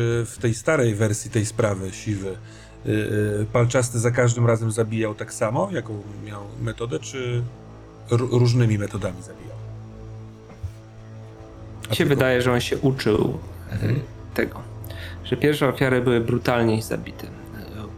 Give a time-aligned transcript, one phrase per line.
[0.00, 2.90] czy w tej starej wersji tej sprawy siwy y,
[3.42, 7.42] y, palczasty za każdym razem zabijał tak samo, jaką miał metodę, czy
[8.10, 9.56] różnymi metodami zabijał?
[11.90, 13.38] Mi się wydaje, że on się uczył
[13.72, 14.00] mhm.
[14.34, 14.60] tego,
[15.24, 17.26] że pierwsze ofiary były brutalnie zabite.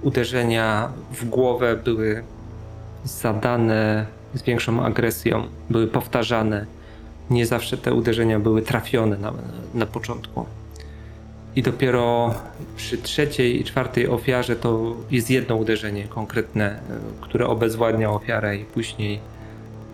[0.02, 2.24] Uderzenia w głowę były
[3.04, 6.66] zadane z większą agresją, były powtarzane.
[7.30, 9.32] Nie zawsze te uderzenia były trafione na,
[9.74, 10.46] na początku.
[11.56, 12.34] I dopiero
[12.76, 16.80] przy trzeciej i czwartej ofiarze to jest jedno uderzenie konkretne,
[17.20, 19.20] które obezwładnia ofiarę i później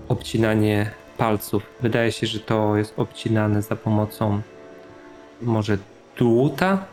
[0.09, 1.63] obcinanie palców.
[1.81, 4.41] Wydaje się, że to jest obcinane za pomocą
[5.43, 5.79] może
[6.17, 6.85] dłuta,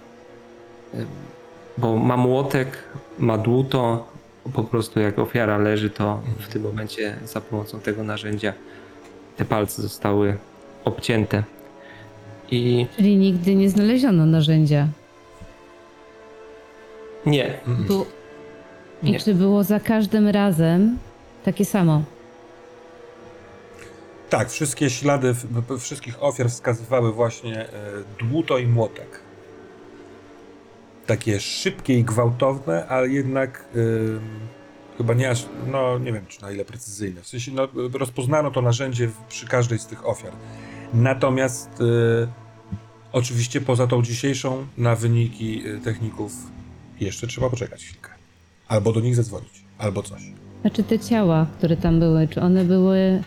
[1.77, 2.83] bo ma młotek,
[3.19, 4.07] ma dłuto,
[4.53, 8.53] po prostu jak ofiara leży, to w tym momencie za pomocą tego narzędzia
[9.37, 10.37] te palce zostały
[10.85, 11.43] obcięte.
[12.51, 12.87] I...
[12.95, 14.87] Czyli nigdy nie znaleziono narzędzia.
[17.25, 17.59] Nie.
[17.87, 18.05] Bu...
[19.03, 19.19] I nie.
[19.19, 20.97] czy było za każdym razem
[21.43, 22.03] takie samo?
[24.29, 25.35] Tak, wszystkie ślady
[25.79, 27.69] wszystkich ofiar wskazywały właśnie e,
[28.19, 29.19] dłuto i młotek.
[31.05, 34.19] Takie szybkie i gwałtowne, ale jednak yy,
[34.97, 37.21] chyba nie aż, no nie wiem czy na ile precyzyjne.
[37.21, 40.31] W sensie no, rozpoznano to narzędzie przy każdej z tych ofiar.
[40.95, 42.27] Natomiast yy,
[43.11, 46.31] oczywiście poza tą dzisiejszą na wyniki techników
[46.99, 48.09] jeszcze trzeba poczekać chwilkę.
[48.67, 50.21] Albo do nich zadzwonić, albo coś.
[50.61, 53.23] Znaczy te ciała, które tam były, czy one były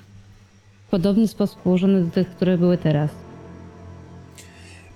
[0.86, 3.10] w podobny sposób ułożone do tych, które były teraz.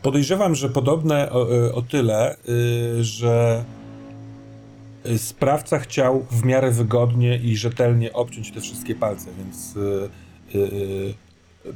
[0.03, 2.37] Podejrzewam, że podobne o, e, o tyle,
[2.97, 3.65] yy, że
[5.07, 11.15] y, sprawca chciał w miarę wygodnie i rzetelnie obciąć te wszystkie palce, więc yy, yy,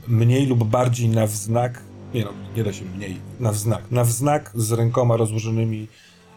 [0.09, 1.83] mniej lub bardziej na wznak,
[2.15, 5.89] nie no, nie da się mniej, na wznak, na wznak z rękoma rozłożonymi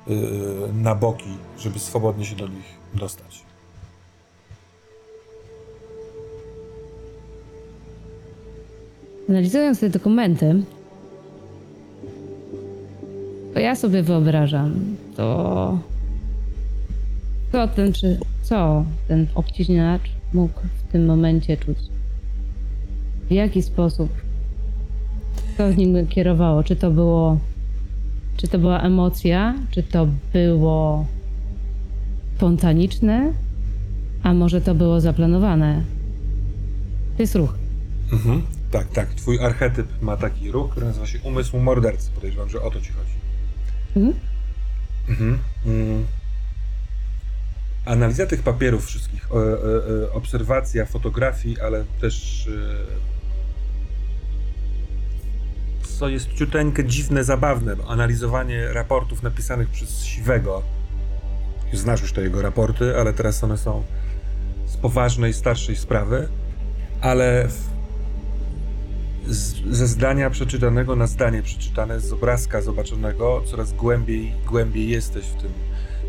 [0.07, 0.13] y,
[0.73, 3.43] na boki, żeby swobodnie się do nich dostać.
[9.29, 10.63] Analizując te dokumenty,
[13.53, 15.79] to ja sobie wyobrażam, to
[17.51, 20.01] co ten, czy co ten obciśniacz
[20.33, 21.77] mógł w tym momencie czuć?
[23.29, 24.09] W jaki sposób?
[25.57, 26.63] Co w nim kierowało?
[26.63, 27.39] Czy to było,
[28.37, 29.55] czy to była emocja?
[29.71, 31.05] Czy to było
[32.35, 33.33] spontaniczne?
[34.23, 35.83] A może to było zaplanowane?
[37.17, 37.53] To jest ruch.
[38.11, 38.41] Mhm.
[38.71, 39.13] Tak, tak.
[39.13, 42.11] Twój archetyp ma taki ruch, który nazywa się umysł mordercy.
[42.15, 43.11] Podejrzewam, że o to ci chodzi.
[43.95, 44.15] Mhm.
[45.09, 45.39] Mhm.
[45.65, 46.05] Mm.
[47.85, 53.18] Analiza tych papierów wszystkich, o, o, obserwacja fotografii, ale też e,
[55.99, 60.61] co jest ciuteńkę dziwne, zabawne, analizowanie raportów napisanych przez Siwego.
[61.73, 63.83] Znasz już te jego raporty, ale teraz one są
[64.65, 66.27] z poważnej, starszej sprawy,
[67.01, 67.47] ale
[69.27, 75.41] z, ze zdania przeczytanego na zdanie przeczytane, z obrazka zobaczonego, coraz głębiej, głębiej jesteś w
[75.41, 75.51] tym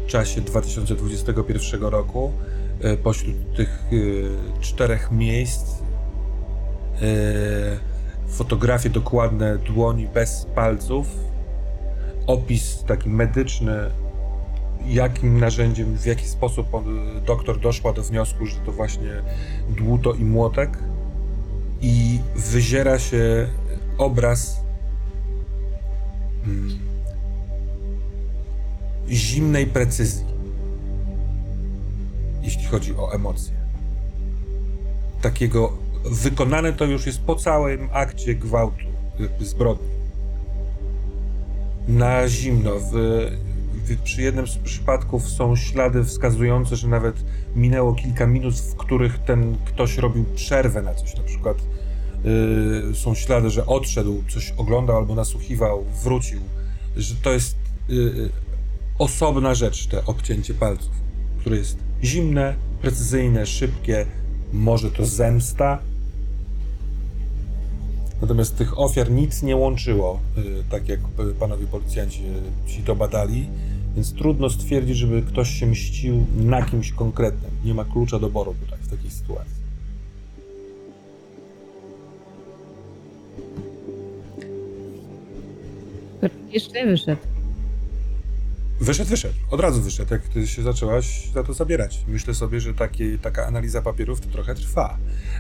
[0.06, 2.33] czasie 2021 roku.
[2.81, 5.65] E, pośród tych e, czterech miejsc
[7.03, 7.90] e,
[8.31, 11.07] fotografie dokładne dłoni bez palców,
[12.27, 13.73] opis taki medyczny,
[14.87, 16.85] jakim narzędziem, w jaki sposób on,
[17.27, 19.23] doktor doszła do wniosku, że to właśnie
[19.69, 20.79] dłuto i młotek
[21.81, 23.49] i wyziera się
[23.99, 24.61] obraz
[26.45, 26.79] hmm,
[29.09, 30.25] zimnej precyzji,
[32.43, 33.55] jeśli chodzi o emocje.
[35.23, 35.73] Takiego
[36.05, 38.85] wykonane to już jest po całym akcie gwałtu,
[39.41, 39.87] zbrodni.
[41.88, 42.70] Na zimno.
[42.79, 42.93] W,
[43.85, 47.25] w, przy jednym z przypadków są ślady wskazujące, że nawet
[47.56, 51.17] minęło kilka minut, w których ten ktoś robił przerwę na coś.
[51.17, 51.56] Na przykład
[52.25, 56.41] yy, są ślady, że odszedł, coś oglądał albo nasłuchiwał, wrócił.
[56.97, 57.56] Że to jest
[57.88, 58.31] yy,
[58.99, 60.93] osobna rzecz, te obcięcie palców,
[61.41, 64.06] które jest zimne, precyzyjne, szybkie.
[64.52, 65.79] Może to zemsta.
[68.20, 71.00] Natomiast tych ofiar nic nie łączyło, yy, tak jak
[71.38, 72.22] panowie policjanci
[72.67, 73.49] ci to badali.
[73.96, 77.50] Więc trudno stwierdzić, żeby ktoś się mścił na kimś konkretnym.
[77.64, 79.61] Nie ma klucza doboru tutaj w takiej sytuacji.
[86.50, 87.23] Jeszcze wyszedł.
[88.81, 89.34] Wyszedł, wyszedł.
[89.50, 92.05] Od razu wyszedł, jak ty się zaczęłaś za to zabierać.
[92.08, 94.96] Myślę sobie, że takie, taka analiza papierów to trochę trwa.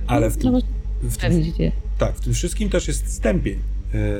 [0.06, 0.60] Ale w tym,
[1.02, 1.42] w tym,
[2.00, 3.58] tak, w tym wszystkim też jest stępień.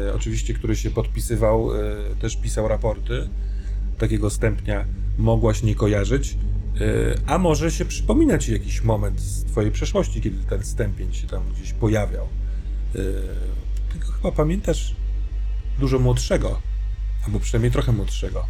[0.09, 3.29] e, oczywiście, który się podpisywał, e, też pisał raporty.
[3.99, 4.85] Takiego stępnia
[5.19, 6.37] mogłaś nie kojarzyć.
[6.81, 6.87] E,
[7.27, 11.43] a może się przypomina ci jakiś moment z twojej przeszłości, kiedy ten stępień się tam
[11.55, 12.25] gdzieś pojawiał.
[12.25, 12.99] E,
[13.93, 14.95] ty go chyba pamiętasz
[15.79, 16.61] dużo młodszego,
[17.27, 18.47] albo przynajmniej trochę młodszego.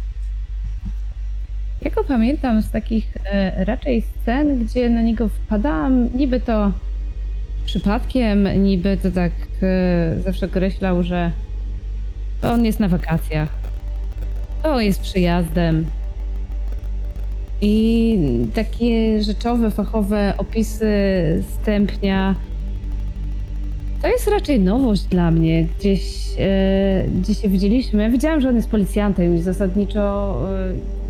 [1.81, 6.71] Ja go pamiętam z takich e, raczej scen, gdzie na niego wpadałam, niby to
[7.65, 9.31] przypadkiem, niby to tak
[9.63, 11.31] e, zawsze określał, że
[12.41, 13.49] on jest na wakacjach,
[14.63, 15.85] on jest przyjazdem.
[17.61, 18.17] I
[18.53, 20.93] takie rzeczowe, fachowe opisy
[21.61, 22.35] stępnia
[24.01, 25.67] to jest raczej nowość dla mnie.
[25.79, 26.01] Gdzieś,
[27.29, 28.03] e, się widzieliśmy.
[28.03, 31.00] Ja wiedziałam, że on jest policjantem i zasadniczo e,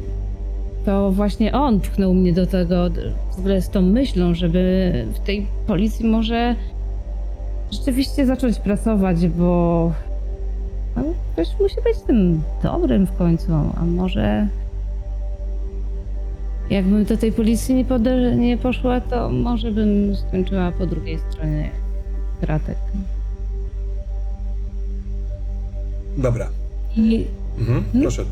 [0.86, 2.90] to właśnie on pchnął mnie do tego,
[3.36, 6.56] w ogóle z tą myślą, żeby w tej policji może
[7.72, 9.92] rzeczywiście zacząć pracować, bo
[10.96, 14.48] no, ktoś musi być tym dobrym w końcu, a może
[16.70, 21.70] jakbym do tej policji nie, pode- nie poszła, to może bym skończyła po drugiej stronie
[22.42, 22.78] kratek.
[26.18, 26.50] Dobra.
[26.98, 27.26] I
[27.60, 27.84] Mhm.
[28.02, 28.26] Proszę,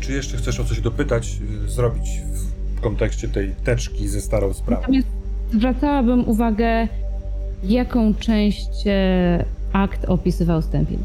[0.00, 2.22] czy jeszcze chcesz o coś dopytać, y, zrobić
[2.76, 4.80] w kontekście tej teczki ze starą sprawą?
[4.80, 5.06] Natomiast
[5.52, 6.88] zwracałabym uwagę,
[7.64, 10.98] jaką część e, akt opisywał Stępień.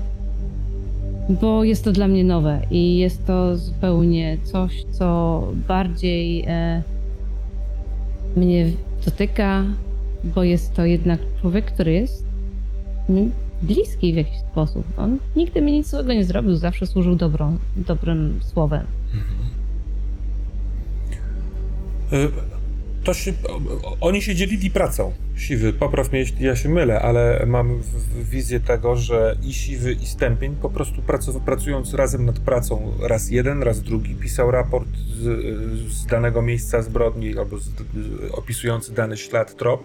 [1.29, 6.83] Bo jest to dla mnie nowe i jest to zupełnie coś, co bardziej e,
[8.35, 8.71] mnie
[9.05, 9.63] dotyka,
[10.23, 12.25] bo jest to jednak człowiek, który jest
[13.65, 14.83] bliski w jakiś sposób.
[14.97, 18.85] On nigdy mi nic złego nie zrobił, zawsze służył dobrą, dobrym słowem.
[22.13, 22.29] Y,
[23.03, 23.33] To się,
[24.01, 25.13] oni się dzielili pracą.
[25.35, 27.81] Siwy, popraw mnie, jeśli ja się mylę, ale mam
[28.23, 33.31] wizję tego, że i Siwy, i Stępień po prostu pracu, pracując razem nad pracą, raz
[33.31, 34.87] jeden, raz drugi, pisał raport
[35.21, 35.23] z,
[35.93, 37.69] z danego miejsca zbrodni albo z,
[38.31, 39.83] opisujący dany ślad, trop.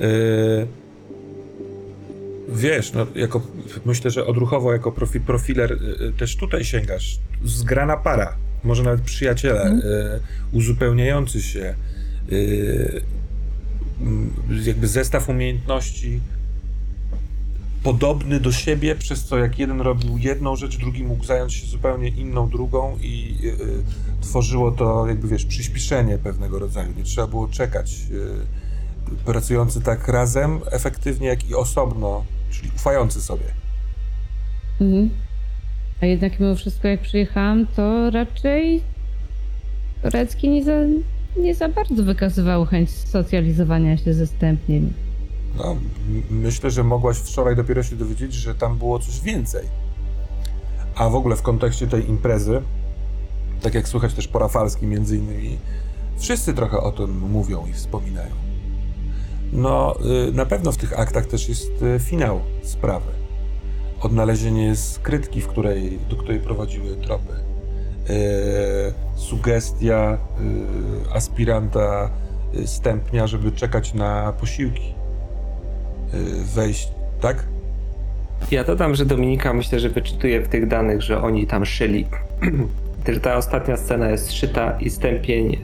[0.00, 0.66] Y,
[2.48, 3.42] Wiesz, no, jako,
[3.84, 7.18] myślę, że odruchowo jako profi, profiler y, y, też tutaj sięgasz.
[7.44, 11.74] Zgrana para, może nawet przyjaciele, y, uzupełniający się,
[14.00, 14.30] mm,
[14.64, 16.20] jakby zestaw umiejętności
[17.84, 22.08] podobny do siebie, przez co jak jeden robił jedną rzecz, drugi mógł zająć się zupełnie
[22.08, 23.82] inną, drugą i y, y,
[24.20, 26.92] tworzyło to jakby, wiesz, przyspieszenie pewnego rodzaju.
[26.96, 27.96] Nie trzeba było czekać.
[28.10, 32.24] Y, pracujący tak razem, efektywnie, jak i osobno,
[32.54, 33.44] czyli ufający sobie.
[34.80, 35.10] Mhm.
[36.02, 38.82] A jednak mimo wszystko jak przyjechałam, to raczej
[40.02, 40.72] Torecki nie za,
[41.36, 44.92] nie za bardzo wykazywał chęć socjalizowania się ze stępniem.
[45.58, 45.76] No,
[46.30, 49.66] myślę, że mogłaś wczoraj dopiero się dowiedzieć, że tam było coś więcej.
[50.94, 52.62] A w ogóle w kontekście tej imprezy,
[53.62, 55.58] tak jak słychać też po Rafalskim między innymi,
[56.18, 58.43] wszyscy trochę o tym mówią i wspominają.
[59.54, 59.96] No,
[60.28, 63.10] y, na pewno w tych aktach też jest y, finał sprawy.
[64.00, 67.32] Odnalezienie skrytki, w której, do której prowadziły tropy.
[68.10, 70.18] Y, sugestia
[71.14, 72.10] aspiranta
[72.64, 74.94] stępnia, żeby czekać na posiłki
[76.54, 76.88] wejść,
[77.20, 77.44] tak?
[78.50, 82.06] Ja dodam, że Dominika myślę, że wyczytuje w tych danych, że oni tam szyli.
[83.22, 85.58] Ta ostatnia scena jest szyta i stępień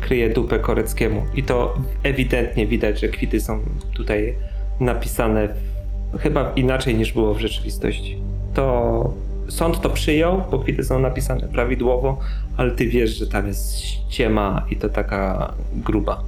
[0.00, 1.22] kryje dupę Koreckiemu.
[1.34, 3.60] I to ewidentnie widać, że kwity są
[3.94, 4.34] tutaj
[4.80, 8.18] napisane w, chyba inaczej niż było w rzeczywistości.
[8.54, 9.14] To
[9.48, 12.18] sąd to przyjął, bo kwity są napisane prawidłowo,
[12.56, 16.24] ale ty wiesz, że tam jest ściema i to taka gruba.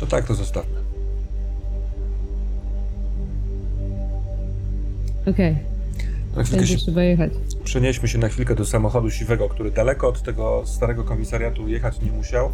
[0.00, 0.74] To tak, to zostawmy.
[5.26, 5.56] Okej,
[6.32, 7.32] chwilkę będzie się, trzeba jechać.
[7.64, 12.12] Przenieśmy się na chwilkę do samochodu siwego, który daleko od tego starego komisariatu jechać nie
[12.12, 12.50] musiał.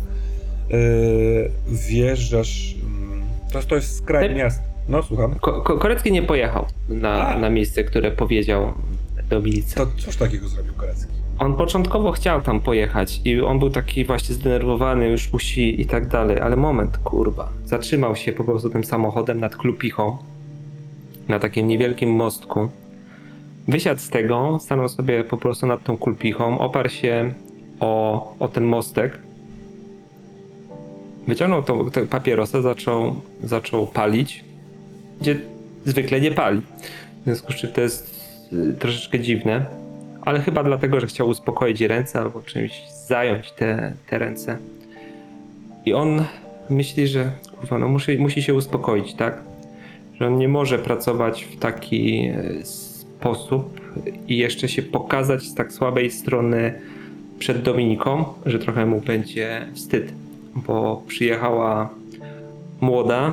[0.70, 1.50] Yy,
[1.88, 2.74] wjeżdżasz.
[2.82, 3.22] mm,
[3.68, 4.62] To, jest skraj Ty- miasta.
[4.88, 5.34] No, słucham.
[5.34, 7.38] Ko- Ko- Korecki nie pojechał na, A.
[7.38, 8.72] na miejsce, które powiedział
[9.30, 9.74] Dominice.
[9.76, 11.12] To cóż takiego zrobił Korecki?
[11.38, 16.08] On początkowo chciał tam pojechać i on był taki właśnie zdenerwowany, już musi i tak
[16.08, 17.48] dalej, ale moment, kurwa.
[17.64, 20.18] Zatrzymał się po prostu tym samochodem nad Klupichą,
[21.28, 22.68] na takim niewielkim mostku.
[23.70, 27.32] Wysiadł z tego, stanął sobie po prostu nad tą Kulpichą, oparł się
[27.80, 29.18] o, o ten mostek,
[31.28, 34.44] wyciągnął tą, tę papierosę, zaczął, zaczął palić,
[35.20, 35.36] gdzie
[35.84, 36.60] zwykle nie pali.
[37.20, 39.66] W związku z czym to jest y, troszeczkę dziwne
[40.22, 44.58] ale chyba dlatego, że chciał uspokoić ręce albo czymś zająć te, te ręce.
[45.84, 46.24] I on
[46.70, 49.38] myśli, że kurwa, no musi, musi się uspokoić, tak?
[50.20, 52.89] Że on nie może pracować w taki s-
[53.20, 53.80] sposób
[54.28, 56.80] i jeszcze się pokazać z tak słabej strony
[57.38, 60.12] przed Dominiką, że trochę mu będzie wstyd,
[60.54, 61.88] bo przyjechała
[62.80, 63.32] młoda.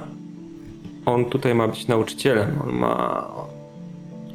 [1.06, 3.28] On tutaj ma być nauczycielem, on ma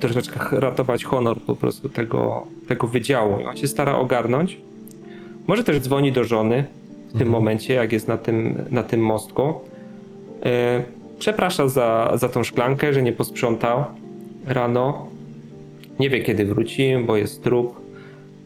[0.00, 3.40] troszeczkę ratować honor po prostu tego, tego wydziału.
[3.40, 4.56] I On się stara ogarnąć.
[5.46, 6.64] Może też dzwoni do żony
[7.14, 9.54] w tym momencie, jak jest na tym, na tym mostku.
[10.44, 10.82] E,
[11.18, 13.84] Przeprasza za, za tą szklankę, że nie posprzątał
[14.46, 15.11] rano.
[16.02, 17.80] Nie wie kiedy wróci, bo jest trup.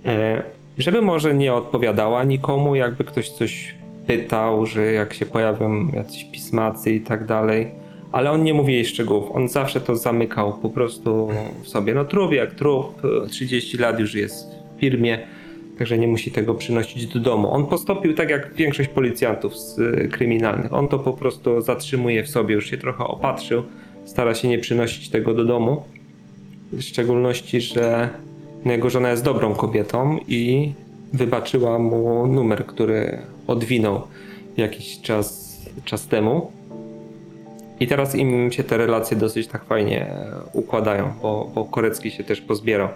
[0.06, 0.42] E,
[0.78, 3.74] Żeby może nie odpowiadała nikomu, jakby ktoś coś
[4.06, 7.66] pytał, że jak się pojawią jacyś pismacy i tak dalej.
[8.12, 9.30] Ale on nie mówi jej szczegółów.
[9.32, 11.28] On zawsze to zamykał po prostu
[11.62, 11.94] w sobie.
[11.94, 14.46] No trup jak trup, e, 30 lat już jest
[14.76, 15.18] w firmie,
[15.78, 17.50] także nie musi tego przynosić do domu.
[17.52, 20.72] On postąpił tak jak większość policjantów z e, kryminalnych.
[20.72, 23.62] On to po prostu zatrzymuje w sobie, już się trochę opatrzył,
[24.04, 25.82] stara się nie przynosić tego do domu.
[26.72, 28.08] W szczególności, że
[28.64, 30.72] jego żona jest dobrą kobietą i
[31.12, 34.02] wybaczyła mu numer, który odwinął
[34.56, 36.52] jakiś czas, czas temu.
[37.80, 40.14] I teraz im się te relacje dosyć tak fajnie
[40.52, 42.88] układają, bo, bo Korecki się też pozbierał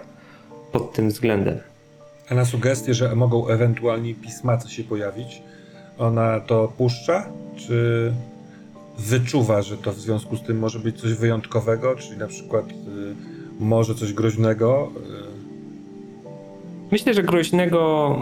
[0.71, 1.59] pod tym względem.
[2.29, 5.41] A na sugestie, że mogą ewentualnie pismacy się pojawić,
[5.97, 7.25] ona to puszcza,
[7.55, 8.11] czy
[8.99, 12.73] wyczuwa, że to w związku z tym może być coś wyjątkowego, czyli na przykład y,
[13.61, 14.91] może coś groźnego?
[16.91, 18.17] Myślę, że groźnego,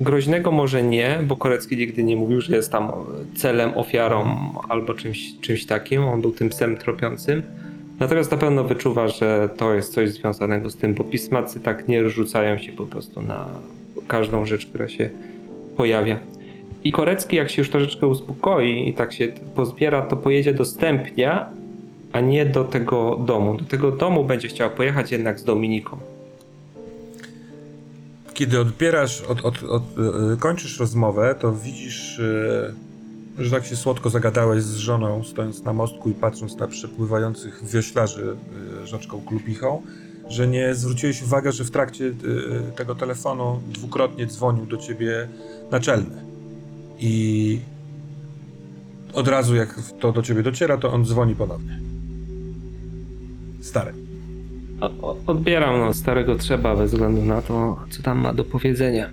[0.00, 2.92] groźnego może nie, bo Korecki nigdy nie mówił, że jest tam
[3.34, 4.36] celem, ofiarą
[4.68, 6.04] albo czymś, czymś takim.
[6.04, 7.42] On był tym psem tropiącym.
[8.00, 12.10] Natomiast na pewno wyczuwa, że to jest coś związanego z tym, bo pismacy tak nie
[12.10, 13.46] rzucają się po prostu na
[14.08, 15.10] każdą rzecz, która się
[15.76, 16.18] pojawia.
[16.84, 21.50] I Korecki, jak się już troszeczkę uspokoi i tak się pozbiera, to pojedzie do Stępnia,
[22.16, 23.56] a nie do tego domu.
[23.56, 25.98] Do tego domu będzie chciał pojechać jednak z Dominiką.
[28.34, 29.82] Kiedy odbierasz, od, od, od,
[30.34, 32.74] y, kończysz rozmowę, to widzisz, y,
[33.38, 38.36] że tak się słodko zagadałeś z żoną, stojąc na mostku i patrząc na przepływających wioślarzy
[38.82, 39.82] y, rzeczką Klupichą,
[40.28, 42.12] że nie zwróciłeś uwagi, że w trakcie
[42.76, 45.28] tego telefonu dwukrotnie dzwonił do ciebie
[45.70, 46.16] naczelny.
[46.98, 47.60] I
[49.12, 51.95] od razu jak to do ciebie dociera, to on dzwoni ponownie.
[53.66, 53.92] Stary.
[54.80, 59.10] O- Odbieram no, starego trzeba bez względu na to, co tam ma do powiedzenia.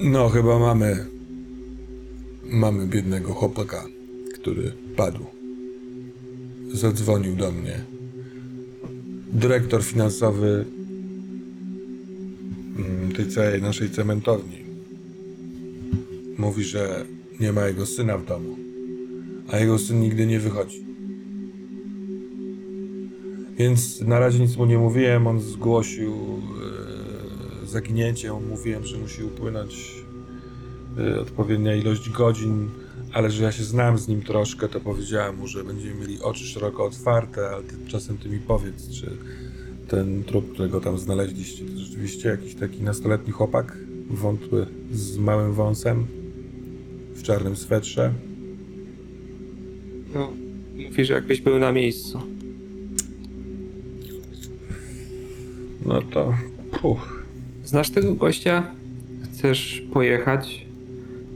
[0.00, 1.06] No, chyba mamy.
[2.50, 3.84] Mamy biednego chłopaka,
[4.34, 5.24] który padł.
[6.72, 7.80] Zadzwonił do mnie.
[9.32, 10.64] Dyrektor finansowy
[12.78, 14.58] mm, tej całej naszej cementowni
[16.38, 17.04] mówi, że
[17.40, 18.56] nie ma jego syna w domu,
[19.52, 20.86] a jego syn nigdy nie wychodzi.
[23.56, 26.14] Więc na razie nic mu nie mówiłem, on zgłosił
[27.62, 30.04] e, zaginięcie, mówiłem, że musi upłynąć
[30.98, 32.68] e, odpowiednia ilość godzin,
[33.12, 36.44] ale że ja się znam z nim troszkę, to powiedziałem mu, że będziemy mieli oczy
[36.44, 39.16] szeroko otwarte, ale tymczasem ty mi powiedz, czy
[39.88, 43.76] ten trup, którego tam znaleźliście, to rzeczywiście jakiś taki nastoletni chłopak,
[44.10, 46.06] wątły, z małym wąsem,
[47.14, 48.12] w czarnym swetrze.
[50.14, 50.32] No,
[50.76, 52.35] mówisz, jakbyś był na miejscu.
[55.86, 56.34] No to,
[56.80, 57.16] puch,
[57.66, 58.66] Znasz tego gościa?
[59.24, 60.66] Chcesz pojechać?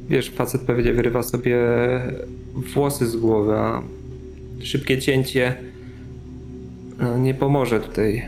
[0.09, 1.59] Wiesz, facet pewnie wyrywa sobie
[2.54, 3.83] włosy z głowy, a
[4.61, 5.54] szybkie cięcie
[6.99, 8.23] no, nie pomoże tutaj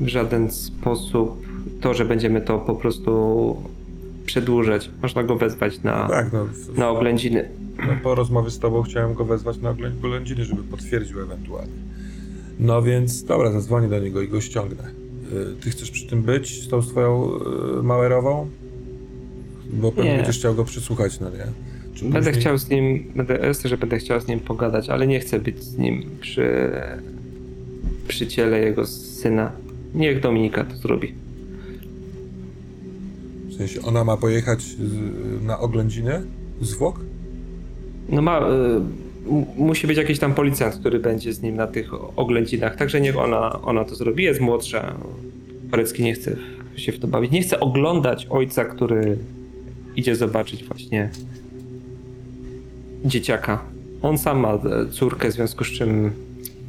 [0.00, 1.46] w żaden sposób.
[1.80, 3.56] To, że będziemy to po prostu
[4.26, 4.90] przedłużać.
[5.02, 7.48] Można go wezwać na, tak, no, w, na oględziny.
[7.78, 11.72] No, po rozmowie z tobą chciałem go wezwać na oglę- oględziny, żeby potwierdził ewentualnie.
[12.60, 15.01] No więc, dobra, zadzwonię do niego i go ściągnę.
[15.32, 17.30] Y, Ty chcesz przy tym być z tą swoją
[17.78, 18.48] y, Mauerową?
[19.72, 20.16] Bo pewnie Nie.
[20.16, 21.46] będziesz chciał go przysłuchać, no nie?
[21.94, 25.06] Czy Będę później- chciał z nim, będę, jasne, że będę chciał z nim pogadać, ale
[25.06, 26.70] nie chcę być z nim przy,
[28.08, 29.52] przy ciele jego syna.
[29.94, 31.14] Niech Dominika to zrobi.
[33.48, 34.76] W sensie, ona ma pojechać z,
[35.44, 36.22] na oględziny
[36.60, 37.00] zwłok?
[38.08, 38.50] No ma, y,
[39.56, 43.62] musi być jakiś tam policjant, który będzie z nim na tych oględzinach, także niech ona,
[43.62, 44.24] ona to zrobi.
[44.24, 44.94] Jest młodsza.
[45.70, 46.36] Korecki nie chce
[46.76, 47.30] się w to bawić.
[47.30, 49.16] Nie chce oglądać ojca, który
[49.96, 51.10] idzie zobaczyć właśnie
[53.04, 53.62] dzieciaka.
[54.02, 54.58] On sam ma e,
[54.90, 56.10] córkę, w związku z czym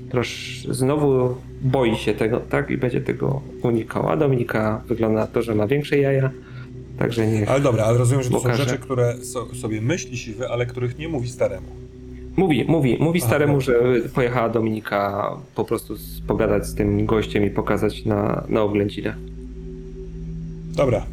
[0.10, 2.69] trosz, znowu boi się tego, tak?
[2.69, 4.10] I będzie tego unikał.
[4.10, 6.29] A Dominika wygląda na to, że ma większe jaja,
[7.00, 7.51] także niech...
[7.51, 10.98] Ale dobra, ale rozumiem, że to są rzeczy, które so, sobie myśli siwy, ale których
[10.98, 11.83] nie mówi staremu.
[12.38, 13.74] Mówi, mówi, mówi staremu, że
[14.13, 19.16] pojechała Dominika po prostu z- pogadać z tym gościem i pokazać na, na oględzinach.
[20.75, 21.06] Dobra.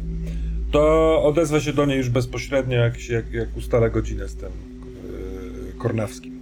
[0.71, 4.49] To odezwę się do niej już bezpośrednio, jak, się, jak, jak ustalę godzinę z tym
[4.49, 6.39] yy, Kornawskim.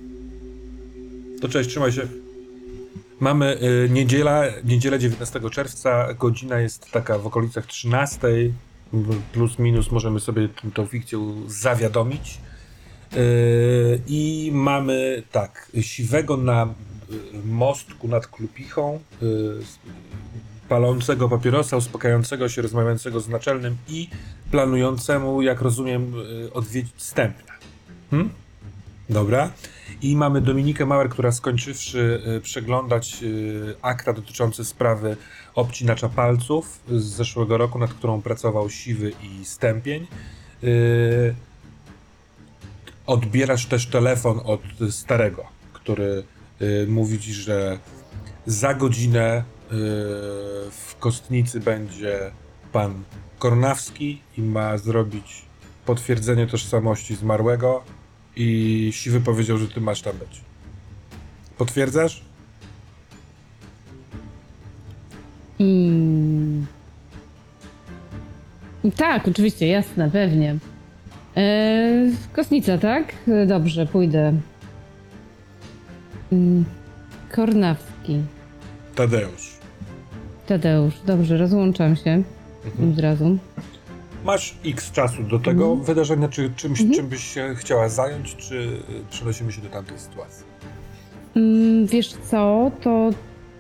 [1.41, 2.01] To cześć, trzymaj się.
[3.19, 8.27] Mamy y, niedziela, niedzielę 19 czerwca, godzina jest taka w okolicach 13,
[8.93, 12.37] m, plus minus możemy sobie tą fikcję zawiadomić.
[13.17, 19.25] Y, I mamy tak, siwego na y, mostku nad Klupichą, y,
[19.61, 19.79] s-
[20.69, 24.09] palącego papierosa, uspokajającego się, rozmawiającego z naczelnym i
[24.51, 26.13] planującemu, jak rozumiem,
[26.53, 27.53] odwiedzić Stępnia.
[28.11, 28.29] Hmm?
[29.09, 29.51] Dobra.
[30.01, 33.17] I mamy Dominikę Mauer, która skończywszy przeglądać
[33.81, 35.17] akta dotyczące sprawy
[35.55, 40.07] obcinacza palców z zeszłego roku, nad którą pracował Siwy i Stępień.
[43.09, 46.23] Odbierasz też telefon od starego, który
[46.61, 47.79] y, mówi ci, że
[48.45, 49.43] za godzinę y,
[50.71, 52.31] w kostnicy będzie
[52.71, 53.03] pan
[53.39, 55.41] Kornawski i ma zrobić
[55.85, 57.83] potwierdzenie tożsamości zmarłego
[58.35, 60.41] i Siwy powiedział, że ty masz tam być.
[61.57, 62.21] Potwierdzasz?
[65.59, 66.65] Mm.
[68.97, 70.59] Tak, oczywiście, jasne, pewnie.
[71.43, 73.13] Eee, kosnica, tak?
[73.27, 74.33] E, Dobrze, pójdę.
[76.31, 76.65] Mm.
[77.31, 78.21] Kornawski.
[78.95, 79.51] Tadeusz.
[80.47, 82.23] Tadeusz, dobrze, rozłączam się
[82.93, 83.37] od razu.
[84.25, 85.83] Masz x czasu do tego Mhm.
[85.85, 88.69] wydarzenia, czy czymś, czym byś się chciała zająć, czy
[89.09, 90.45] przenosimy się do tamtej sytuacji?
[91.35, 93.09] Mm, wiesz co, to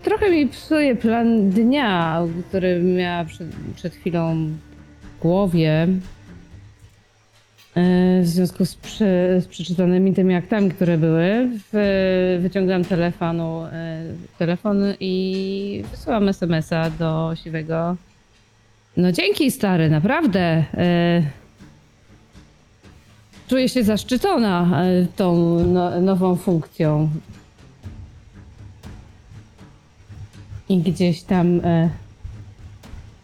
[0.03, 4.35] trochę mi psuje plan dnia, który miała przed, przed chwilą
[5.17, 5.87] w głowie.
[7.75, 14.03] E, W związku z, prze, z przeczytanymi tymi aktami, które były, w, wyciągam telefonu, e,
[14.39, 17.95] telefon i wysyłam SMS-a do siwego.
[18.97, 20.39] No dzięki stary, naprawdę.
[20.73, 21.23] E,
[23.47, 24.81] Czuję się zaszczycona
[25.15, 27.09] tą no, nową funkcją.
[30.69, 31.61] I gdzieś tam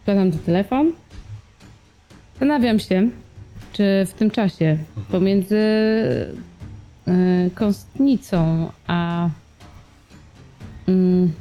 [0.02, 0.92] wkładam ten telefon.
[2.32, 3.08] Zastanawiam się,
[3.76, 4.78] czy w tym czasie
[5.10, 9.28] pomiędzy e, kostnicą a
[10.88, 11.32] mm,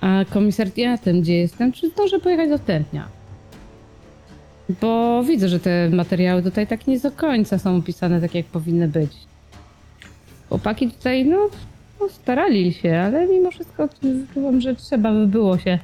[0.00, 3.08] a komisariatem, gdzie jestem, czy zdążę pojechać do Stępnia?
[4.80, 8.88] Bo widzę, że te materiały tutaj tak nie do końca są opisane tak, jak powinny
[8.88, 9.12] być.
[10.48, 11.48] Chłopaki tutaj, no,
[12.00, 13.88] no starali się, ale mimo wszystko
[14.34, 15.78] czułam, że trzeba by było się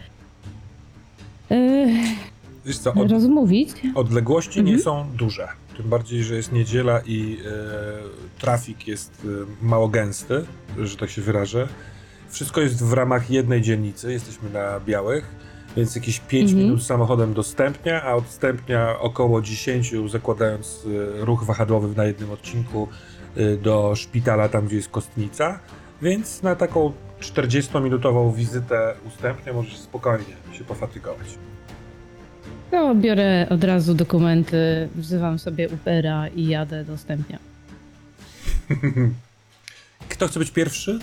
[2.67, 3.71] Wiesz co, od, rozmówić.
[3.95, 4.77] odległości Mhm.
[4.77, 5.49] nie są duże.
[5.77, 10.45] Tym bardziej, że jest niedziela i e, trafik jest e, mało gęsty,
[10.79, 11.69] że tak się wyrażę.
[12.29, 15.35] Wszystko jest w ramach jednej dzielnicy, jesteśmy na Białych,
[15.77, 16.65] więc jakieś 5 Mhm.
[16.67, 20.87] minut samochodem do Stępnia, a od Stępnia około 10, zakładając
[21.21, 22.89] e, ruch wahadłowy na jednym odcinku
[23.37, 25.59] e, do szpitala, tam gdzie jest kostnica.
[26.03, 31.27] Więc na taką 40-minutową wizytę u Stępnia możesz spokojnie się pofatygować.
[32.71, 37.39] To biorę od razu dokumenty, wzywam sobie Ubera i jadę do Stępnia.
[40.09, 40.99] Kto chce być pierwszy?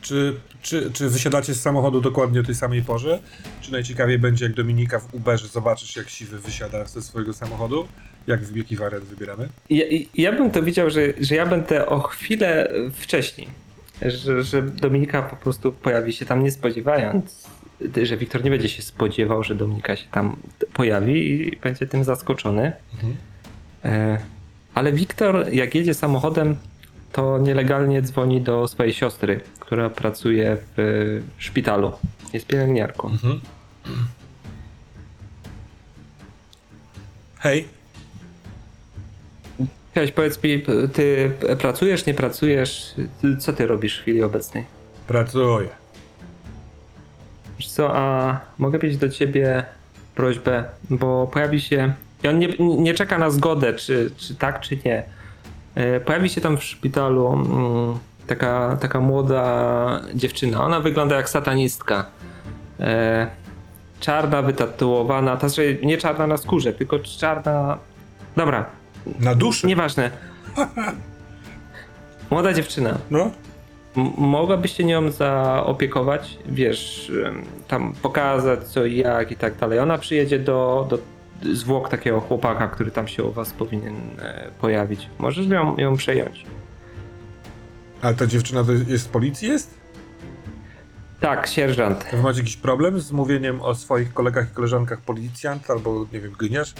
[0.00, 3.18] Czy, czy, czy wysiadacie z samochodu dokładnie o tej samej porze?
[3.60, 7.88] Czy najciekawiej będzie, jak Dominika w Uberze zobaczysz, jak siwy wysiada ze swojego samochodu?
[8.26, 9.48] Jak, jaki wariant wybieramy?
[9.70, 13.48] Ja, ja bym to widział, że, że ja będę o chwilę wcześniej.
[14.02, 17.48] Że, że Dominika po prostu pojawi się tam nie spodziewając,
[18.02, 20.36] że Wiktor nie będzie się spodziewał, że Dominika się tam
[20.72, 22.72] pojawi i będzie tym zaskoczony.
[22.94, 23.16] Mhm.
[23.84, 24.18] E,
[24.74, 26.56] ale Wiktor, jak jedzie samochodem,
[27.12, 31.92] to nielegalnie dzwoni do swojej siostry, która pracuje w szpitalu.
[32.32, 33.08] Jest pielęgniarką.
[33.08, 33.40] Mhm.
[37.38, 37.68] Hej,
[39.98, 42.94] Cześć, powiedz mi, ty pracujesz, nie pracujesz?
[43.38, 44.64] Co ty robisz w chwili obecnej?
[45.06, 45.68] pracuję.
[47.58, 49.64] Wiesz co, a mogę mieć do ciebie
[50.14, 51.92] prośbę, bo pojawi się.
[52.22, 55.04] I on nie, nie czeka na zgodę, czy, czy tak, czy nie.
[55.74, 60.64] E, Pojawi się tam w szpitalu mm, taka, taka młoda dziewczyna.
[60.64, 62.06] Ona wygląda jak satanistka.
[62.80, 63.26] E,
[64.00, 65.46] Czarna, wytatuowana, ta
[65.82, 67.78] nie czarna na skórze, tylko czarna.
[68.36, 68.77] Dobra,
[69.20, 69.66] Na duszy?
[69.66, 70.10] nieważne.
[72.30, 72.98] Młoda dziewczyna.
[73.10, 73.30] No.
[73.96, 77.12] M- mogłabyś się nią zaopiekować, wiesz,
[77.68, 79.78] tam pokazać co i jak i tak dalej.
[79.78, 80.98] Ona przyjedzie do, do,
[81.54, 85.08] zwłok takiego chłopaka, który tam się u was powinien e, pojawić.
[85.18, 86.44] Możesz ją, ją przejąć.
[88.02, 89.78] Ale ta dziewczyna to jest z policji jest?
[91.20, 92.04] Tak, sierżant.
[92.12, 96.32] Wy macie jakiś problem z mówieniem o swoich kolegach i koleżankach policjant albo, nie wiem,
[96.38, 96.74] gniarz?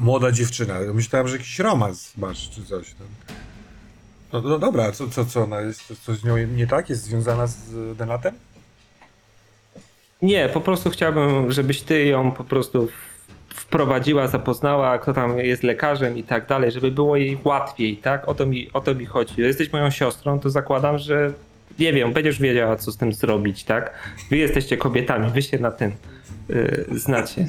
[0.00, 0.74] Młoda dziewczyna.
[0.94, 2.94] Myślałem, że jakiś romans masz czy coś.
[2.94, 3.06] tam.
[4.32, 6.04] No, no dobra, co, co, co ona jest?
[6.06, 6.90] Co- z nią nie tak?
[6.90, 8.34] Jest związana z Denatem?
[10.22, 12.88] Nie, po prostu chciałbym, żebyś ty ją po prostu
[13.54, 18.28] wprowadziła, zapoznała, kto tam jest lekarzem i tak dalej, żeby było jej łatwiej, tak?
[18.28, 19.34] O to mi, o to mi chodzi.
[19.40, 21.32] Jesteś moją siostrą, to zakładam, że
[21.78, 23.94] nie wiem, będziesz wiedziała, co z tym zrobić, tak?
[24.30, 25.92] Wy jesteście kobietami, wy się na tym
[26.48, 27.48] yy, znacie.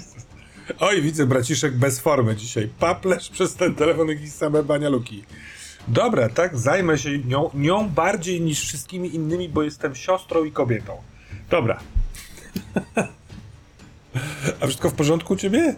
[0.80, 2.70] Oj, widzę braciszek bez formy dzisiaj.
[2.80, 5.24] Paplesz przez ten telefon jakieś same banialuki.
[5.88, 10.98] Dobra, tak, zajmę się nią, nią bardziej niż wszystkimi innymi, bo jestem siostrą i kobietą.
[11.50, 11.80] Dobra.
[14.62, 15.76] A wszystko w porządku u ciebie?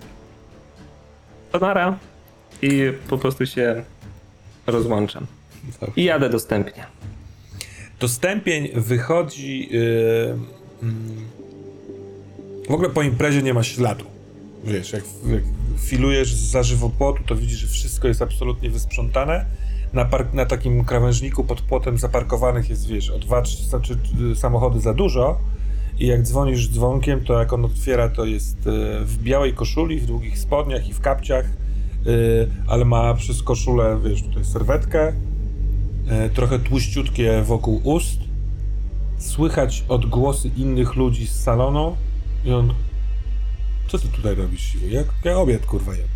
[1.52, 1.98] To nara.
[2.62, 3.84] I po prostu się
[4.68, 5.28] rozłączam.
[5.96, 6.86] I jadę dostępnie.
[8.00, 9.70] Dostępień wychodzi.
[9.72, 10.38] Yy,
[10.84, 11.26] mm,
[12.70, 14.13] w ogóle po imprezie nie ma śladu.
[14.64, 15.44] Wiesz, jak, jak
[15.80, 19.46] filujesz za żywopłotu, to widzisz, że wszystko jest absolutnie wysprzątane.
[19.94, 24.36] Na, park, na takim krawężniku pod płotem zaparkowanych jest, wiesz, o dwa czy, czy, czy
[24.36, 25.40] samochody za dużo.
[26.00, 30.06] I jak dzwonisz dzwonkiem, to jak on otwiera, to jest e, w białej koszuli, w
[30.06, 31.50] długich spodniach i w kapciach, e,
[32.68, 35.14] ale ma przez koszulę, wiesz, tutaj serwetkę,
[36.34, 38.20] trochę tłuściutkie wokół ust.
[39.18, 41.96] Słychać odgłosy innych ludzi z salonu
[42.46, 42.74] i on...
[43.88, 44.76] Co ty tutaj robisz?
[44.76, 46.08] Jak, jak obiad, kurwa, jem?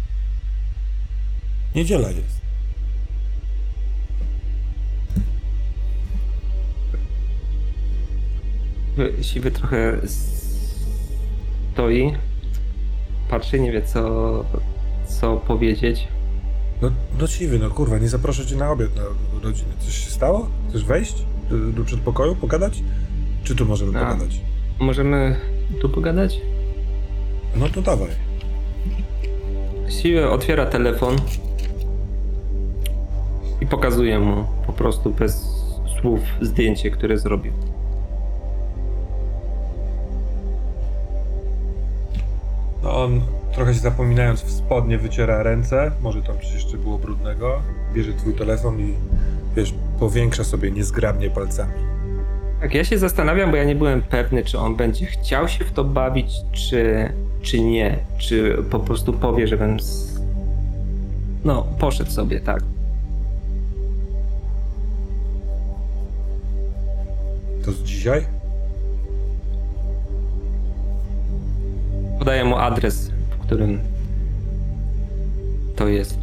[1.76, 2.42] Niedziela jest.
[9.22, 9.98] Siwy trochę
[11.74, 12.14] stoi,
[13.30, 14.46] patrzy, nie wie co,
[15.20, 16.08] co powiedzieć.
[16.82, 19.04] No, no siwy, no kurwa, nie zaproszę cię na obiad na
[19.44, 19.70] rodzinę.
[19.80, 20.50] Coś się stało?
[20.70, 21.16] Chcesz wejść
[21.50, 22.80] do, do przedpokoju, pogadać?
[23.44, 24.06] Czy tu możemy A.
[24.06, 24.40] pogadać?
[24.80, 25.36] Możemy
[25.82, 26.40] tu pogadać?
[27.56, 28.10] No to dawaj.
[29.90, 31.16] Siły otwiera telefon
[33.62, 35.48] i pokazuje mu po prostu bez
[36.02, 37.54] słów zdjęcie, które zrobił.
[42.84, 43.22] No on,
[43.54, 45.92] trochę się zapominając w spodnie, wyciera ręce.
[46.02, 47.62] Może tam coś jeszcze było brudnego.
[47.94, 48.94] Bierze twój telefon i,
[49.56, 51.74] wiesz, powiększa sobie niezgrabnie palcami.
[52.62, 55.72] Tak, ja się zastanawiam, bo ja nie byłem pewny, czy on będzie chciał się w
[55.72, 57.10] to bawić, czy,
[57.42, 57.98] czy nie.
[58.18, 59.80] Czy po prostu powie, żebym.
[59.80, 60.22] Z...
[61.46, 62.64] No, poszedł sobie, tak.
[67.66, 68.26] To z dzisiaj?
[72.20, 73.80] Podaję mu adres, w którym
[75.76, 76.18] to jest.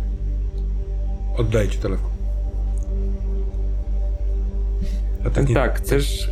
[1.36, 2.10] Oddaję ci telefon.
[5.26, 5.54] A tak nie...
[5.54, 6.30] Tak, chcesz,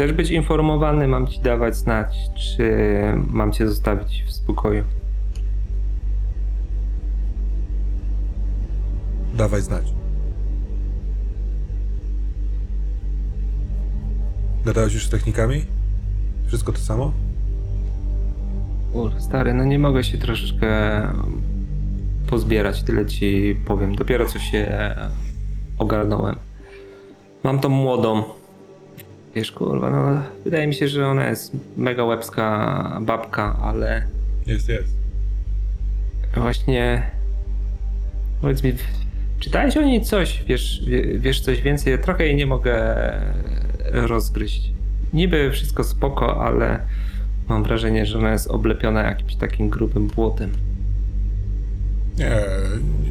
[0.00, 2.72] chcesz być informowany, mam ci dawać znać, czy
[3.26, 4.84] mam cię zostawić w spokoju.
[9.34, 9.92] Dawaj znać.
[14.64, 15.64] Gadałeś już z technikami?
[16.46, 17.12] Wszystko to samo?
[18.92, 20.68] Kur, stary, no nie mogę się troszeczkę
[22.26, 23.96] pozbierać, tyle ci powiem.
[23.96, 24.94] Dopiero co się
[25.78, 26.36] ogarnąłem.
[27.44, 28.39] Mam tą młodą.
[29.34, 34.02] Wiesz, kurwa, no wydaje mi się, że ona jest mega łebska babka, ale
[34.46, 34.96] Jest, jest.
[36.36, 37.02] właśnie
[38.40, 38.72] powiedz mi,
[39.40, 40.44] czytałeś o niej coś?
[40.46, 41.98] Wiesz, wie- wiesz coś więcej?
[41.98, 42.94] Trochę jej nie mogę
[43.92, 44.72] rozgryźć.
[45.12, 46.78] Niby wszystko spoko, ale
[47.48, 50.50] mam wrażenie, że ona jest oblepiona jakimś takim grubym błotem.
[52.18, 52.24] Nie.
[53.04, 53.10] nie.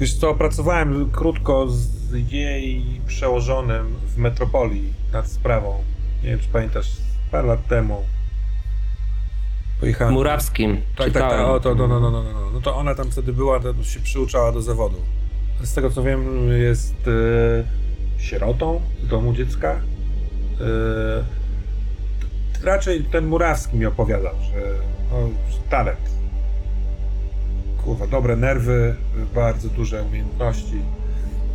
[0.00, 5.84] Wiesz co, pracowałem krótko z jej przełożonym w metropolii nad sprawą.
[6.22, 6.90] Nie wiem, czy pamiętasz,
[7.30, 8.02] parę lat temu.
[9.80, 10.14] Pojechałem.
[10.14, 10.76] Murawskim.
[10.76, 11.38] Tak, tak, czytałem.
[11.38, 11.46] tak.
[11.46, 12.50] O, to, no, no, no, no, no.
[12.50, 14.96] no to ona tam wtedy była, to się przyuczała do zawodu.
[15.62, 16.94] Z tego co wiem, jest
[18.18, 19.70] e, sierotą z domu dziecka.
[19.70, 19.82] E,
[22.64, 24.60] raczej ten Murawski mi opowiadał, że
[25.10, 25.28] no,
[25.70, 26.12] talent.
[27.84, 28.96] Kurwa, dobre nerwy,
[29.34, 30.82] bardzo duże umiejętności.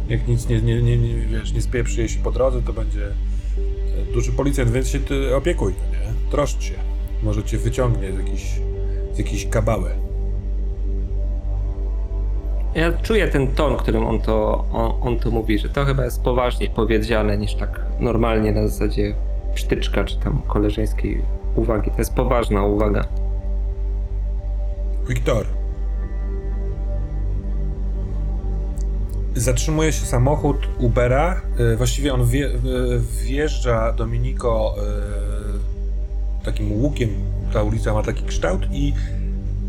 [0.09, 3.05] Jak nic nie, nie, nie, nie, wiesz, nie spieprzy jej się po drodze, to będzie
[3.05, 6.31] e, duży policjant, więc się ty opiekuj, no nie?
[6.31, 6.73] Troszcz się.
[7.23, 8.59] Może cię wyciągnie z jakiejś,
[9.13, 9.89] z jakiejś kabały.
[12.75, 16.23] Ja czuję ten ton, którym on to, on, on to mówi, że to chyba jest
[16.23, 19.15] poważniej powiedziane niż tak normalnie na zasadzie
[19.55, 21.21] sztyczka czy tam koleżeńskiej
[21.55, 21.91] uwagi.
[21.91, 23.07] To jest poważna uwaga.
[25.07, 25.56] Wiktor.
[29.37, 31.41] Zatrzymuje się samochód Ubera.
[31.73, 32.53] y, Właściwie on wje, y,
[33.23, 34.75] wjeżdża Dominiko
[36.41, 37.09] y, takim łukiem.
[37.53, 38.93] Ta ulica ma taki kształt i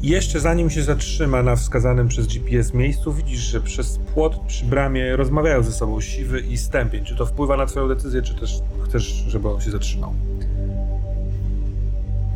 [0.03, 5.17] jeszcze zanim się zatrzyma na wskazanym przez GPS miejscu, widzisz, że przez płot przy bramie
[5.17, 7.05] rozmawiają ze sobą Siwy i Stępień.
[7.05, 10.13] Czy to wpływa na twoją decyzję, czy też chcesz, żeby on się zatrzymał?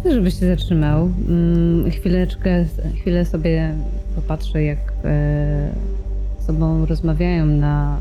[0.01, 1.11] Chcę, żebyś się zatrzymał.
[1.29, 2.66] Mm, chwileczkę,
[3.01, 3.75] chwilę sobie
[4.14, 5.73] popatrzę, jak e,
[6.46, 8.00] sobą rozmawiają na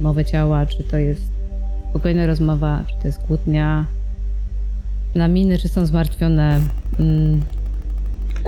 [0.00, 1.22] mowę ciała, czy to jest
[1.90, 3.86] spokojna rozmowa, czy to jest kłótnia,
[5.14, 6.60] na miny, czy są zmartwione.
[7.00, 7.40] Mm,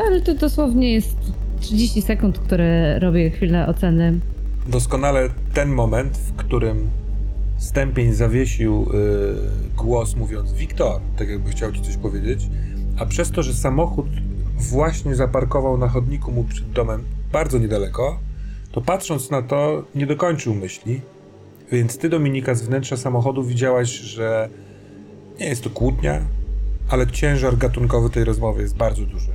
[0.06, 1.16] ale to dosłownie jest
[1.60, 4.20] 30 sekund, które robię chwilę oceny.
[4.68, 6.90] doskonale ten moment, w którym
[7.60, 12.48] Stępień zawiesił y, głos mówiąc Wiktor, tak jakby chciał ci coś powiedzieć,
[12.98, 14.06] a przez to, że samochód
[14.56, 18.18] właśnie zaparkował na chodniku mu przed domem bardzo niedaleko,
[18.72, 21.00] to patrząc na to nie dokończył myśli,
[21.72, 24.48] więc ty Dominika z wnętrza samochodu widziałaś, że
[25.40, 26.20] nie jest to kłótnia,
[26.88, 29.32] ale ciężar gatunkowy tej rozmowy jest bardzo duży.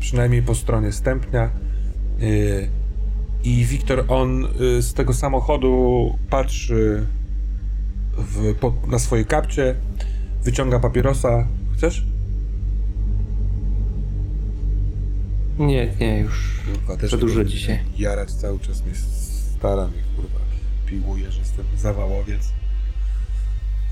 [0.00, 1.50] Przynajmniej po stronie Stępnia.
[2.18, 2.68] Yy,
[3.44, 7.06] i Wiktor, on y, z tego samochodu patrzy
[8.18, 9.74] w, po, na swoje kapcie,
[10.44, 11.46] wyciąga papierosa.
[11.76, 12.04] Chcesz?
[15.58, 17.78] Nie, nie, już Kurwa, też za dużo dzisiaj.
[17.98, 20.38] Jarać cały czas mnie staram i kurwa
[20.86, 22.52] piłuję, że jestem zawałowiec.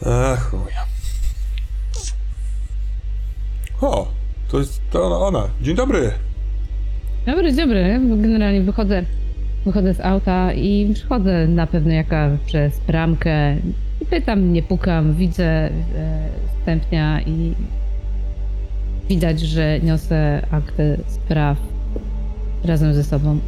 [0.07, 0.85] Ach, chuja.
[3.81, 4.09] O,
[4.48, 5.48] to jest to ona, ona.
[5.62, 6.12] Dzień dobry.
[7.26, 8.00] Dobry, dobry.
[8.16, 9.05] Generalnie wychodzę,
[9.64, 13.57] wychodzę z auta i przychodzę na pewno jaka przez bramkę
[14.00, 15.70] i pytam, nie pukam, widzę e,
[16.62, 17.55] stępnia i
[19.09, 21.59] widać, że niosę aktę spraw
[22.64, 23.38] razem ze sobą.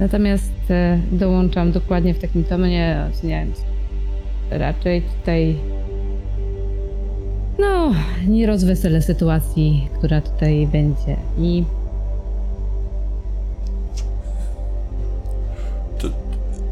[0.00, 3.60] Natomiast e, dołączam dokładnie w takim tonie, oceniając
[4.50, 5.56] raczej tutaj
[7.58, 7.94] no,
[8.26, 11.16] nie rozweselę sytuacji, która tutaj będzie.
[11.38, 11.64] I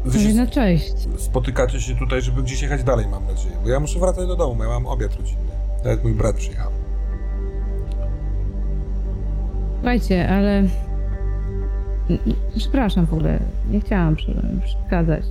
[0.05, 0.93] wy no cześć.
[1.17, 3.55] spotykacie się tutaj, żeby gdzieś jechać dalej, mam nadzieję.
[3.63, 5.51] Bo ja muszę wracać do domu, ja mam obiad rodzinny.
[5.83, 6.82] Nawet mój brat przyjechał.
[9.83, 10.63] Słuchajcie, ale...
[12.55, 13.39] Przepraszam w ogóle,
[13.71, 14.15] nie chciałam
[14.61, 15.23] przeszkadzać.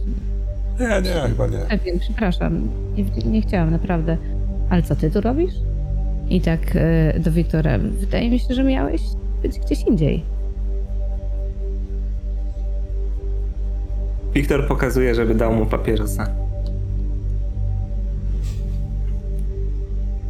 [0.81, 1.59] Nie, nie, chyba nie.
[1.71, 4.17] Szefie, przepraszam, nie, nie chciałam, naprawdę.
[4.71, 5.55] Ale co ty tu robisz?
[6.29, 9.01] I tak e, do Wiktora, wydaje mi się, że miałeś
[9.43, 10.23] być gdzieś indziej.
[14.35, 16.27] Wiktor pokazuje, żeby dał mu papierosa.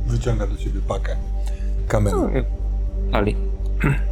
[0.06, 1.16] Wyciąga do ciebie pakę.
[1.88, 2.16] Kamerę.
[2.16, 2.30] No,
[3.12, 3.36] pali.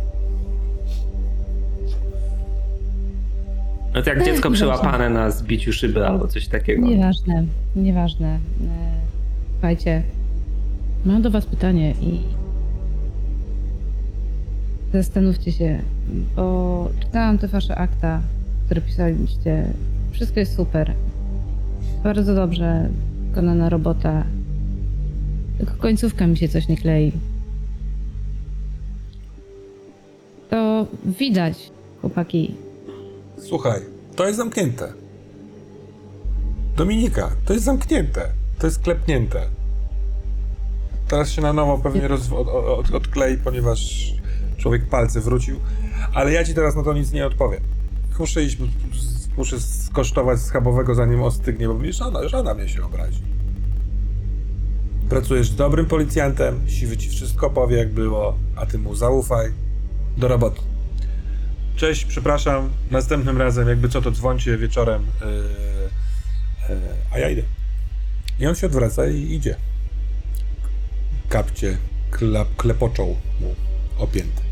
[3.95, 6.87] No to jak Ech, dziecko przyłapane na zbiciu szyby albo coś takiego.
[6.87, 7.45] Nieważne,
[7.77, 8.29] nieważne.
[8.29, 8.39] E,
[9.53, 10.03] Słuchajcie,
[11.05, 12.21] mam do was pytanie i
[14.93, 15.79] zastanówcie się,
[16.37, 18.21] bo czytałam te wasze akta,
[18.67, 19.65] które pisaliście.
[20.13, 20.93] Wszystko jest super.
[22.05, 22.89] Bardzo dobrze
[23.29, 24.25] wykonana robota.
[25.59, 27.13] Tylko końcówka mi się coś nie klei.
[30.51, 32.55] To widać, chłopaki.
[33.49, 33.81] Słuchaj,
[34.17, 34.93] to jest zamknięte.
[36.77, 38.33] Dominika, to jest zamknięte.
[38.59, 39.47] To jest klepnięte.
[41.09, 44.13] Teraz się na nowo pewnie roz, od, od, odklei, ponieważ
[44.57, 45.57] człowiek palce wrócił.
[46.15, 47.61] Ale ja ci teraz na to nic nie odpowiem.
[48.19, 48.59] Muszę iść,
[49.37, 53.23] muszę skosztować schabowego zanim ostygnie, bo mi żona, żona mnie się obrazi.
[55.09, 59.49] Pracujesz dobrym policjantem, siwy ci wszystko powie jak było, a ty mu zaufaj.
[60.17, 60.70] Do roboty.
[61.81, 62.69] Cześć, przepraszam.
[62.91, 65.07] Następnym razem, jakby co, to dzwońcie wieczorem.
[65.21, 66.81] Yy, yy,
[67.15, 67.43] a ja idę.
[68.41, 69.57] I on się odwraca i idzie.
[71.29, 71.77] Kapcie
[72.11, 73.07] klep, klepoczą
[73.41, 73.55] mu
[73.99, 74.43] opięty.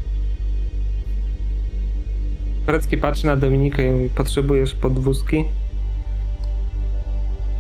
[2.67, 5.45] Brecki patrzy na Dominikę i mówi, potrzebujesz podwózki?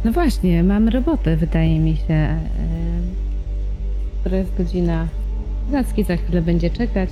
[0.04, 2.14] No właśnie, mam robotę, wydaje mi się.
[2.14, 2.38] e,
[4.20, 5.08] Która jest godzina.
[5.70, 7.10] Zacki za chwilę będzie czekać.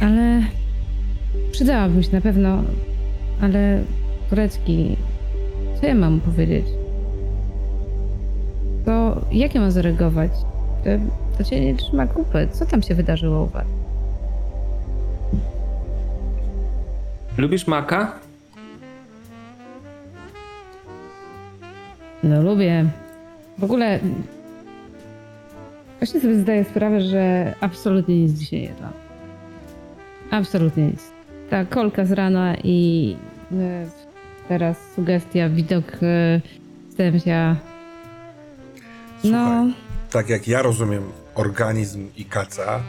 [0.00, 0.42] Ale
[1.52, 2.62] przydałabym się na pewno.
[3.42, 3.82] Ale
[4.30, 4.96] Turecki,
[5.80, 6.66] co ja mam powiedzieć?
[8.84, 10.30] To jak ja mam zareagować?
[10.84, 10.90] To,
[11.38, 12.48] to cię nie trzyma kupy.
[12.52, 13.66] Co tam się wydarzyło u was?
[17.38, 18.18] Lubisz maka?
[22.22, 22.84] No lubię.
[23.58, 24.00] W ogóle
[25.98, 28.92] Właśnie sobie zdaję sprawę, że absolutnie nic dzisiaj nie jadłam.
[30.30, 31.15] Absolutnie nic.
[31.50, 33.16] Ta kolka z rana i
[33.52, 33.86] e,
[34.48, 36.40] teraz sugestia, widok e.
[39.24, 39.66] No,
[40.10, 41.02] tak jak ja rozumiem
[41.34, 42.80] organizm i kaca,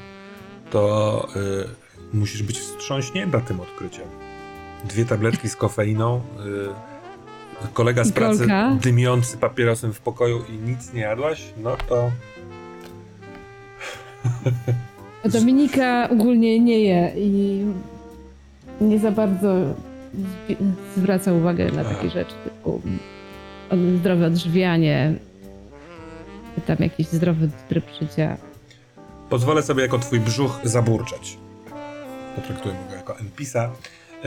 [0.71, 4.07] to y, musisz być wstrząśnięta tym odkryciem.
[4.85, 6.21] Dwie tabletki z kofeiną,
[7.65, 8.77] y, kolega z I pracy kolka.
[8.81, 12.11] dymiący papierosem w pokoju i nic nie jadłaś, no to
[15.25, 17.65] Dominika ogólnie nie je i
[18.81, 19.53] nie za bardzo
[20.97, 22.81] zwraca uwagę na takie rzeczy typu
[23.69, 25.13] od- zdrowe odżywianie,
[26.65, 28.37] tam jakiś zdrowy tryb życia.
[29.29, 31.37] pozwolę sobie jako twój brzuch zaburczać.
[32.35, 33.69] Potraktujmy go jako NPC-a.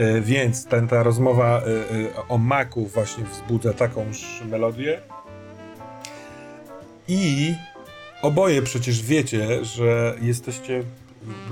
[0.01, 4.99] Y, Więc ten, ta rozmowa y, y, o maku właśnie wzbudza takąż melodię.
[7.07, 7.55] I
[8.21, 10.83] oboje przecież wiecie, że jesteście.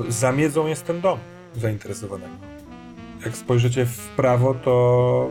[0.09, 1.19] Za miedzą jest ten dom
[1.55, 2.33] zainteresowanego.
[3.25, 5.29] Jak spojrzycie w prawo, to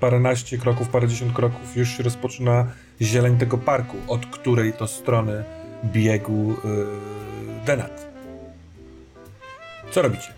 [0.00, 2.66] paręnaście kroków, parędziesiąt kroków już się rozpoczyna
[3.00, 5.44] zieleń tego parku, od której to strony
[5.84, 6.86] biegł yy,
[7.66, 8.06] Denat.
[9.90, 10.32] Co robicie?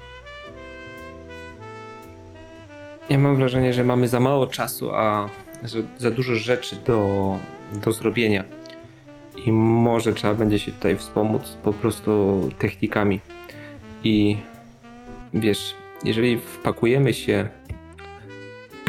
[3.09, 5.28] Ja mam wrażenie, że mamy za mało czasu, a
[5.64, 7.38] że za dużo rzeczy do,
[7.72, 8.44] do zrobienia.
[9.46, 13.20] I może trzeba będzie się tutaj wspomóc po prostu technikami.
[14.04, 14.37] I
[15.35, 17.48] wiesz, jeżeli wpakujemy się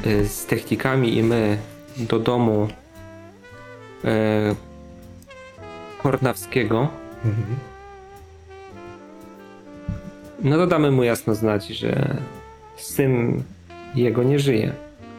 [0.07, 1.57] y, z technikami i my
[1.97, 2.67] do domu
[4.05, 4.55] e,
[6.03, 6.87] Kornawskiego,
[7.25, 7.55] Mhm.
[10.43, 12.17] no to damy mu jasno znać, że
[12.75, 13.43] syn
[13.95, 14.73] jego nie żyje,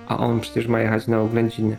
[0.08, 1.76] a on przecież ma jechać na oględziny.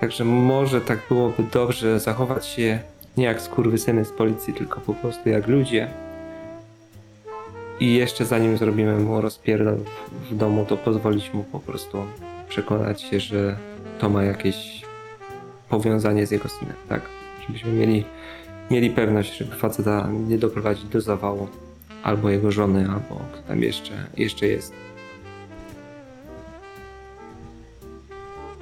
[0.00, 2.78] Także może tak byłoby dobrze zachować się
[3.16, 5.88] nie jak skurwysyny z policji, tylko po prostu jak ludzie.
[7.80, 9.76] I jeszcze zanim zrobimy mu rozpierdol
[10.30, 11.98] w- domu, to pozwolić mu po prostu
[12.48, 13.56] przekonać się, że
[13.98, 14.82] to ma jakieś
[15.68, 17.02] powiązanie z jego synem, tak?
[17.46, 18.04] Żebyśmy mieli,
[18.70, 21.48] mieli pewność, żeby faceta nie doprowadzić do zawału
[22.02, 24.72] albo jego żony, albo kto tam jeszcze, jeszcze jest.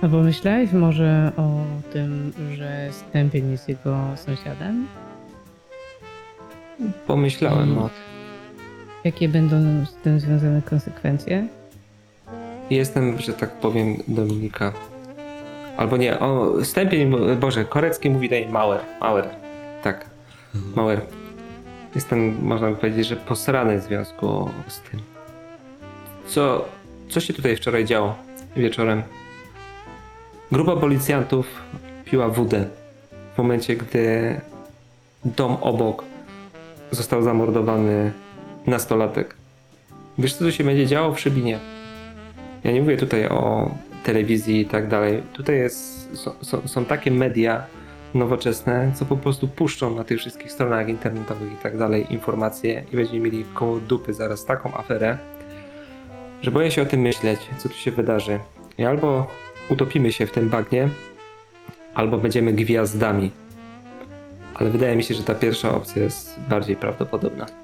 [0.03, 4.87] Albo myślałeś może o tym, że Stępień jest jego sąsiadem?
[7.07, 8.12] Pomyślałem o tym.
[9.05, 11.49] Jakie będą z tym związane konsekwencje?
[12.71, 14.73] Jestem, że tak powiem, Dominika.
[15.77, 19.29] Albo nie, o, Stępień, Boże, Korecki mówi tutaj Mauer, Mauer,
[19.83, 20.11] tak,
[20.77, 21.01] Mauer.
[21.95, 25.01] Jestem, można by powiedzieć, że posrany w związku z tym.
[26.27, 26.69] Co,
[27.09, 28.15] co się tutaj wczoraj działo
[28.57, 29.03] wieczorem?
[30.53, 31.47] Grupa policjantów
[32.05, 32.65] piła wódę
[33.35, 34.41] w momencie, gdy
[35.25, 36.05] dom obok
[36.91, 38.13] został zamordowany
[38.67, 39.35] nastolatek.
[40.19, 41.59] Wiesz, co tu się będzie działo w Szybinie?
[42.65, 43.71] Ja nie mówię tutaj o
[44.05, 45.23] telewizji i tak dalej.
[45.33, 47.67] Tutaj jest, są, są, są takie media
[48.15, 52.97] nowoczesne, co po prostu puszczą na tych wszystkich stronach internetowych i tak dalej informacje i
[52.97, 55.19] będziemy mieli koło dupy zaraz taką aferę,
[56.43, 58.39] że boję się o tym myśleć, co tu się wydarzy.
[58.79, 59.27] I albo
[59.71, 60.89] utopimy się w tym bagnie,
[61.95, 63.31] albo będziemy gwiazdami.
[64.55, 67.62] Ale wydaje mi się, że ta pierwsza opcja jest bardziej prawdopodobna.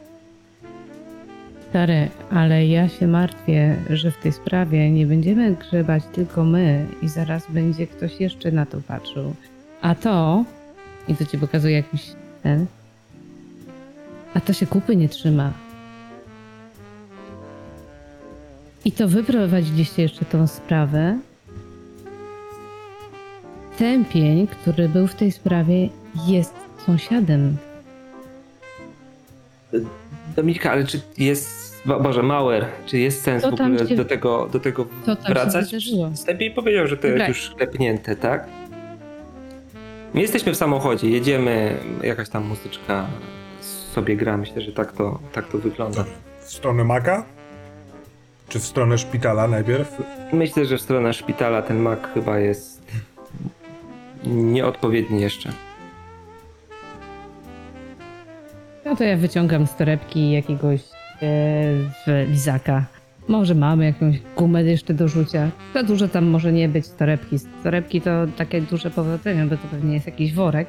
[1.79, 7.09] Stary, ale ja się martwię, że w tej sprawie nie będziemy grzebać tylko my i
[7.09, 9.35] zaraz będzie ktoś jeszcze na to patrzył.
[9.83, 10.45] A to,
[11.09, 12.07] i to ci pokazuje jakiś
[12.43, 12.67] ten,
[14.35, 15.53] a to się kupy nie trzyma.
[18.85, 21.19] I to wy prowadziliście jeszcze tą sprawę.
[23.79, 25.89] Tępień, który był w tej sprawie,
[26.27, 26.55] jest
[26.87, 27.57] sąsiadem
[30.37, 34.61] Dominika, ale czy jest, Boże, Mauer, czy jest sens w ogóle się- do tego, do
[34.61, 35.75] tego co tam się wracać?
[36.29, 37.29] Lepiej powiedział, że to Dobra.
[37.29, 38.47] jest już klepnięte, tak?
[40.15, 43.07] My jesteśmy w samochodzie, jedziemy, jakaś tam muzyczka
[43.93, 46.05] sobie gra, myślę, że tak to, tak to wygląda.
[46.41, 47.25] W stronę Maka?
[48.49, 50.03] Czy w stronę szpitala najpierw?
[50.33, 52.83] Myślę, że w stronę szpitala ten mak chyba jest
[54.25, 55.53] nieodpowiedni jeszcze.
[58.85, 60.81] No to ja wyciągam z torebki jakiegoś
[61.21, 62.85] w lizaka.
[63.29, 65.51] Może mamy jakąś gumę jeszcze do rzucia.
[65.75, 67.37] Za dużo tam może nie być torebki.
[67.63, 70.69] Torebki to takie duże powodzenie, bo to pewnie jest jakiś worek.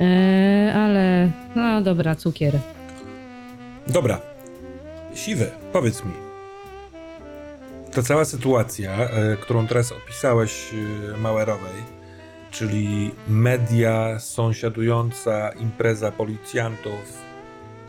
[0.00, 2.58] E, ale no dobra, cukier.
[3.86, 4.20] Dobra.
[5.14, 6.12] Siwy, powiedz mi.
[7.92, 11.18] Ta cała sytuacja, e, którą teraz opisałeś e,
[12.50, 17.19] czyli media, sąsiadująca impreza policjantów,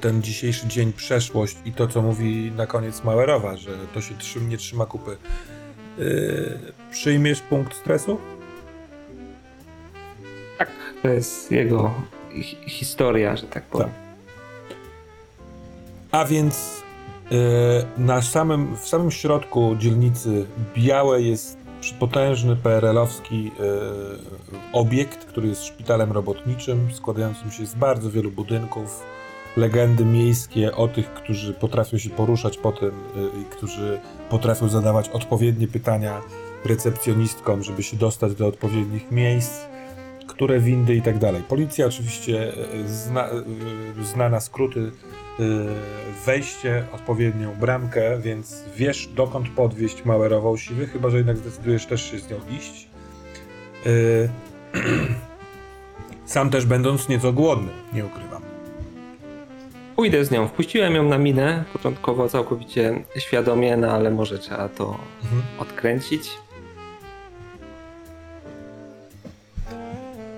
[0.01, 4.49] ten dzisiejszy dzień przeszłość i to, co mówi na koniec Mauerowa, że to się trzym,
[4.49, 5.17] nie trzyma kupy.
[5.97, 6.59] Yy,
[6.91, 8.17] przyjmiesz punkt stresu?
[10.57, 10.69] Tak,
[11.01, 11.93] to jest jego
[12.33, 13.89] hi- historia, że tak powiem.
[16.11, 16.81] A więc
[17.31, 17.37] yy,
[17.97, 20.45] na samym, w samym środku dzielnicy
[20.75, 21.57] Białe jest
[21.99, 23.51] potężny PRL-owski yy,
[24.73, 29.03] obiekt, który jest szpitalem robotniczym, składającym się z bardzo wielu budynków.
[29.57, 33.99] Legendy miejskie o tych, którzy potrafią się poruszać po tym yy, i którzy
[34.29, 36.21] potrafią zadawać odpowiednie pytania
[36.65, 39.71] recepcjonistkom, żeby się dostać do odpowiednich miejsc
[40.41, 41.41] które windy i tak dalej.
[41.49, 44.91] Policja oczywiście e, zna, e, zna na skróty
[46.25, 52.19] wejście, odpowiednią bramkę, więc wiesz dokąd podwieźć Mauerową siwy, chyba że jednak zdecydujesz też się
[52.19, 52.87] z nią iść.
[56.25, 58.30] Sam też będąc nieco głodny, nie ukrywam.
[60.01, 60.47] Pójdę z nią.
[60.47, 65.41] Wpuściłem ją na minę, początkowo całkowicie świadomie, no ale może trzeba to Mhm.
[65.59, 66.29] odkręcić.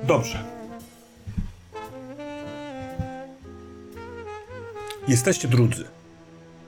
[0.04, 0.44] Dobrze.
[5.08, 5.86] Jesteście drudzy,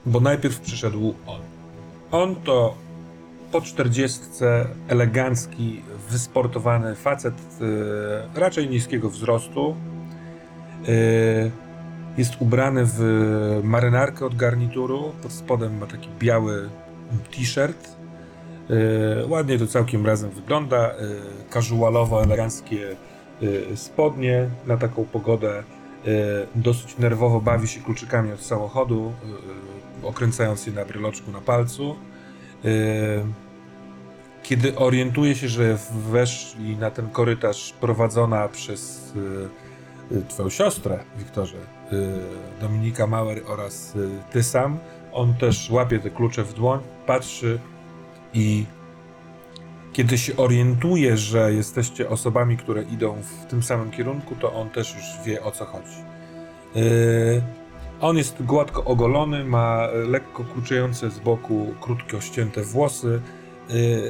[0.06, 1.40] bo najpierw przyszedł on.
[2.12, 2.74] On to
[3.52, 7.34] po czterdziestce elegancki, wysportowany facet
[8.34, 9.76] e, raczej niskiego wzrostu.
[10.88, 11.65] E,
[12.18, 13.00] jest ubrany w
[13.62, 15.12] marynarkę od garnituru.
[15.22, 16.68] Pod spodem ma taki biały
[17.36, 17.96] t-shirt.
[18.70, 20.76] E, ładnie to całkiem razem wygląda.
[20.76, 20.94] E,
[21.50, 22.96] casualowo eleganckie
[23.72, 25.62] e, spodnie na taką pogodę.
[26.54, 29.12] Dosyć nerwowo bawi się kluczykami od samochodu,
[30.02, 31.96] okręcając je na bryloczku na palcu.
[34.42, 35.78] Kiedy orientuje się, że
[36.10, 39.12] weszli na ten korytarz prowadzona przez
[40.28, 41.56] twoją siostrę, Wiktorze,
[42.60, 44.78] Dominika Mauer oraz e, ty sam,
[45.12, 47.58] on też łapie te klucze w dłoń, patrzy
[48.34, 48.66] i
[49.92, 54.94] kiedy się orientuje, że jesteście osobami, które idą w tym samym kierunku, to on też
[54.94, 55.96] już wie o co chodzi.
[56.74, 57.42] Yy,
[58.00, 63.20] on jest gładko ogolony, ma lekko kluczejące z boku krótko ścięte włosy.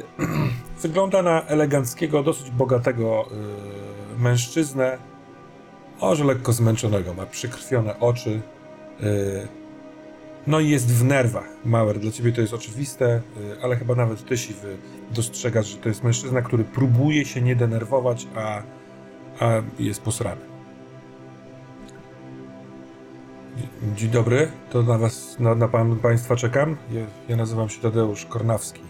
[0.81, 3.25] Wygląda na eleganckiego, dosyć bogatego
[4.19, 4.97] mężczyznę.
[6.01, 8.41] Może lekko zmęczonego, ma przykrwione oczy.
[8.99, 9.47] Yy,
[10.47, 11.49] no i jest w nerwach.
[11.65, 14.77] Mauer, dla ciebie to jest oczywiste, y, ale chyba nawet ty siwy
[15.11, 18.61] dostrzegasz, że to jest mężczyzna, który próbuje się nie denerwować, a,
[19.39, 20.41] a jest posrany.
[23.95, 26.77] Dzień dobry, to na was, na, na pan, państwa czekam.
[26.91, 28.81] Ja, ja nazywam się Tadeusz Kornawski.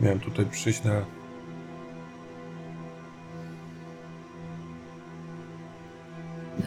[0.00, 1.19] Miałem tutaj przyjść na...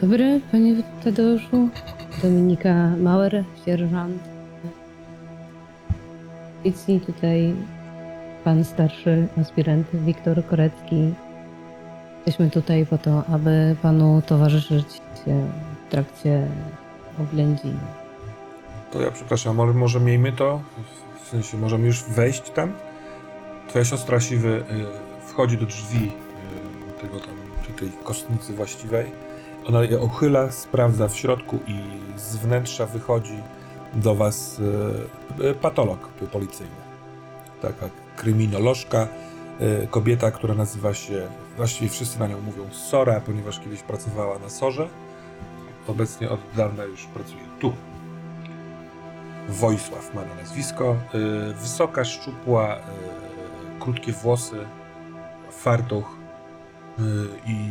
[0.00, 0.74] Dobry, panie
[1.04, 1.68] Tadeuszu.
[2.22, 4.22] Dominika Mauer, sierżant.
[6.62, 7.54] Policji tutaj
[8.44, 11.14] pan starszy aspirant Wiktor Korecki.
[12.16, 14.86] Jesteśmy tutaj po to, aby panu towarzyszyć
[15.26, 16.46] w trakcie
[17.20, 17.78] oględzin.
[18.92, 20.60] To ja przepraszam, ale może miejmy to,
[21.24, 22.72] w sensie możemy już wejść tam?
[23.68, 24.62] Twoja siostra siwy y,
[25.26, 26.12] wchodzi do drzwi
[26.98, 27.34] y, tego tam,
[27.66, 29.33] czy tej kostnicy właściwej.
[29.68, 31.78] Ona je uchyla, sprawdza w środku i
[32.16, 33.38] z wnętrza wychodzi
[33.94, 34.58] do was
[35.40, 36.76] y, y, patolog policyjny.
[37.62, 39.08] Taka kryminolożka,
[39.60, 44.48] y, kobieta, która nazywa się, właściwie wszyscy na nią mówią Sora, ponieważ kiedyś pracowała na
[44.48, 44.88] Sorze.
[45.88, 47.72] Obecnie od dawna już pracuje tu.
[49.48, 50.96] Wojsław ma na nazwisko.
[51.60, 52.76] Wysoka, szczupła,
[53.80, 54.56] krótkie włosy,
[55.50, 56.10] fartuch.
[57.46, 57.70] I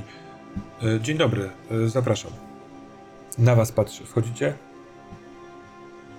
[1.01, 2.31] dzień dobry, y, zapraszam.
[3.37, 4.03] Na was patrzy.
[4.03, 4.53] Wchodzicie?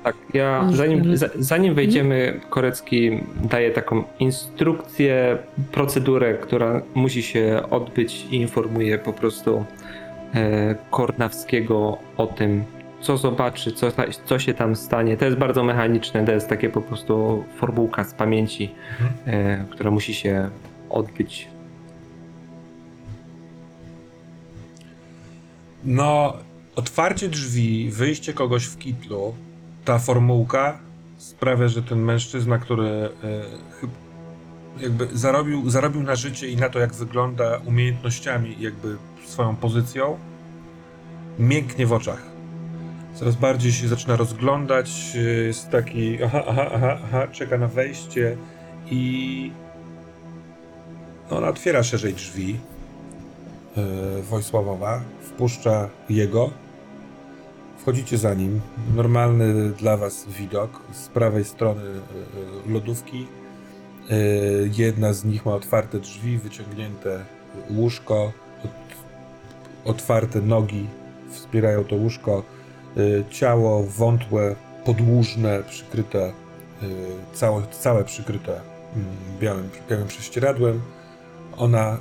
[0.04, 0.76] Tak, ja Mhm.
[0.76, 5.38] zanim, za, zanim wejdziemy, Korecki daje taką instrukcję,
[5.72, 9.64] procedurę, która musi się odbyć i informuje po prostu
[10.34, 12.64] e, Kornawskiego o tym,
[13.00, 13.86] co zobaczy, co,
[14.24, 15.16] co się tam stanie.
[15.16, 18.74] To jest bardzo mechaniczne, to jest takie po prostu formułka z pamięci,
[19.26, 20.48] e, która musi się
[20.90, 21.48] odbyć.
[25.84, 26.36] No,
[26.76, 29.34] otwarcie drzwi, wyjście kogoś w kitlu,
[29.84, 30.78] ta formułka
[31.18, 33.10] sprawia, że ten mężczyzna, który e,
[34.80, 40.18] jakby zarobił, zarobił na życie i na to, jak wygląda umiejętnościami jakby swoją pozycją,
[41.38, 42.22] mięknie w oczach.
[43.14, 48.36] Coraz bardziej się zaczyna rozglądać, e, jest taki aha, aha, aha, aha, czeka na wejście
[48.90, 49.50] i
[51.30, 52.56] ona otwiera szerzej drzwi
[53.76, 55.02] e, Wojsławowa,
[55.34, 56.50] wpuszcza jego.
[57.78, 58.60] Wchodzicie za nim.
[58.94, 60.80] Normalny dla was widok.
[60.92, 61.86] Z prawej strony e,
[62.68, 63.26] e, lodówki.
[64.10, 64.14] E,
[64.76, 67.24] Jedna z nich ma otwarte drzwi, wyciągnięte
[67.70, 68.32] łóżko,
[68.64, 68.94] ot-
[69.84, 70.86] otwarte nogi
[71.30, 72.42] wspierają to łóżko.
[73.30, 76.32] Ciało wątłe, podłużne, przykryte,
[77.32, 79.06] całe, całe przykryte mm,
[79.40, 80.80] białym, białym prześcieradłem.
[81.56, 81.98] Ona,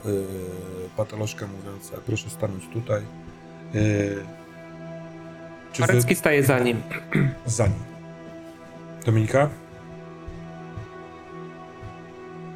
[0.98, 3.02] patolożka mówiąca, proszę stanąć tutaj.
[3.76, 4.16] Y,
[5.74, 6.82] czy wy staje za nim.
[7.46, 7.76] za nim?
[9.06, 9.50] Dominika?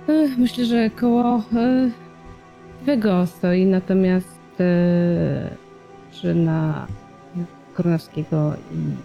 [0.09, 1.89] Ech, Myślę, że koło e,
[2.86, 5.49] Wego stoi, natomiast e,
[6.11, 6.88] czy na
[7.74, 8.95] Kornowskiego i,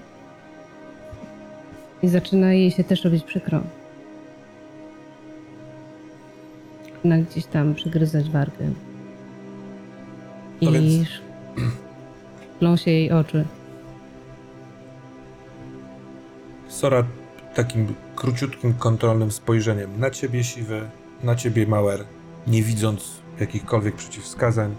[2.06, 3.60] i zaczyna jej się też robić przykro.
[7.04, 8.64] Na gdzieś tam przygryzać wargę.
[10.60, 11.08] I No więc-
[12.62, 13.44] szklą się jej oczy.
[16.68, 17.04] Sora
[17.54, 20.90] takim króciutkim, kontrolnym spojrzeniem na ciebie, Siwy,
[21.22, 22.04] na ciebie, Mauer,
[22.46, 23.10] nie widząc
[23.40, 24.74] jakichkolwiek przeciwwskazań,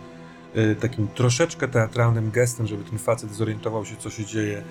[0.58, 4.62] y, takim troszeczkę teatralnym gestem, żeby ten facet zorientował się, co się dzieje,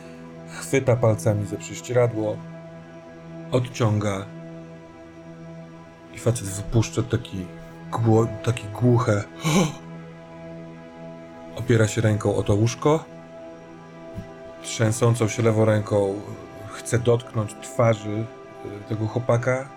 [0.61, 2.37] chwyta palcami za prześcieradło,
[3.51, 4.27] odciąga
[6.15, 7.47] i facet wypuszcza taki,
[7.91, 9.25] gło, taki głuche
[11.57, 13.05] opiera się ręką o to łóżko,
[14.63, 16.15] trzęsącą się lewą ręką
[16.73, 18.11] chce dotknąć twarzy
[18.67, 19.69] y, tego chłopaka.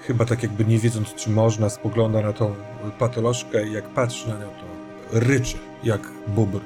[0.00, 2.54] Chyba tak jakby nie wiedząc, czy można, spogląda na tą
[2.98, 6.60] patolożkę i jak patrzy na nią, to ryczy jak bubr.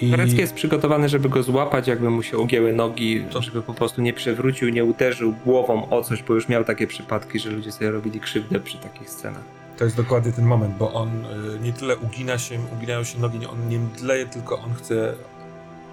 [0.00, 4.02] I jest przygotowany, żeby go złapać, jakby mu się ugięły nogi, To- żeby po prostu
[4.02, 7.90] nie przewrócił, nie uderzył głową o coś, bo już miał takie przypadki, że ludzie sobie
[7.90, 9.61] robili krzywdę przy takich scenach.
[9.76, 13.46] To jest dokładnie ten moment, bo on y, nie tyle ugina się, uginają się nogi,
[13.46, 15.14] on nie mdleje, tylko on chce,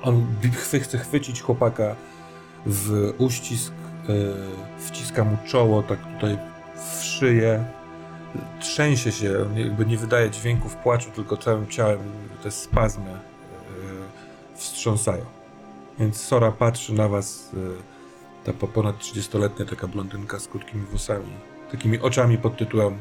[0.01, 0.27] on
[0.81, 1.95] chce chwycić chłopaka
[2.65, 3.73] w uścisk,
[4.09, 4.33] y,
[4.79, 6.37] wciska mu czoło, tak tutaj
[6.75, 7.65] w szyję,
[8.59, 11.99] trzęsie się, jakby nie wydaje dźwięków płaczu, tylko całym ciałem
[12.43, 13.15] te spazmy y,
[14.55, 15.25] wstrząsają.
[15.99, 17.51] Więc Sora patrzy na was,
[18.45, 21.33] ta po ponad 30-letnia taka blondynka z krótkimi włosami,
[21.71, 22.97] takimi oczami pod tytułem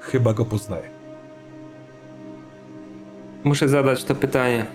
[0.00, 0.88] Chyba go poznaję.
[3.44, 4.66] Muszę zadać to pytanie.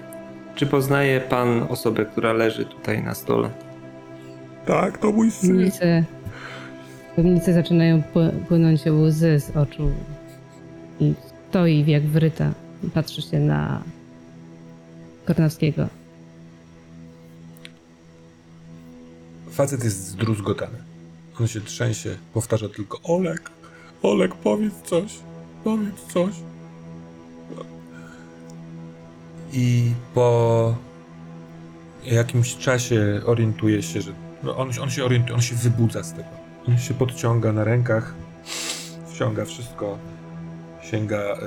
[0.55, 3.49] Czy poznaje pan osobę, która leży tutaj na stole?
[4.65, 5.49] Tak, to mój syn.
[5.53, 6.03] Domnicy,
[7.17, 9.91] domnicy zaczynają pły- płynąć łzy z oczu.
[10.99, 11.13] I
[11.49, 12.51] stoi jak wryta.
[12.83, 13.81] i Patrzy się na
[15.25, 15.87] Kornowskiego.
[19.51, 20.77] Facet jest zdruzgotany.
[21.41, 23.51] On się trzęsie, powtarza tylko Olek,
[24.03, 25.19] Olek, powiedz coś,
[25.63, 26.33] powiedz coś.
[29.53, 30.75] I po
[32.05, 34.11] jakimś czasie orientuje się, że
[34.43, 36.29] no on, on się orientuje, on się wybudza z tego.
[36.67, 38.13] On się podciąga na rękach,
[39.07, 39.97] wciąga wszystko,
[40.81, 41.37] sięga e,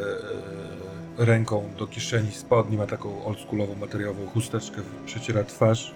[1.19, 5.95] e, ręką do kieszeni spodni, ma taką oldschoolową materiałową chusteczkę, przeciera twarz,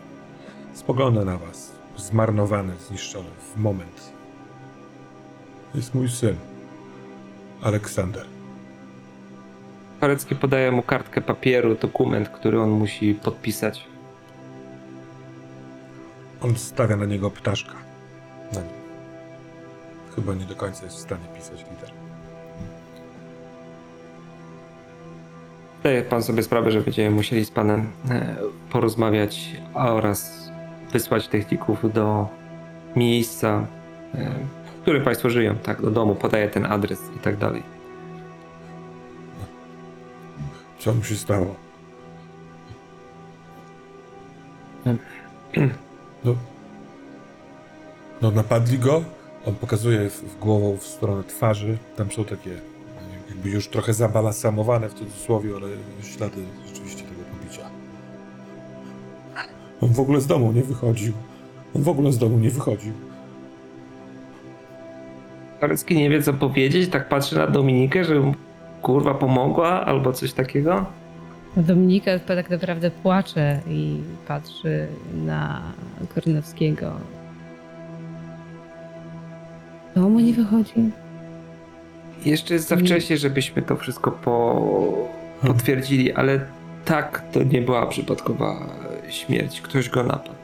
[0.74, 4.12] spogląda na was, zmarnowany, zniszczony w moment.
[5.74, 6.36] Jest mój syn,
[7.62, 8.26] Aleksander.
[10.00, 13.86] Parecki podaje mu kartkę papieru, dokument, który on musi podpisać.
[16.42, 17.74] On stawia na niego ptaszka.
[18.54, 18.70] Na nim.
[20.16, 21.90] Chyba nie do końca jest w stanie pisać liter.
[25.80, 28.36] Zdaje pan sobie sprawę, że będziemy musieli z panem e,
[28.70, 30.50] porozmawiać oraz
[30.92, 32.28] wysłać techników do
[32.96, 33.66] miejsca,
[34.14, 34.30] e,
[34.90, 37.62] którym państwo żyją, tak, do domu, podaje ten adres i tak dalej.
[40.78, 41.54] Co mu się stało?
[46.24, 46.34] No,
[48.22, 49.04] no napadli go.
[49.46, 51.78] On pokazuje w, w głową w stronę twarzy.
[51.96, 52.50] Tam są takie
[53.28, 55.68] jakby już trochę zabalasamowane w cudzysłowie, ale
[56.02, 57.70] ślady rzeczywiście tego pobicia.
[59.80, 61.12] On w ogóle z domu nie wychodził.
[61.76, 63.09] On w ogóle z domu nie wychodził.
[65.60, 68.34] Parecki nie wie co powiedzieć, tak patrzy na Dominikę, że mu
[68.82, 70.86] kurwa pomogła albo coś takiego.
[71.56, 75.62] Dominika tak naprawdę płacze i patrzy na
[76.14, 76.92] Kornowskiego.
[79.94, 80.90] Do domu nie wychodzi?
[82.24, 84.62] Jeszcze jest za wcześnie, żebyśmy to wszystko po...
[85.46, 86.40] potwierdzili, ale
[86.84, 88.66] tak, to nie była przypadkowa
[89.08, 89.60] śmierć.
[89.60, 90.34] Ktoś go napadł.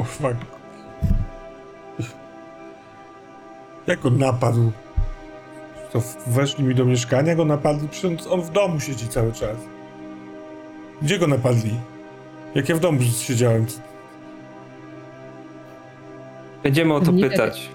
[0.00, 0.59] O fuck.
[3.86, 4.72] Jak on napadł?
[5.92, 9.56] To weszli mi do mieszkania, go napadli, przecież on w domu siedzi cały czas.
[11.02, 11.70] Gdzie go napadli?
[12.54, 13.66] Jak ja w domu siedziałem.
[16.62, 17.68] Będziemy o to Nie pytać.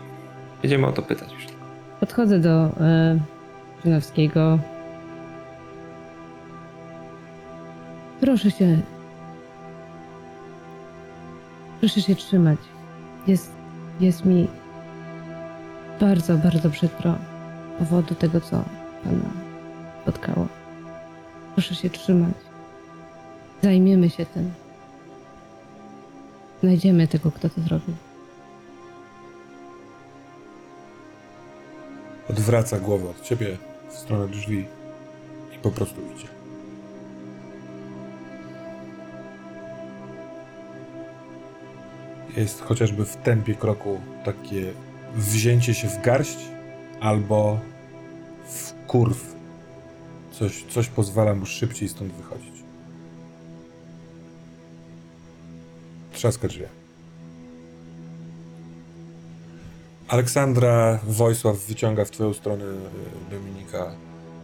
[0.62, 1.46] Będziemy o to pytać już.
[2.00, 3.20] Podchodzę do e,
[3.86, 4.60] Żynowskiego.
[8.22, 8.80] Proszę się.
[11.80, 12.60] Proszę się trzymać.
[13.28, 13.52] Jest,
[14.00, 14.48] jest mi
[16.00, 17.16] bardzo, bardzo przykro
[17.76, 18.64] z powodu tego, co
[19.04, 19.30] pana
[20.02, 20.48] spotkało.
[21.54, 22.34] Proszę się trzymać.
[23.64, 24.52] Zajmiemy się tym.
[26.62, 27.96] Znajdziemy tego, kto to zrobił.
[32.30, 33.58] Odwraca głowę od ciebie
[33.90, 34.66] w stronę drzwi
[35.56, 36.28] i po prostu idzie.
[42.38, 44.74] Jest chociażby w tempie kroku takie
[45.16, 46.38] wzięcie się w garść
[47.00, 47.60] albo
[48.48, 49.36] w kurw.
[50.32, 52.56] Coś, coś pozwala mu szybciej stąd wychodzić.
[56.14, 56.64] Trzaska drzwi.
[60.08, 63.92] Aleksandra Wojsław wyciąga w twoją stronę y, Dominika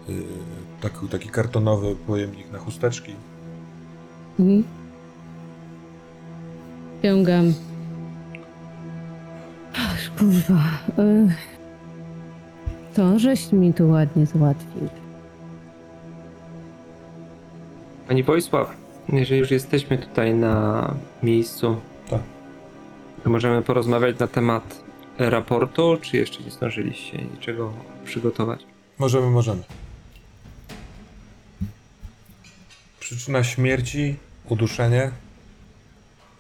[0.09, 0.24] y,
[0.82, 3.15] taki, taki kartonowy pojemnik na chusteczki.
[4.39, 4.63] Mhm.
[7.03, 7.53] Ciągam.
[10.22, 10.63] Kurwa.
[12.95, 14.89] To, żeś mi tu ładnie załatwił.
[18.07, 18.76] Pani Wojsław,
[19.09, 22.22] jeżeli już jesteśmy tutaj na miejscu, Tak.
[23.24, 24.84] to możemy porozmawiać na temat
[25.17, 27.74] raportu, czy jeszcze nie zdążyliście niczego
[28.05, 28.59] przygotować?
[28.99, 29.63] Możemy, możemy.
[32.99, 34.15] Przyczyna śmierci,
[34.49, 35.11] uduszenie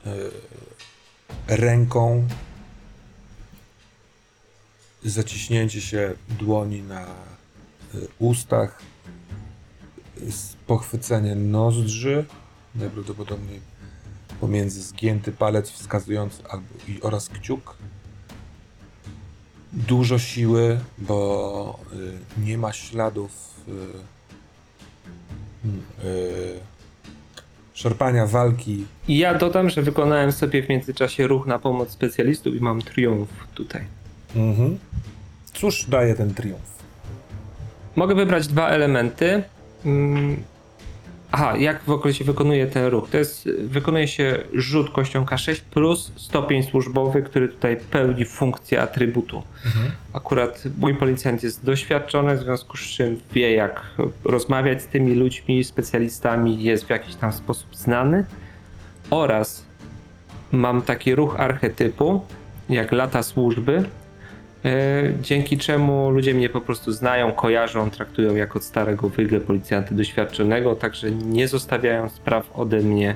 [0.05, 0.09] y,
[1.47, 2.27] ręką,
[5.09, 7.05] zaciśnięcie się dłoni na
[7.95, 8.81] y, ustach,
[10.67, 12.25] pochwycenie nozdrzy,
[12.75, 13.61] najprawdopodobniej
[14.41, 16.65] pomiędzy zgięty palec wskazujący albo
[17.01, 17.77] oraz kciuk.
[19.73, 23.31] Dużo siły, bo y, nie ma śladów
[23.67, 23.71] y,
[25.65, 26.59] mm, y,
[27.73, 28.85] szarpania walki.
[29.07, 33.29] I ja dodam, że wykonałem sobie w międzyczasie ruch na pomoc specjalistów i mam triumf
[33.53, 34.00] tutaj.
[34.35, 34.77] Mhm.
[35.53, 36.71] Cóż daje ten triumf?
[37.95, 39.43] Mogę wybrać dwa elementy.
[39.85, 40.43] Mm,
[41.33, 43.09] Aha, jak w ogóle się wykonuje ten ruch?
[43.09, 49.43] To jest, wykonuje się rzut kością K6 plus stopień służbowy, który tutaj pełni funkcję atrybutu.
[50.13, 53.81] Akurat mój policjant jest doświadczony, w związku z czym wie jak
[54.23, 58.25] rozmawiać z tymi ludźmi, specjalistami, jest w jakiś tam sposób znany.
[59.09, 59.65] Oraz
[60.51, 62.21] mam taki ruch archetypu,
[62.69, 63.83] jak lata służby,
[65.21, 71.11] dzięki czemu ludzie mnie po prostu znają, kojarzą, traktują jako starego wygle policjanta doświadczonego, także
[71.11, 73.15] nie zostawiają spraw ode mnie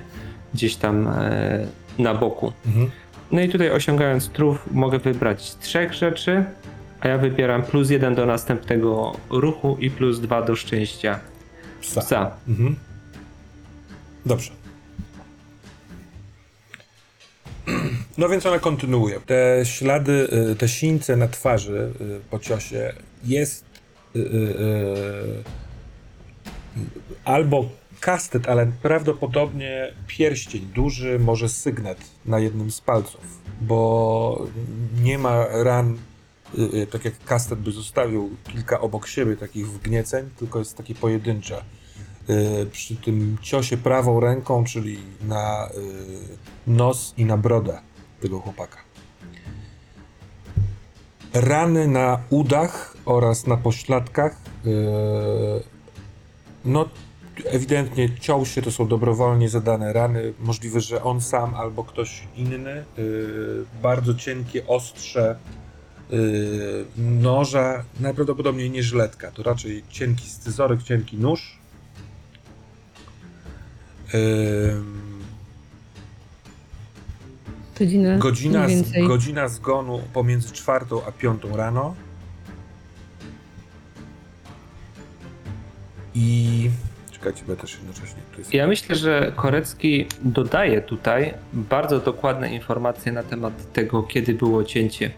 [0.53, 1.67] gdzieś tam e,
[1.99, 2.53] na boku.
[2.65, 2.91] Mhm.
[3.31, 6.43] No i tutaj osiągając truf mogę wybrać trzech rzeczy,
[6.99, 11.19] a ja wybieram plus jeden do następnego ruchu i plus dwa do szczęścia
[11.81, 12.01] Psa.
[12.01, 12.31] psa.
[12.47, 12.75] Mhm.
[14.25, 14.64] Dobrze.
[18.17, 19.19] No więc ona kontynuuje.
[19.19, 22.93] Te ślady, y, te sińce na twarzy y, po ciosie
[23.23, 23.65] jest
[24.15, 24.23] y,
[27.25, 33.21] albo kastet, ale prawdopodobnie pierścień duży, może sygnet na jednym z palców,
[33.61, 34.47] bo
[35.01, 35.97] nie ma ran,
[36.91, 41.63] tak jak kastet by zostawił kilka obok siebie takich wgnieceń, tylko jest takie pojedyncze.
[42.29, 45.69] Y, przy tym ciosie prawą ręką, czyli na
[46.67, 47.79] y, nos i na brodę
[48.21, 48.77] tego chłopaka.
[51.33, 54.37] Rany na udach oraz na pośladkach.
[54.65, 54.69] y,
[56.65, 56.89] no,
[57.45, 60.33] ewidentnie ciął się, to są dobrowolnie zadane rany.
[60.39, 62.85] Możliwe, że on sam albo ktoś inny.
[63.81, 65.39] bardzo cienkie ostrze
[66.97, 71.59] noża, najprawdopodobniej nie żyletka, to raczej cienki scyzoryk, cienki nóż.
[74.15, 75.05] Ym,
[78.17, 81.95] Godzina, z, godzina zgonu pomiędzy czwartą a piątą rano.
[86.15, 86.69] I.
[87.11, 88.53] Czekajcie, bo ja też jednocześnie tu jest.
[88.53, 95.11] Ja myślę, że Korecki dodaje tutaj bardzo dokładne informacje na temat tego, kiedy było cięcie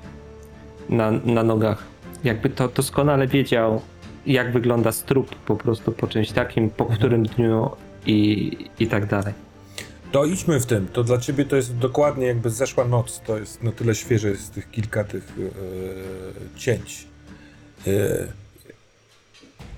[0.90, 1.84] na, na nogach.
[2.24, 3.82] Jakby to doskonale wiedział,
[4.26, 7.72] jak wygląda strup po prostu po czymś takim, po którym dniu
[8.08, 9.34] i, i tak dalej.
[10.12, 10.88] To idźmy w tym.
[10.88, 13.22] To dla ciebie to jest dokładnie jakby zeszła noc.
[13.26, 15.54] To jest na tyle świeże jest tych kilka tych yy,
[16.56, 17.08] cięć.
[17.86, 18.28] Yy,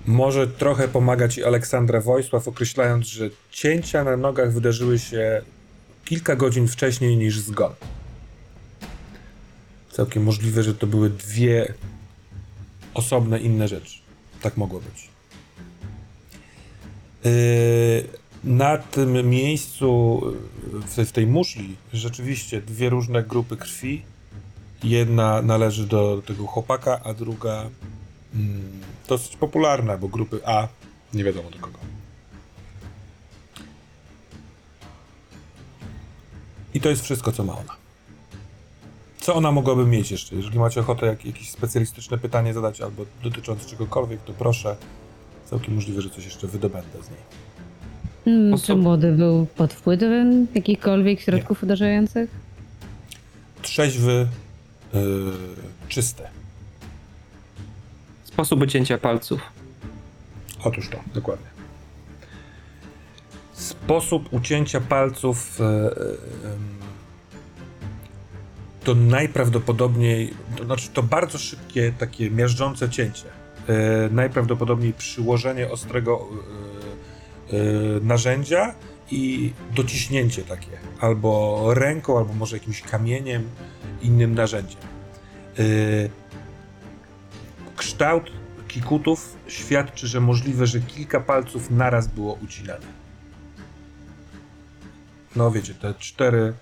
[0.06, 5.42] Może trochę pomaga ci Aleksandra Wojsław, określając, że cięcia na nogach wydarzyły się
[6.06, 7.74] kilka godzin wcześniej niż zgon.
[9.92, 11.74] Całkiem możliwe, że to były dwie
[12.94, 14.00] osobne inne rzeczy.
[14.42, 15.10] Tak mogło być.
[17.24, 20.22] Yy, na tym miejscu,
[20.98, 24.02] w, tej muszli, rzeczywiście dwie różne grupy krwi.
[24.84, 27.70] Jedna należy do tego chłopaka, a druga
[28.36, 30.68] mm, dosyć popularna, bo grupy A
[31.14, 31.80] nie wiadomo do kogo.
[36.74, 37.76] I to jest wszystko, co ma ona.
[39.22, 40.36] Co ona mogłaby mieć jeszcze?
[40.36, 44.76] Jeżeli macie ochotę jak, jakieś specjalistyczne pytanie zadać albo dotyczące czegokolwiek, to proszę.
[45.50, 47.20] Całkiem możliwe, że coś jeszcze wydobędę z niej.
[48.26, 52.30] Mm, Oso- Czy młody był pod wpływem jakichkolwiek środków uderzających?
[53.62, 54.28] Trzeźwy,
[54.94, 55.02] yy,
[55.88, 56.30] czyste.
[58.24, 59.42] Sposób ucięcia palców.
[60.64, 61.46] Otóż to, dokładnie.
[63.54, 65.90] Sposób ucięcia palców e, e, em,
[68.84, 73.24] to najprawdopodobniej, to znaczy to bardzo szybkie, takie miażdżące cięcie.
[73.70, 76.28] E, najprawdopodobniej przyłożenie ostrego
[77.54, 77.60] e, e,
[78.02, 78.74] narzędzia
[79.12, 80.68] i dociśnięcie takie.
[81.00, 83.50] Albo ręką, albo może jakimś kamieniem,
[84.02, 84.82] innym narzędziem.
[87.76, 88.32] Kształt
[88.68, 92.86] kikutów świadczy, że możliwe, że kilka palców naraz było ucinane.
[95.36, 96.54] No wiecie, te cztery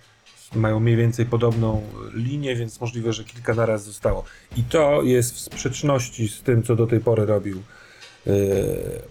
[0.55, 1.81] mają mniej więcej podobną
[2.13, 4.23] linię, więc możliwe, że kilka naraz zostało.
[4.57, 7.63] I to jest w sprzeczności z tym, co do tej pory robił
[8.25, 8.33] yy,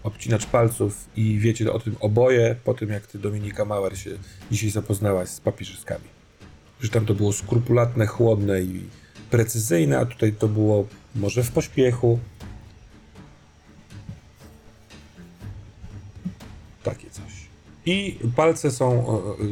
[0.03, 4.11] obcinacz palców i wiecie o tym oboje, po tym jak ty Dominika Mauer się
[4.51, 6.05] dzisiaj zapoznałaś z papieżyskami.
[6.81, 8.81] Że tam to było skrupulatne, chłodne i
[9.31, 12.19] precyzyjne, a tutaj to było może w pośpiechu,
[16.87, 17.49] Takie coś.
[17.87, 19.07] I palce są,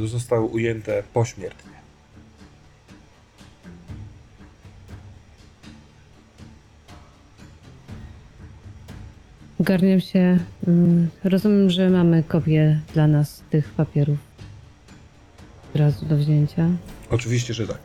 [0.05, 1.74] e, zostały ujęte pośmiertnie.
[9.61, 10.38] Ogarniam się.
[10.68, 14.18] mm, Rozumiem, że mamy kopię dla nas tych papierów.
[15.74, 16.68] Od razu do wzięcia.
[17.11, 17.78] Oczywiście, że tak.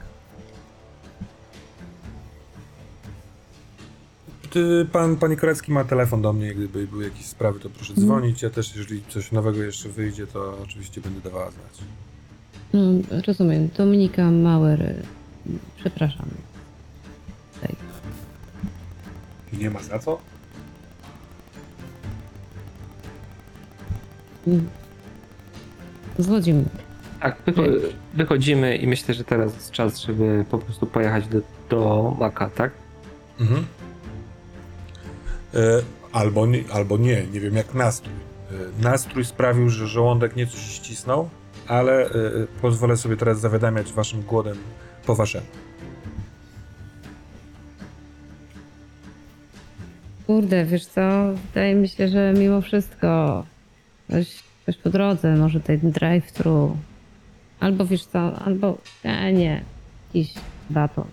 [4.50, 8.42] Ty, pan, panie Korecki ma telefon do mnie, gdyby były jakieś sprawy, to proszę dzwonić.
[8.42, 11.78] Ja też, jeżeli coś nowego jeszcze wyjdzie, to oczywiście będę dawała znać.
[12.74, 13.70] Mm, Rozumiem.
[13.78, 14.96] Dominika Mauer.
[15.80, 16.26] Przepraszam.
[17.54, 17.76] Tutaj.
[19.54, 20.20] Nie ma za co?
[26.20, 26.64] Zwodzimy.
[27.22, 27.80] Tak, wycho-
[28.14, 32.72] wychodzimy i myślę, że teraz jest czas, żeby po prostu pojechać do, do Maka, tak?
[33.40, 33.66] Mhm.
[35.54, 35.58] E,
[36.12, 38.14] albo, nie, albo nie, nie wiem jak nastrój.
[38.52, 41.30] E, nastrój sprawił, że żołądek nieco się ścisnął,
[41.68, 42.12] ale e,
[42.62, 44.58] pozwolę sobie teraz zawiadamiać waszym głodem
[45.06, 45.46] po waszemu.
[50.28, 51.02] Kurde, wiesz co?
[51.48, 53.44] Wydaje mi się, że mimo wszystko
[54.12, 54.28] coś,
[54.66, 56.78] coś po drodze, może ten drive-thru.
[57.60, 59.64] Albo wiesz co, albo a nie,
[60.14, 60.34] jakiś
[60.70, 61.06] baton.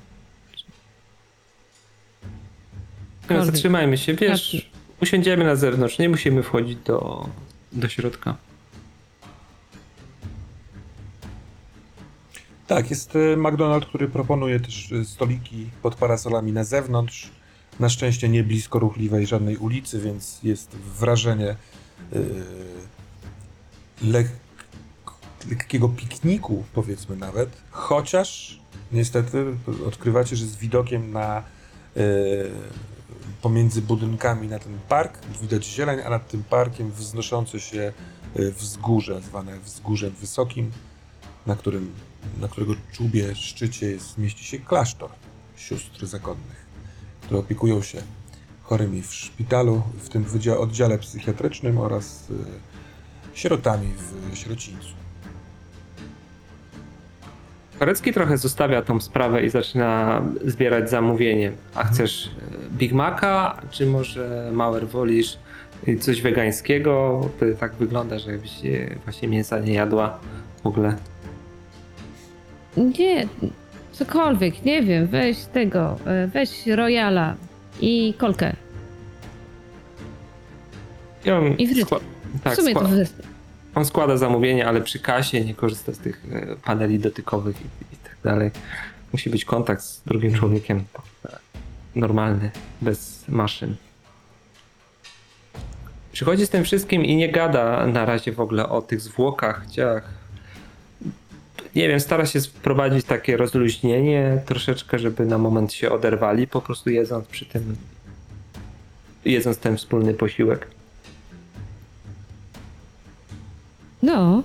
[3.31, 4.69] No, zatrzymajmy się, wiesz, Jaki?
[5.03, 7.29] usiądziemy na zewnątrz, nie musimy wchodzić do,
[7.73, 8.37] do środka.
[12.67, 17.31] Tak, jest e, McDonald's, który proponuje też e, stoliki pod parasolami na zewnątrz.
[17.81, 21.57] Na szczęście nie blisko ruchliwej żadnej ulicy, więc jest wrażenie e,
[24.03, 24.29] lek,
[25.51, 27.51] lekkiego pikniku, powiedzmy nawet.
[27.71, 28.61] Chociaż
[28.93, 29.45] niestety
[29.87, 31.43] odkrywacie, że z widokiem na
[31.97, 32.03] e,
[33.43, 37.93] pomiędzy budynkami na ten park widać zieleń, a nad tym parkiem wznoszące się
[38.37, 40.71] e, wzgórze, zwane wzgórzem wysokim
[41.47, 41.93] na, którym,
[42.41, 45.11] na którego czubie, szczycie jest, mieści się klasztor
[45.57, 46.67] sióstr zakonnych,
[47.21, 48.03] które opiekują się
[48.69, 50.25] chorymi w szpitalu, w tym
[50.59, 52.35] oddziale psychiatrycznym oraz y,
[53.35, 53.89] sierotami
[54.33, 54.89] w sierocińcu.
[57.79, 61.53] Korecki trochę zostawia tą sprawę i zaczyna zbierać zamówienie.
[61.75, 62.31] A chcesz e,
[62.79, 65.39] Big Maca, czy może Mauer wolisz
[66.01, 67.21] coś wegańskiego?
[67.41, 70.19] To tak wygląda, że jakbyś e, właśnie mięsa nie jadła
[70.63, 70.97] w ogóle.
[72.77, 73.29] Nie,
[73.93, 75.97] cokolwiek, nie wiem, weź tego,
[76.33, 77.37] weź Royala
[77.81, 78.57] i kolkę.
[81.25, 82.01] I on, I skła-
[82.35, 83.07] w tak, sumie to skła- wy...
[83.75, 87.65] on składa zamówienie, ale przy kasie nie korzysta z tych e, paneli dotykowych i,
[87.95, 88.51] i tak dalej.
[89.13, 90.85] Musi być kontakt z drugim człowiekiem.
[91.25, 91.39] e,
[91.95, 92.51] Normalny,
[92.83, 93.77] bez maszyn.
[96.13, 100.16] Przychodzi z tym wszystkim i nie gada na razie w ogóle o tych zwłokach, ciach.
[101.77, 106.91] Nie wiem, stara się wprowadzić takie rozluźnienie troszeczkę, żeby na moment się oderwali, po prostu
[106.91, 107.77] jedząc przy tym,
[109.25, 110.67] jedząc ten wspólny posiłek.
[114.03, 114.43] No.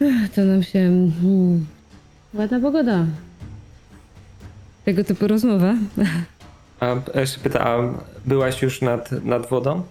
[0.00, 0.78] Ech, To nam się.
[0.78, 1.66] Mm,
[2.34, 3.06] ładna pogoda.
[4.84, 5.74] Tego typu rozmowa.
[6.80, 7.78] A jeszcze pyta, a
[8.24, 9.82] byłaś już nad, nad wodą?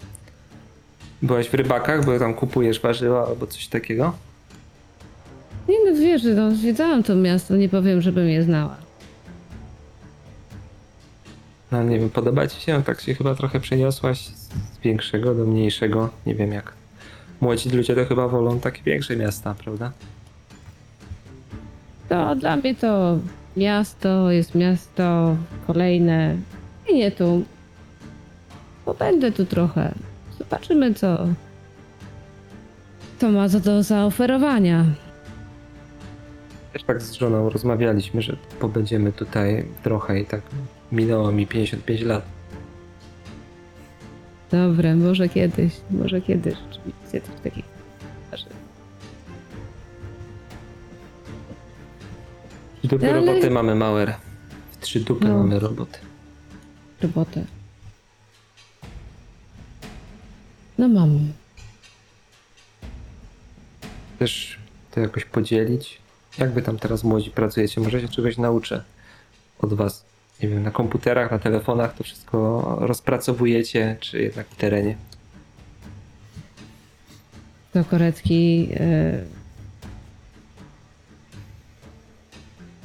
[1.22, 4.14] Byłaś w rybakach, bo tam kupujesz warzywa albo coś takiego?
[5.68, 8.76] Nie no wiesz, no, zwiedzałam to miasto, nie powiem, żebym je znała.
[11.72, 12.82] No nie wiem, podoba ci się?
[12.82, 14.48] Tak się chyba trochę przeniosłaś z
[14.82, 16.10] większego do mniejszego.
[16.26, 16.72] Nie wiem jak.
[17.40, 19.92] Młodzi ludzie to chyba wolą takie większe miasta, prawda?
[22.08, 23.18] To dla mnie to
[23.56, 25.36] miasto jest miasto
[25.66, 26.36] kolejne.
[26.88, 27.44] I nie tu.
[28.86, 29.94] Bo będę tu trochę.
[30.38, 31.26] Zobaczymy, co
[33.18, 34.84] to ma za do zaoferowania.
[36.72, 40.40] Też tak z żoną rozmawialiśmy, że pobędziemy tutaj trochę i tak
[40.92, 42.24] minęło mi 55 lat.
[44.50, 47.68] Dobre, może kiedyś, może kiedyś rzeczywiście coś takiego
[48.24, 48.46] wydarzy.
[52.84, 54.14] I dopiero Ale- roboty mamy małe.
[54.72, 55.38] W trzy dupy No.
[55.38, 55.98] mamy roboty.
[57.02, 57.44] robotę.
[60.78, 61.32] No mam.
[64.18, 64.58] Też
[64.90, 66.01] to jakoś podzielić.
[66.38, 67.80] Jak wy tam teraz młodzi pracujecie?
[67.80, 68.84] Może się czegoś nauczę
[69.58, 70.04] od was.
[70.42, 74.96] Nie wiem, na komputerach, na telefonach to wszystko rozpracowujecie, czy jednak w terenie?
[77.72, 78.68] To Korecki.
[78.76, 79.20] e,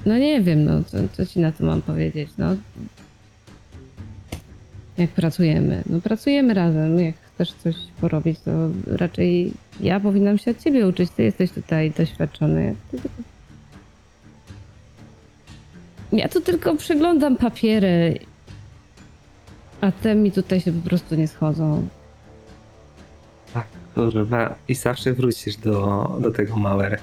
[0.05, 2.55] No nie wiem, no co, co ci na to mam powiedzieć, no.
[4.97, 5.83] Jak pracujemy?
[5.89, 6.99] No pracujemy razem.
[6.99, 8.51] Jak chcesz coś porobić, to
[8.87, 11.09] raczej ja powinnam się od ciebie uczyć.
[11.11, 12.75] Ty jesteś tutaj doświadczony.
[12.91, 13.36] Ty tylko-
[16.11, 18.19] Ja tu tylko przeglądam papiery,
[19.81, 21.87] a te mi tutaj się po prostu nie schodzą.
[23.53, 24.55] Tak, kurwa.
[24.67, 26.99] I zawsze wrócisz do, do tego Mauer.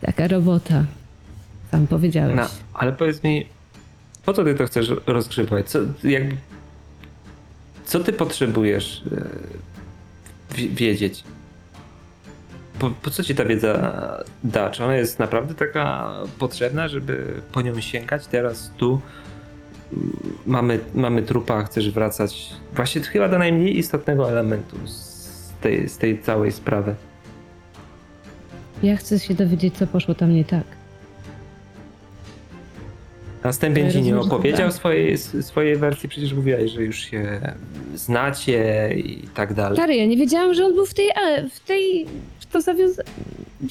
[0.00, 0.84] Taka robota.
[1.70, 2.36] Sam powiedziałeś.
[2.36, 3.46] No, ale powiedz mi,
[4.24, 5.70] po co ty to chcesz rozgrzewać?
[5.70, 6.36] Co, jakby,
[7.86, 9.02] co ty potrzebujesz
[10.54, 11.24] wi- wiedzieć?
[12.78, 13.92] Po, po co ci ta wiedza
[14.44, 14.70] da?
[14.70, 19.00] Czy ona jest naprawdę taka potrzebna, żeby po nią sięgać teraz tu?
[19.92, 20.10] mm,
[20.46, 22.50] Mamy, mamy trupa, chcesz wracać.
[22.74, 26.94] Właśnie chyba do najmniej istotnego elementu z tej, z tej całej sprawy.
[28.82, 30.64] Ja chcę się dowiedzieć, co poszło tam nie tak.
[33.44, 34.76] Następnie ci nie rozumiem, że opowiedział tak.
[34.76, 37.40] swojej, swojej wersji, przecież mówiłaś, że już się
[37.94, 39.76] znacie i tak dalej.
[39.76, 42.06] Stary, ja nie wiedziałam, że on był w tej, ale w tej,
[42.40, 43.02] w to zawiąza...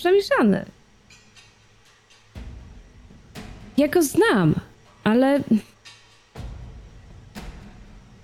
[0.02, 0.66] zamieszany.
[3.78, 4.56] Ja go znam,
[5.04, 5.40] ale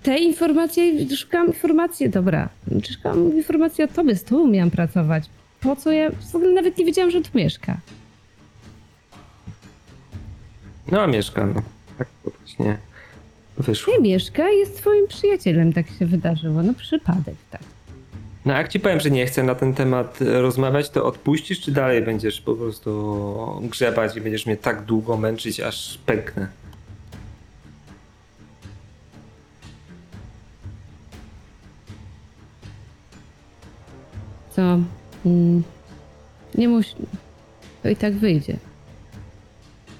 [0.02, 2.48] te informacje, szukałam informacji, dobra,
[2.94, 5.24] szukałam informacji o tobie, z tobą miałam pracować.
[5.60, 7.76] Po co ja, w ogóle nawet nie wiedziałam, że tu mieszka.
[10.90, 11.62] No a mieszka, no.
[11.98, 12.78] Tak właśnie
[13.58, 13.92] wyszło.
[13.92, 17.62] Nie mieszka, jest twoim przyjacielem, tak się wydarzyło, no przypadek, tak.
[18.44, 22.02] No jak ci powiem, że nie chcę na ten temat rozmawiać, to odpuścisz, czy dalej
[22.02, 26.48] będziesz po prostu grzebać i będziesz mnie tak długo męczyć, aż pęknę?
[34.50, 34.78] Co?
[35.26, 35.62] Mm,
[36.54, 36.94] nie musi.
[37.82, 38.56] To i tak wyjdzie.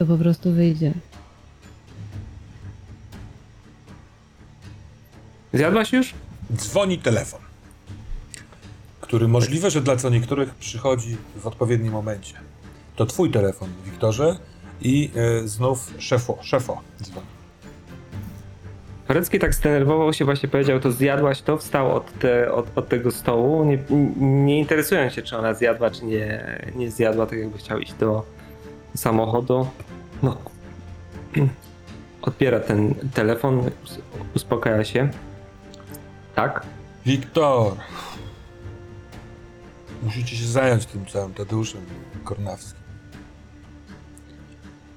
[0.01, 0.93] To po prostu wyjdzie.
[5.53, 6.15] Zjadłaś już?
[6.57, 7.41] Dzwoni telefon,
[9.01, 12.35] który możliwe, że dla co niektórych przychodzi w odpowiednim momencie.
[12.97, 14.37] To twój telefon, Wiktorze,
[14.83, 17.27] i e, znów szefo, szefo dzwoni.
[19.07, 23.11] Korecki tak zdenerwował się, właśnie powiedział, to zjadłaś to, wstał od, te, od, od tego
[23.11, 23.79] stołu, nie,
[24.21, 28.25] nie interesując się, czy ona zjadła, czy nie, nie zjadła, tak jakby chciał iść do
[28.95, 29.67] samochodu.
[30.23, 30.37] No,
[32.23, 33.71] odbiera ten telefon,
[34.35, 35.11] uspokaja się.
[36.35, 36.67] Tak?
[37.07, 37.77] Wiktor!
[40.03, 41.87] Musicie się zająć tym całym Tadeuszem
[42.25, 42.81] Kornawskim.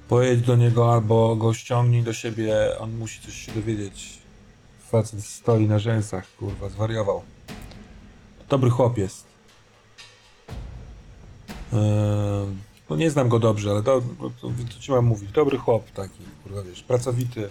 [0.08, 4.18] Pojedź do niego albo go ściągnij do siebie, on musi coś się dowiedzieć.
[4.90, 7.22] Facet stoi na rzęsach, kurwa, zwariował.
[8.48, 9.26] Dobry chłop jest.
[12.90, 15.30] No nie znam go dobrze, ale to, to, to, ci mam mówić.
[15.32, 17.48] Dobry chłop taki, kurwa, wiesz, pracowity.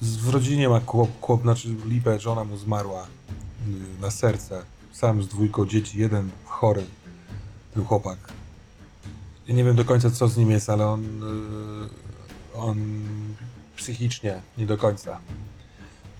[0.00, 4.62] Z- w rodzinie ma kłop, kłop znaczy lipę, żona mu zmarła y, na serce.
[4.92, 6.84] Sam z dwójką dzieci, jeden chory,
[7.74, 8.18] ten chłopak.
[9.48, 12.78] I nie wiem do końca co z nim jest, ale on, y, on
[13.76, 15.18] psychicznie nie do końca.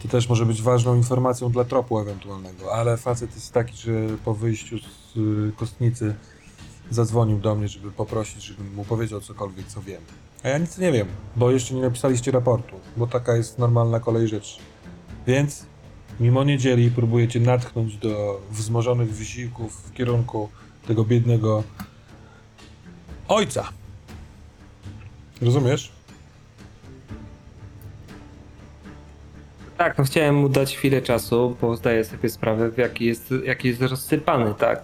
[0.03, 3.93] To też może być ważną informacją dla tropu ewentualnego, ale facet jest taki, że
[4.25, 6.15] po wyjściu z y, kostnicy
[6.91, 10.03] zadzwonił do mnie, żeby poprosić, żebym mu powiedział cokolwiek, co wiem.
[10.43, 14.29] A ja nic nie wiem, bo jeszcze nie napisaliście raportu, bo taka jest normalna kolej
[14.29, 14.59] rzeczy.
[15.27, 15.67] Więc
[16.21, 20.49] mimo niedzieli próbujecie natchnąć do wzmożonych wysiłków w kierunku
[20.87, 21.63] tego biednego
[23.29, 23.69] ojca.
[25.43, 25.93] Rozumiesz?
[29.77, 33.69] Tak, no chciałem mu dać chwilę czasu, bo zdaję sobie sprawę, w jaki jest, jaki
[33.69, 34.83] jest rozsypany, tak?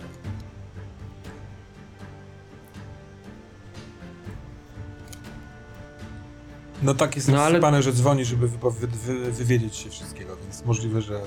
[6.82, 11.02] No tak jest No, ale- że dzwoni, żeby wy, wy, wywiedzieć się wszystkiego, więc możliwe,
[11.02, 11.20] że...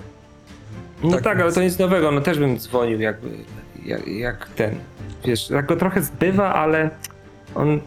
[1.03, 3.29] No tak, Tak, ale to nic nowego, no też bym dzwonił jakby,
[3.85, 4.75] jak, jak ten,
[5.25, 6.89] wiesz, tak go trochę zbywa, ale
[7.55, 7.81] on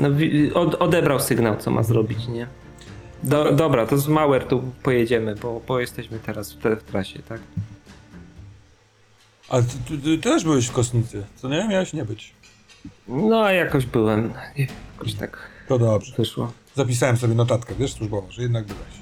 [0.00, 0.08] no,
[0.54, 2.46] od, odebrał sygnał, co ma zrobić, nie?
[3.22, 7.22] Do, dobra, to z Mauer tu pojedziemy, bo, bo jesteśmy teraz w, te, w trasie,
[7.22, 7.40] tak?
[9.48, 11.68] Ale ty, ty, ty też byłeś w kostnicy, co nie?
[11.68, 12.34] Miałeś nie być.
[13.08, 15.38] No, jakoś byłem, jakoś tak
[15.68, 16.14] To dobrze.
[16.18, 16.52] wyszło.
[16.76, 18.92] Zapisałem sobie notatkę, wiesz, służbowo, że jednak byłeś.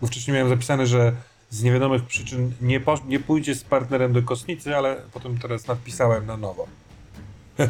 [0.00, 1.12] Bo wcześniej miałem zapisane, że
[1.50, 6.36] z niewiadomych przyczyn nie, nie pójdzie z partnerem do kostnicy, ale potem teraz nadpisałem na
[6.36, 6.66] nowo.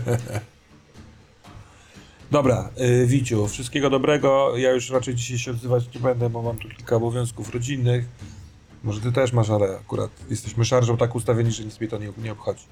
[2.30, 4.57] Dobra, y, Wiciu, wszystkiego dobrego.
[4.57, 8.05] Ja już raczej dzisiaj się odzywać nie będę, bo mam tu kilka obowiązków rodzinnych.
[8.84, 12.12] Może ty też masz, ale akurat jesteśmy szarżą tak ustawieni, że nic mnie to nie,
[12.18, 12.64] nie obchodzi.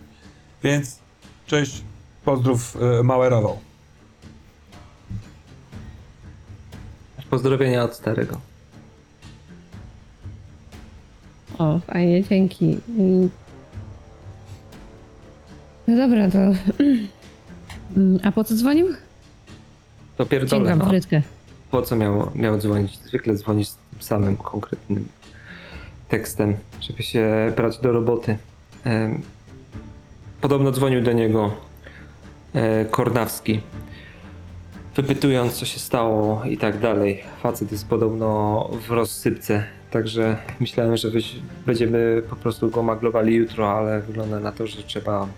[0.62, 0.98] Więc
[1.46, 1.82] cześć,
[2.24, 3.58] pozdrów y, Mauerową.
[7.36, 8.40] Pozdrowienia od starego.
[11.58, 12.78] O, fajnie, dzięki.
[12.98, 13.30] Mm.
[15.86, 16.38] No dobra, to...
[17.96, 18.86] Mm, A po co dzwonił?
[20.16, 20.86] To pierdolę, Sięgam no.
[20.88, 21.22] frytkę.
[21.70, 22.98] Po co miał, miał dzwonić?
[22.98, 25.08] Zwykle dzwonić z tym samym konkretnym
[26.08, 28.38] tekstem, żeby się brać do roboty.
[28.84, 29.22] Em,
[30.40, 31.54] Podobno dzwonił do niego
[32.54, 33.60] e, Kornawski,
[34.96, 37.22] wypytując co się stało i tak dalej.
[37.42, 41.08] Facet jest podobno w rozsypce, także myślałem, że
[41.66, 45.28] będziemy po prostu go maglowali jutro, ale wygląda na to, że trzeba,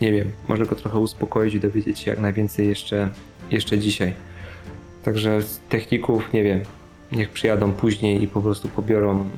[0.00, 3.08] nie wiem, może go trochę uspokoić i dowiedzieć się jak najwięcej jeszcze,
[3.50, 4.14] jeszcze dzisiaj.
[5.04, 6.60] Także z techników, nie wiem,
[7.12, 9.30] niech przyjadą później i po prostu pobiorą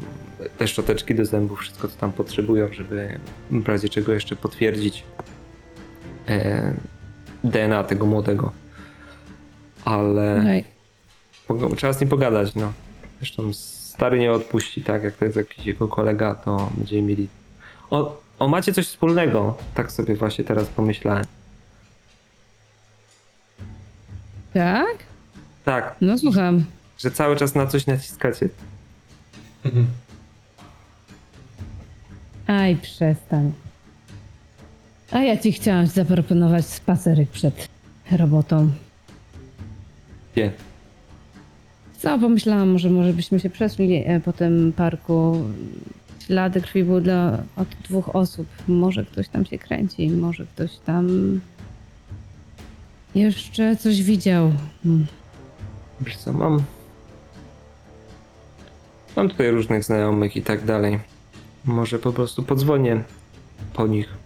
[0.59, 3.18] te szczoteczki do zębów, wszystko co tam potrzebują, żeby
[3.51, 5.05] w razie czego jeszcze potwierdzić
[6.28, 6.74] e,
[7.44, 8.60] DNA tego młodego.
[9.85, 10.43] Ale
[11.49, 12.72] pogo- trzeba z nim pogadać, no.
[13.18, 15.03] Zresztą stary nie odpuści, tak?
[15.03, 17.28] Jak to jest jakiś jego kolega, to będziemy mieli...
[17.91, 21.24] O, o macie coś wspólnego, tak sobie właśnie teraz pomyślałem.
[24.55, 24.97] tak?
[25.64, 26.64] Tak, No słucham.
[26.99, 28.49] że cały czas na coś naciskacie.
[32.47, 33.53] Aj, przestań.
[35.11, 37.68] A ja ci chciałam zaproponować spacerek przed
[38.18, 38.70] robotą.
[40.33, 40.53] Gdzie?
[41.99, 45.37] Co, pomyślałam, może, może byśmy się przeszli e, po tym parku.
[46.26, 48.47] Ślady krwi były dla, od dwóch osób.
[48.68, 51.41] Może ktoś tam się kręci, może ktoś tam
[53.14, 54.53] jeszcze coś widział.
[54.83, 55.07] Hmm.
[56.01, 56.62] Wiesz co, mam...
[59.16, 60.99] Mam tutaj różnych znajomych i tak dalej.
[61.64, 63.03] Może po prostu podzwonię
[63.72, 64.20] po nich.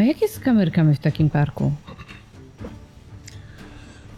[0.00, 1.72] A jak jest z kamerkami w takim parku?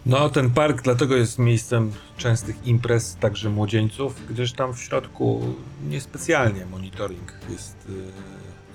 [0.05, 5.41] No, ten park dlatego jest miejscem częstych imprez, także młodzieńców, gdyż tam w środku
[5.89, 7.87] niespecjalnie monitoring jest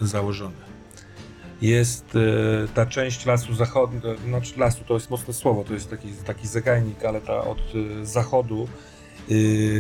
[0.03, 0.57] y, założony.
[1.63, 6.09] Jest y, ta część lasu zachodniego, znaczy lasu to jest mocne słowo, to jest taki,
[6.27, 8.69] taki zagajnik, ale ta od y, zachodu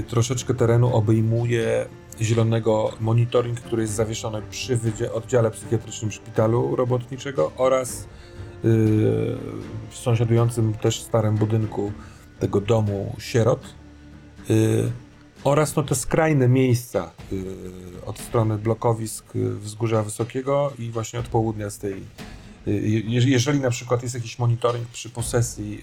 [0.08, 1.86] troszeczkę terenu obejmuje
[2.20, 8.08] zielonego monitoring, który jest zawieszony przy wydzie- oddziale psychiatrycznym szpitalu robotniczego oraz
[9.90, 11.92] w sąsiadującym też starym budynku
[12.40, 13.74] tego domu sierot
[14.50, 14.90] y,
[15.44, 17.44] oraz no te skrajne miejsca y,
[18.06, 19.24] od strony blokowisk
[19.60, 22.04] Wzgórza Wysokiego i właśnie od południa z tej
[22.66, 23.00] je-
[23.30, 25.80] jeżeli na przykład jest jakiś monitoring przy posesji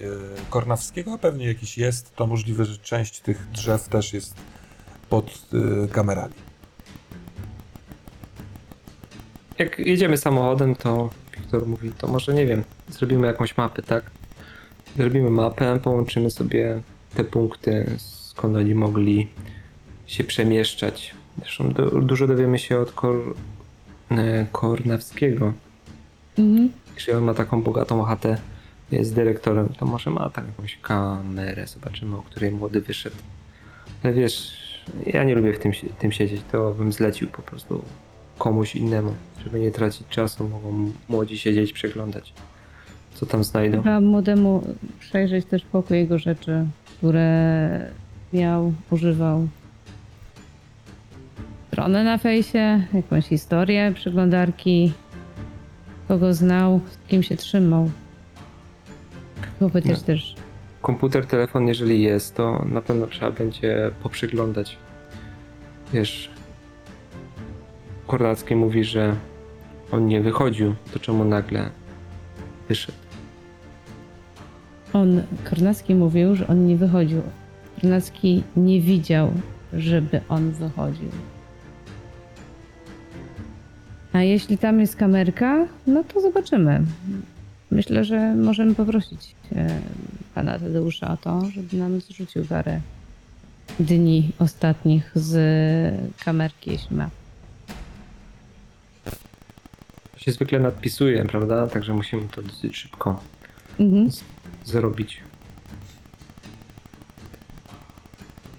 [0.50, 4.34] Kornawskiego, a pewnie jakiś jest, to możliwe, że część tych drzew też jest
[5.10, 5.46] pod
[5.84, 6.34] y, kamerami.
[9.58, 14.10] Jak jedziemy samochodem, to Wiktor mówi, to może nie wiem, zrobimy jakąś mapę, tak?
[14.96, 16.80] Zrobimy mapę, połączymy sobie
[17.14, 19.28] te punkty, skąd oni mogli
[20.06, 21.14] się przemieszczać.
[21.38, 23.34] Zresztą do, dużo dowiemy się od Kor,
[24.10, 25.52] e, Kornawskiego.
[26.38, 26.72] Mhm.
[26.94, 28.38] Jeśli on ma taką bogatą chatę,
[28.90, 31.66] jest dyrektorem, to może ma tam jakąś kamerę.
[31.66, 33.16] Zobaczymy, o której młody wyszedł.
[34.02, 34.65] Ale wiesz,
[35.06, 37.84] ja nie lubię w tym, tym siedzieć, to bym zlecił po prostu
[38.38, 39.14] komuś innemu,
[39.44, 40.48] żeby nie tracić czasu.
[40.48, 42.32] Mogą młodzi siedzieć, przeglądać,
[43.14, 43.80] co tam znajdą.
[43.80, 44.62] Trzeba młodemu
[45.00, 46.66] przejrzeć też pokój jego rzeczy,
[46.98, 47.90] które
[48.32, 49.48] miał, używał.
[51.68, 54.92] Stronę na fejsie, jakąś historię przeglądarki,
[56.08, 57.90] kogo znał, z kim się trzymał.
[59.60, 60.06] Popytać No.
[60.06, 60.34] też.
[60.86, 64.76] Komputer, telefon, jeżeli jest, to na pewno trzeba będzie poprzyglądać.
[65.92, 66.30] Wiesz,
[68.06, 69.16] Kornacki mówi, że
[69.92, 71.70] on nie wychodził, to czemu nagle
[72.68, 72.98] wyszedł?
[74.92, 77.22] On, Kornacki mówił, że on nie wychodził.
[77.80, 79.32] Kornacki nie widział,
[79.72, 81.10] żeby on wychodził.
[84.12, 86.82] A jeśli tam jest kamerka, no to zobaczymy.
[87.70, 89.80] Myślę, że możemy poprosić e,
[90.36, 92.80] pana Tadeusza o to, żeby nam zrzucił parę
[93.80, 95.34] dni ostatnich z
[96.24, 97.10] kamerki, jeśli ma.
[100.12, 101.66] To się zwykle nadpisuje, prawda?
[101.66, 103.20] Także musimy to dosyć szybko
[103.80, 104.10] Mhm.
[104.64, 105.20] zrobić.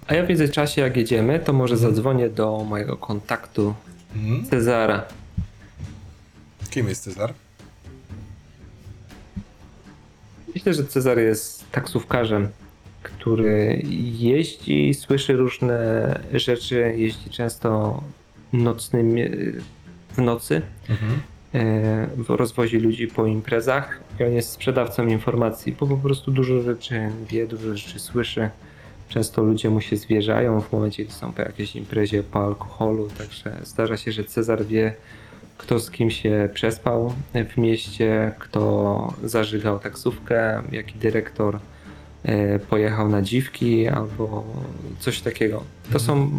[0.08, 3.74] A ja w międzyczasie, jak jedziemy, to może zadzwonię do mojego kontaktu
[4.16, 4.46] Mhm.
[4.46, 5.06] Cezara.
[6.70, 7.34] Kim jest Cezar?
[10.56, 12.50] Myślę, że Cezar jest taksówkarzem,
[13.04, 13.82] który
[14.20, 18.02] jeździ, słyszy różne rzeczy, jeździ często
[18.54, 19.24] nocnymi,
[20.14, 21.20] w nocy, Mhm.
[22.30, 27.10] e, rozwozi ludzi po imprezach i on jest sprzedawcą informacji, bo po prostu dużo rzeczy
[27.30, 28.50] wie, dużo rzeczy słyszy.
[29.10, 33.58] Często ludzie mu się zwierzają w momencie, gdy są po jakiejś imprezie, po alkoholu, także
[33.64, 34.94] zdarza się, że Cezar wie,
[35.58, 37.14] kto z kim się przespał
[37.50, 41.60] w mieście, kto zażygał taksówkę, jaki dyrektor
[42.24, 44.44] e, pojechał na dziwki albo
[45.00, 45.64] coś takiego.
[45.92, 46.32] To są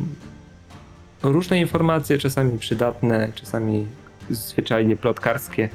[1.22, 3.86] różne informacje, czasami przydatne, czasami
[4.30, 5.68] zwyczajnie plotkarskie,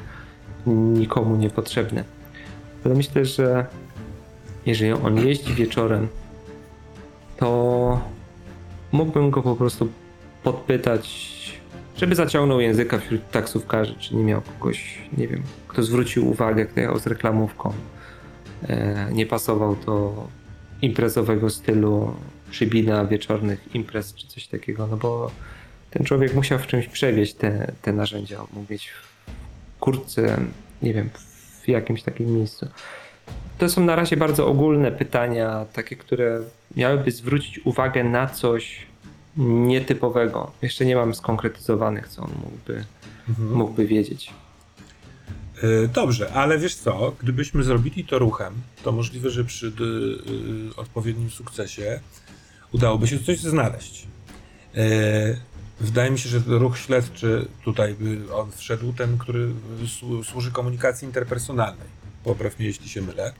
[0.67, 2.03] nikomu niepotrzebne.
[2.85, 3.65] Ale myślę, że
[4.65, 6.07] jeżeli on jeździ wieczorem,
[7.37, 8.01] to
[8.91, 9.89] mógłbym go po prostu
[10.43, 11.32] podpytać,
[11.97, 16.79] żeby zaciągnął języka wśród taksówkarzy, czy nie miał kogoś, nie wiem, kto zwrócił uwagę, kto
[16.79, 17.73] jechał z reklamówką.
[18.69, 20.27] E, nie pasował do
[20.81, 22.15] imprezowego stylu
[22.51, 25.31] przybina wieczornych imprez, czy coś takiego, no bo
[25.91, 28.39] ten człowiek musiał w czymś przewieźć te, te narzędzia.
[28.53, 30.37] Mógł mieć w kurtce,
[30.81, 31.09] nie wiem,
[31.61, 32.67] w jakimś takim miejscu.
[33.57, 36.39] To są na razie bardzo ogólne pytania, takie, które
[36.75, 38.85] miałyby zwrócić uwagę na coś
[39.37, 40.51] nietypowego.
[40.61, 42.85] Jeszcze nie mam skonkretyzowanych, co on mógłby,
[43.55, 44.33] mógłby wiedzieć.
[45.83, 48.53] E, Dobrze, ale wiesz co, gdybyśmy zrobili to ruchem,
[48.83, 51.99] to możliwe, że przy d- y, odpowiednim sukcesie
[52.71, 54.07] udałoby się coś znaleźć.
[54.75, 59.49] E, Wydaje mi się, że ruch śledczy tutaj by on wszedł, ten, który
[59.85, 61.87] słu- służy komunikacji interpersonalnej.
[62.23, 63.33] Popraw mnie, jeśli się mylę.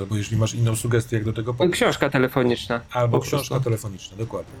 [0.00, 1.80] Albo jeśli masz inną sugestię, jak do tego podejść.
[1.80, 2.80] Książka telefoniczna.
[2.90, 4.54] Albo książka telefoniczna, dokładnie.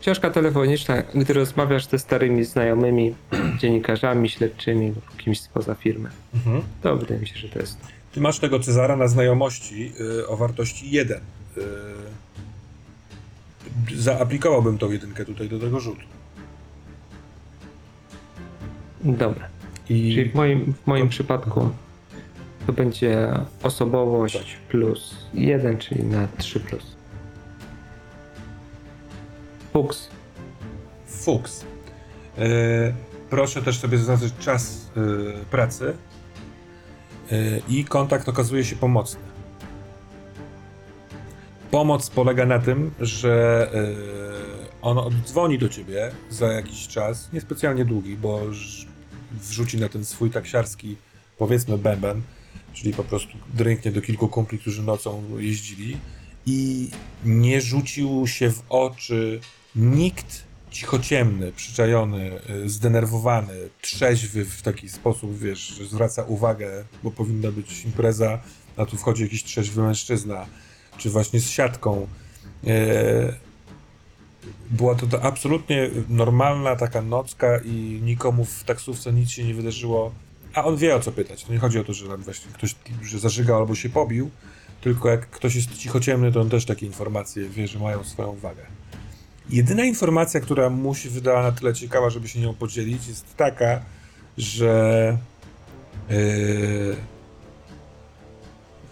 [0.00, 3.14] Książka telefoniczna, gdy rozmawiasz ze starymi znajomymi,
[3.60, 6.10] dziennikarzami, śledczymi lub kimś spoza firmy.
[6.34, 6.62] Mhm.
[6.82, 7.86] To wydaje mi się, że to jest to.
[8.12, 11.20] Ty masz tego Cezara na znajomości y, o wartości 1.
[11.58, 11.62] Y,
[13.94, 16.02] zaaplikowałbym tą jedynkę tutaj do tego rzutu.
[19.04, 19.48] Dobra.
[19.88, 21.70] Czyli I w moim, w moim przypadku
[22.66, 26.96] to będzie osobowość plus 1, czyli na 3 plus.
[29.72, 30.08] Fuchs.
[31.06, 31.64] fuks.
[32.38, 32.94] Y,
[33.30, 35.94] proszę też sobie zaznaczyć czas y, pracy
[37.32, 39.20] y, i kontakt okazuje się pomocny.
[41.70, 48.16] Pomoc polega na tym, że y, on oddzwoni do ciebie za jakiś czas, niespecjalnie długi,
[48.16, 48.40] bo
[49.32, 50.96] wrzuci na ten swój taksiarski,
[51.38, 52.22] powiedzmy, bęben,
[52.76, 55.96] czyli po prostu dręknie do kilku kumpli, którzy nocą jeździli
[56.46, 56.90] i
[57.24, 59.40] nie rzucił się w oczy
[59.76, 67.84] nikt cichociemny, przyczajony, y, zdenerwowany, trzeźwy w taki sposób, wiesz, zwraca uwagę, bo powinna być
[67.84, 68.38] impreza,
[68.76, 70.46] a tu wchodzi jakiś trzeźwy mężczyzna,
[70.98, 72.06] czy właśnie z siatką.
[72.66, 73.46] E,
[74.70, 80.12] Była to, to absolutnie normalna taka nocka i nikomu w taksówce nic się nie wydarzyło
[80.56, 81.44] A on wie o co pytać.
[81.44, 84.30] To nie chodzi o to, że właśnie ktoś że zażygał albo się pobił,
[84.80, 88.62] tylko jak ktoś jest cichociemny, to on też takie informacje wie, że mają swoją wagę.
[89.50, 93.80] Jedyna informacja, która mu się wydała na tyle ciekawa, żeby się nią podzielić, jest taka,
[94.38, 95.18] że
[96.10, 96.96] yy,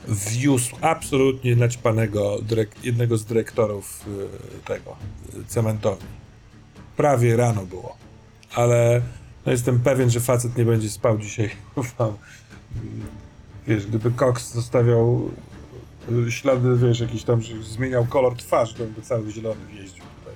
[0.09, 2.39] wiózł absolutnie naćpanego
[2.83, 4.29] jednego z dyrektorów yy,
[4.65, 4.97] tego
[5.35, 6.09] yy, cementowni.
[6.97, 7.97] Prawie rano było.
[8.55, 9.03] Ale
[9.47, 11.51] no jestem pewien, że facet nie będzie spał dzisiaj.
[13.67, 15.31] Wiesz, gdyby Cox zostawiał
[16.27, 20.35] y, ślady, wiesz, jakiś tam, że zmieniał kolor twarzy, to by cały zielony jeździł tutaj.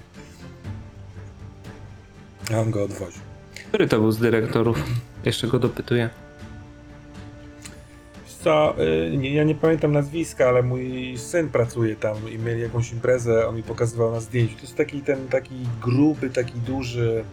[2.57, 3.23] A on go odwoził.
[3.69, 4.85] Który to był z dyrektorów?
[5.25, 6.11] Jeszcze go dopytuję.
[8.45, 13.49] Co, y, ja nie pamiętam nazwiska, ale mój syn pracuje tam i mieli jakąś imprezę,
[13.49, 14.55] on mi pokazywał na zdjęciu.
[14.55, 17.25] To jest taki ten taki gruby, taki duży.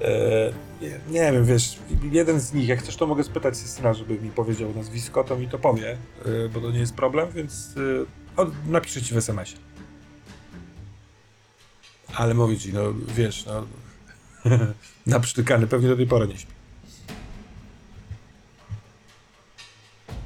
[0.00, 0.52] E,
[0.82, 1.78] nie, nie wiem, wiesz,
[2.12, 5.48] jeden z nich, jak chcesz, to mogę spytać syna, żeby mi powiedział nazwisko, to mi
[5.48, 9.60] to powie, e, bo to nie jest problem, więc e, on napiszę ci w SMS-ie.
[12.14, 12.82] Ale mówię ci, no
[13.16, 13.66] wiesz, no,
[15.06, 16.60] naprztykany pewnie do tej pory nie śpi.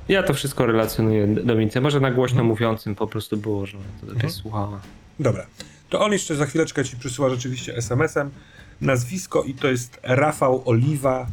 [0.08, 1.80] Ja to wszystko relacjonuję Dominice.
[1.80, 4.80] Może na głośno mówiącym po prostu było, że to lepiej słuchała.
[5.20, 5.46] Dobra.
[5.88, 8.30] To on jeszcze za chwileczkę ci przysyła rzeczywiście SMS-em
[8.80, 11.26] nazwisko i to jest Rafał Oliwa,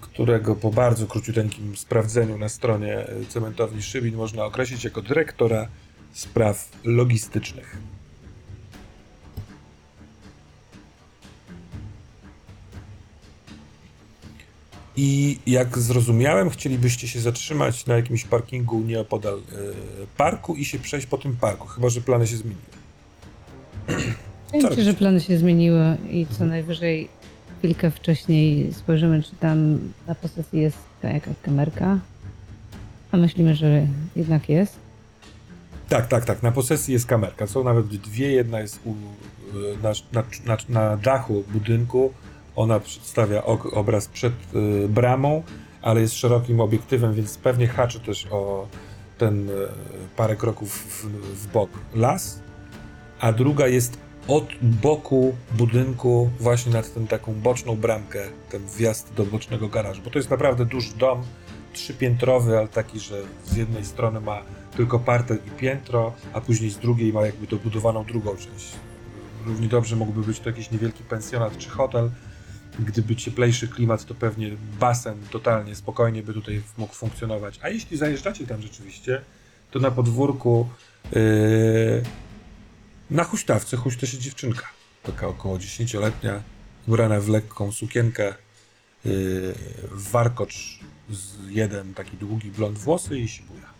[0.00, 5.68] którego po bardzo króciuteńkim sprawdzeniu na stronie e, cementowni Szybin można określić jako dyrektora
[6.12, 7.76] spraw logistycznych.
[14.96, 19.42] I jak zrozumiałem, chcielibyście się zatrzymać na jakimś parkingu nieopodal e,
[20.16, 22.74] parku i się przejść po tym parku, chyba że plany się zmieniły.
[24.62, 24.84] Robicie?
[24.84, 27.08] że plany się zmieniły i co najwyżej
[27.58, 31.98] chwilkę wcześniej spojrzymy, czy tam na posesji jest ta jakaś kamerka.
[33.12, 33.86] A myślimy, że
[34.16, 34.76] jednak jest.
[35.88, 36.42] Tak, tak, tak.
[36.42, 37.46] Na posesji jest kamerka.
[37.46, 38.32] Są nawet dwie.
[38.32, 38.94] Jedna jest u,
[39.82, 42.12] na, na, na, na dachu budynku.
[42.56, 45.42] Ona przedstawia ok, obraz przed y, bramą,
[45.82, 48.66] ale jest szerokim obiektywem, więc pewnie haczy też o
[49.18, 49.52] ten y,
[50.16, 51.06] parę kroków w,
[51.42, 52.40] w bok las.
[53.20, 53.98] A druga jest
[54.28, 60.02] od boku budynku, właśnie nad tą taką boczną bramkę, ten wjazd do bocznego garażu.
[60.04, 61.22] Bo to jest naprawdę duży dom,
[61.72, 64.42] trzypiętrowy, ale taki, że z jednej strony ma
[64.76, 68.72] tylko parter i piętro, a później z drugiej ma jakby dobudowaną drugą część.
[69.46, 72.10] Równie dobrze mógłby być to jakiś niewielki pensjonat czy hotel.
[72.78, 77.60] Gdyby cieplejszy klimat, to pewnie basen totalnie spokojnie by tutaj mógł funkcjonować.
[77.62, 79.20] A jeśli zajeżdżacie tam rzeczywiście,
[79.70, 80.68] to na podwórku
[81.12, 82.02] yy,
[83.10, 84.66] na huśtawce huśta się dziewczynka.
[85.02, 86.42] Taka około 10-letnia,
[86.88, 88.34] ubrana w lekką sukienkę,
[89.04, 89.54] yy,
[89.90, 90.78] warkocz
[91.10, 93.74] z jeden taki długi blond włosy i sibuja.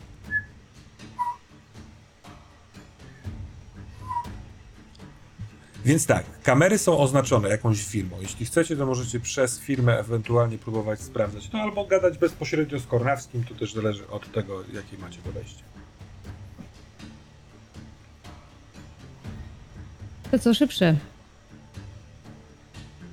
[5.85, 8.17] Więc tak, kamery są oznaczone jakąś firmą.
[8.21, 11.53] Jeśli chcecie, to możecie przez firmę ewentualnie próbować sprawdzać.
[11.53, 15.74] No albo gadać bezpośrednio z Kornawskim, to też zależy od tego, jakie macie podejście.
[20.35, 20.97] To co szybsze.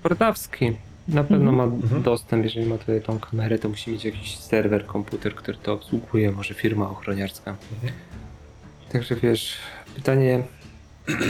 [0.03, 0.72] Portawski
[1.07, 2.03] na pewno ma Mhm.
[2.03, 6.31] dostęp, jeżeli ma tutaj tą kamerę, to musi mieć jakiś serwer, komputer, który to obsługuje,
[6.31, 7.56] może firma ochroniarska.
[7.73, 7.93] Mhm.
[8.91, 9.53] Także wiesz,
[9.95, 10.43] pytanie.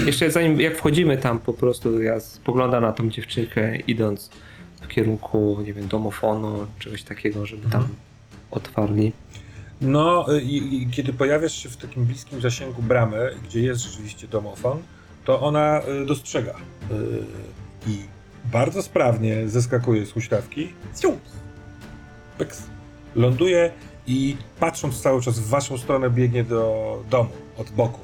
[0.05, 4.29] Jeszcze zanim jak wchodzimy tam po prostu, ja spoglądam na tą dziewczynkę idąc
[4.81, 7.95] w kierunku, nie wiem, domofonu, czegoś takiego, żeby tam Mhm.
[8.51, 9.11] otwarli.
[9.81, 14.79] No i, i kiedy pojawiasz się w takim bliskim zasięgu bramy, gdzie jest rzeczywiście domofon,
[15.25, 16.55] to ona y, dostrzega.
[16.91, 17.23] Y,
[17.87, 17.97] I
[18.51, 20.73] bardzo sprawnie zeskakuje z huśtawki.
[22.37, 22.63] Pyks.
[23.15, 23.71] Ląduje
[24.07, 27.99] i patrząc cały czas w waszą stronę biegnie do domu od boku.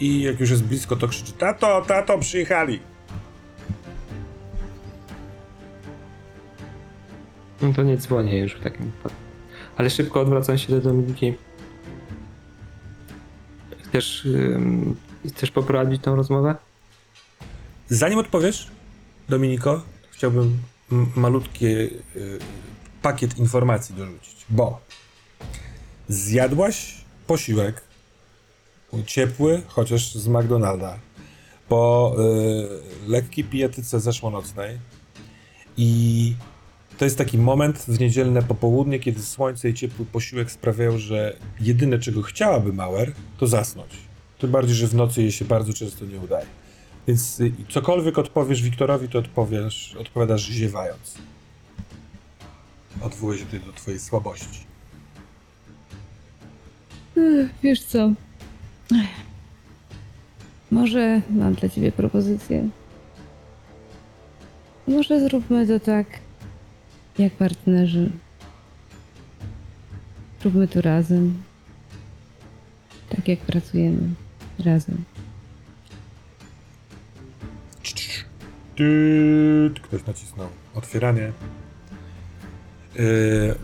[0.00, 2.80] I jak już jest blisko, to krzyczy: Tato, tato, przyjechali!
[7.62, 9.18] No to nie dzwonię już w takim wypadku.
[9.76, 11.34] Ale szybko odwracam się do Dominiki.
[14.26, 14.96] Ym,
[15.26, 16.54] chcesz poprowadzić tą rozmowę?
[17.88, 18.70] Zanim odpowiesz,
[19.28, 20.58] Dominiko, chciałbym
[21.16, 21.90] malutki y,
[23.02, 24.80] pakiet informacji dorzucić, bo
[26.08, 26.94] zjadłaś
[27.26, 27.82] posiłek
[29.06, 30.98] ciepły, chociaż z McDonalda,
[31.68, 32.14] po
[33.06, 34.78] y, lekkiej pijatyce zeszłonocnej
[35.76, 36.34] i
[36.98, 41.98] to jest taki moment w niedzielne popołudnie, kiedy słońce i ciepły posiłek sprawiają, że jedyne
[41.98, 44.07] czego chciałaby Mauer, to zasnąć.
[44.38, 46.46] Tym bardziej, że w nocy jej się bardzo często nie udaje.
[47.06, 51.14] Więc y, cokolwiek odpowiesz Wiktorowi, to odpowiesz, odpowiadasz ziewając.
[53.00, 54.60] odwołuje się tutaj do twojej słabości.
[57.62, 58.12] Wiesz co?
[58.92, 59.08] Ech.
[60.70, 62.68] Może mam dla ciebie propozycję.
[64.88, 66.06] Może zróbmy to tak,
[67.18, 68.10] jak partnerzy.
[70.44, 71.42] Róbmy to razem.
[73.08, 74.08] Tak jak pracujemy.
[74.64, 75.04] Razem.
[79.82, 81.32] Ktoś nacisnął otwieranie.
[82.94, 83.54] Yy,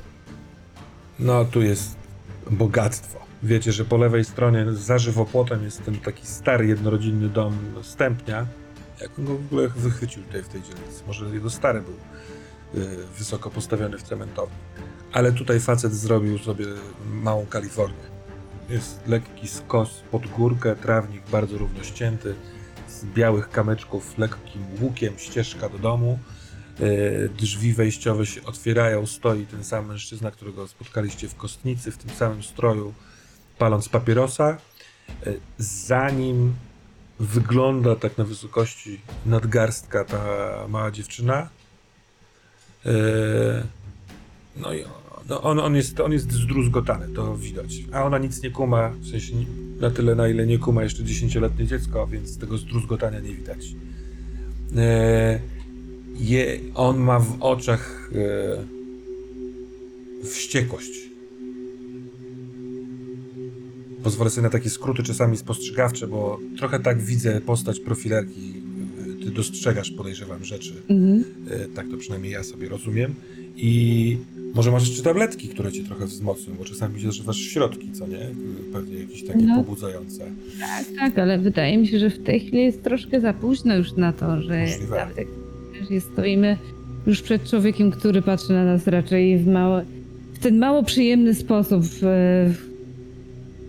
[1.19, 1.97] no, tu jest
[2.51, 3.19] bogactwo.
[3.43, 8.47] Wiecie, że po lewej stronie za żywopłotem jest ten taki stary, jednorodzinny dom Stępnia.
[9.01, 11.03] Jak on go w ogóle wychwycił tutaj w tej dzielnicy?
[11.07, 11.95] Może jego stary był
[12.83, 14.57] yy, wysoko postawiony w cementowni.
[15.13, 16.67] Ale tutaj facet zrobił sobie
[17.13, 18.14] małą Kalifornię.
[18.69, 22.35] Jest lekki skos pod górkę, trawnik bardzo równo ścięty
[22.89, 26.19] z białych kamyczków lekkim łukiem ścieżka do domu.
[26.81, 32.11] E, Drzwi wejściowe się otwierają, stoi ten sam mężczyzna, którego spotkaliście w kostnicy, w tym
[32.11, 32.95] samym stroju,
[33.59, 34.57] paląc papierosa.
[35.27, 36.55] E, Za nim
[37.21, 40.25] wygląda tak na wysokości nadgarstka ta
[40.69, 41.49] mała dziewczyna.
[42.87, 42.91] E,
[44.57, 44.85] No i
[45.29, 47.85] no on, on, jest, on jest zdruzgotany, to widać.
[47.93, 49.35] A ona nic nie kuma, w sensie
[49.81, 53.75] na tyle, na ile nie kuma jeszcze dziesięcioletnie dziecko, więc tego zdruzgotania nie widać.
[54.77, 55.41] E,
[56.17, 58.65] je, on ma w oczach e,
[60.27, 60.91] wściekłość.
[64.03, 68.55] Pozwolę sobie na takie skróty czasami spostrzegawcze, bo trochę tak widzę postać profilerki.
[69.25, 70.83] Ty dostrzegasz, podejrzewam, rzeczy.
[70.89, 71.25] Mhm.
[71.51, 73.15] E, Tak to przynajmniej ja sobie rozumiem.
[73.57, 74.19] I
[74.55, 78.29] może masz jeszcze tabletki, które cię trochę wzmocnią, bo czasami zażywasz środki, co nie?
[78.73, 79.57] Pewnie jakieś takie No.
[79.57, 80.25] pobudzające.
[80.61, 83.93] Tak, tak, ale wydaje mi się, że w tej chwili jest troszkę za późno już
[83.93, 85.27] na to, że nawet jak
[85.91, 86.59] jest, stoimy
[87.07, 89.81] już przed człowiekiem, który patrzy na nas raczej w, mało,
[90.35, 91.83] w ten mało przyjemny sposób.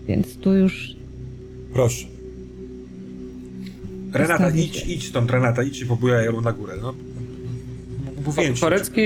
[0.08, 0.96] Więc tu już
[1.72, 2.06] Proszę.
[4.12, 6.74] Renata, idź, idź stąd, Renata, idź się pobujaj ją na górę.
[6.82, 6.94] No,
[8.26, 8.60] mówiłem ci.
[8.60, 9.00] Forecki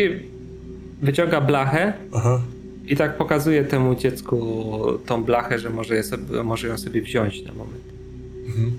[1.03, 2.41] wyciąga blachę Aha.
[2.87, 4.63] i tak pokazuje temu dziecku
[5.07, 7.83] tą blachę, że może, je sobie, może ją sobie wziąć na moment.
[8.47, 8.73] Mhm.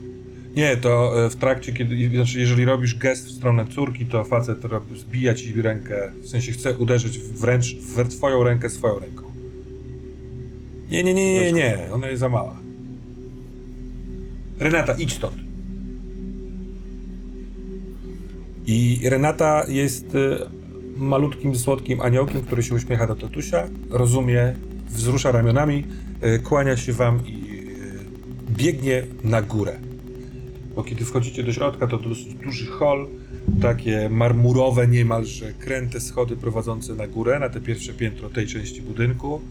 [0.56, 4.66] Nie, to e, w trakcie, kiedy, znaczy jeżeli robisz gest w stronę córki, to facet
[4.66, 9.24] robi, zbija ci rękę, w sensie chce uderzyć wręcz w twoją rękę swoją ręką.
[10.92, 12.56] Nie, nie, nie, nie, nie, ona jest za mała.
[14.60, 15.36] Renata, idź stąd.
[18.68, 20.61] I Renata jest e,
[21.02, 24.56] malutkim, słodkim aniołkiem, który się uśmiecha do tatusia, rozumie,
[24.90, 25.84] wzrusza ramionami,
[26.22, 27.34] e, kłania się wam i
[28.52, 29.80] e, biegnie na górę.
[30.76, 33.08] Bo kiedy wchodzicie do środka, to dosyć duży hol,
[33.62, 39.42] takie marmurowe niemalże kręte schody prowadzące na górę, na te pierwsze piętro tej części budynku.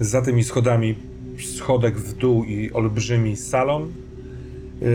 [0.00, 0.94] Za tymi schodami
[1.38, 3.92] schodek w dół i olbrzymi salon.
[4.80, 4.88] Yy,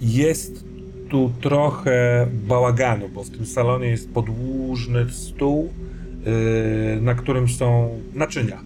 [0.00, 0.64] Jest
[1.12, 5.72] tu trochę bałaganu, bo w tym salonie jest podłużny stół,
[6.94, 8.62] yy, na którym są naczynia.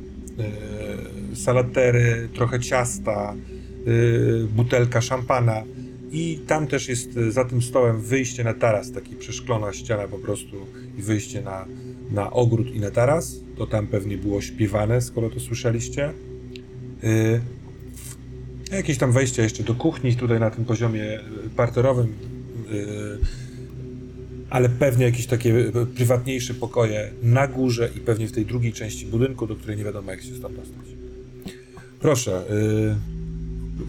[1.31, 3.35] Yy, Salatery, trochę ciasta,
[3.87, 5.63] yy, butelka szampana.
[6.13, 10.19] I tam też jest y, za tym stołem wyjście na taras, taki przeszklona ściana po
[10.19, 10.57] prostu
[10.99, 11.67] i wyjście na,
[12.11, 13.41] na ogród i na taras.
[13.59, 16.13] To tam pewnie było śpiewane, skoro to słyszeliście.
[17.05, 17.41] Y,
[18.73, 22.36] jakieś tam wejście jeszcze do kuchni, tutaj na tym poziomie y, parterowym, y,
[24.51, 29.07] ale pewnie jakieś takie y, prywatniejsze pokoje na górze i pewnie w tej drugiej części
[29.07, 30.87] budynku, do której nie wiadomo jak się stąd dostać.
[32.01, 32.45] Proszę,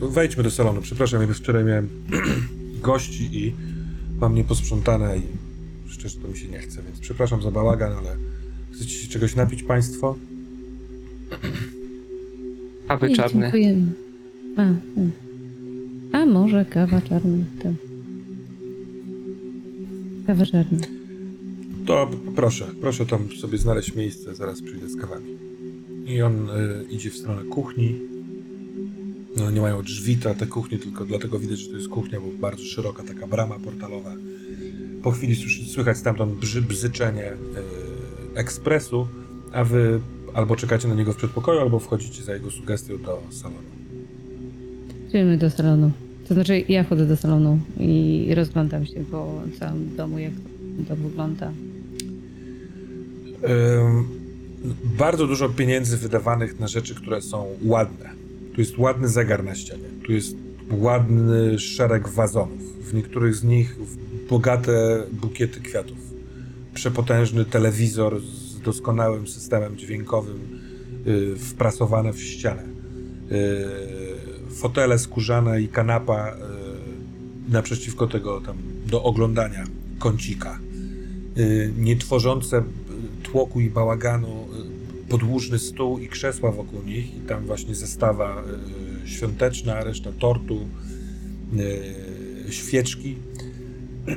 [0.02, 0.82] y, wejdźmy do salonu.
[0.82, 1.90] Przepraszam, ja wczoraj miałem
[2.82, 3.54] gości i
[4.20, 5.22] mam nieposprzątane i
[5.88, 8.16] szczerze to mi się nie chce, więc przepraszam za bałagan, ale
[8.72, 10.16] chcecie się czegoś napić państwo?
[12.88, 13.42] Kawy Nie, czarne.
[13.42, 13.92] Dziękujemy.
[14.58, 14.64] A,
[16.18, 17.46] a może kawa czarna.
[17.64, 17.87] To.
[20.28, 20.78] Kawa czarna.
[21.86, 25.38] To proszę, proszę tam sobie znaleźć miejsce, zaraz przyjdę z kawami.
[26.06, 27.96] I on y, idzie w stronę kuchni.
[29.38, 32.28] No, nie mają drzwi ta, te kuchnie, tylko dlatego widać, że to jest kuchnia, bo
[32.40, 34.14] bardzo szeroka taka brama portalowa.
[35.04, 37.38] Po chwili słyszy, słychać stamtąd brzy, bzyczenie y,
[38.36, 39.08] ekspresu,
[39.54, 40.00] a wy
[40.34, 43.68] albo czekacie na niego w przedpokoju, albo wchodzicie za jego sugestią do salonu.
[45.10, 45.92] Idziemy do salonu.
[46.28, 50.34] To znaczy, ja chodzę do salonu i rozglądam się po całym domu, jak
[50.88, 51.52] to, wygląda.
[53.78, 54.08] Ym,
[54.98, 58.10] bardzo dużo pieniędzy wydawanych na rzeczy, które są ładne.
[58.54, 60.36] Tu jest ładny zegar na ścianie, tu jest
[60.72, 62.90] ładny szereg wazonów.
[62.90, 63.76] W niektórych z nich
[64.30, 65.98] bogate bukiety kwiatów.
[66.74, 70.40] Przepotężny telewizor z doskonałym systemem dźwiękowym
[71.08, 72.64] y, wprasowane w ścianę.
[73.32, 74.07] Y,
[74.58, 79.64] fotele skórzane i kanapa y, naprzeciwko tego tam do oglądania
[80.00, 80.60] kącika.
[81.38, 82.64] Y, nie tworzące
[83.24, 84.48] tłoku i bałaganu
[85.08, 88.44] y, podłużny stół i krzesła wokół nich i tam właśnie zestawa
[89.06, 90.68] świąteczna, reszta tortu,
[92.50, 93.16] świeczki.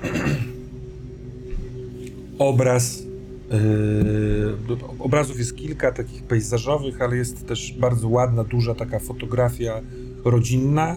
[2.38, 3.02] Obraz.
[3.50, 9.80] Yy, obrazów jest kilka takich pejzażowych, ale jest też bardzo ładna, duża taka fotografia
[10.24, 10.96] rodzinna,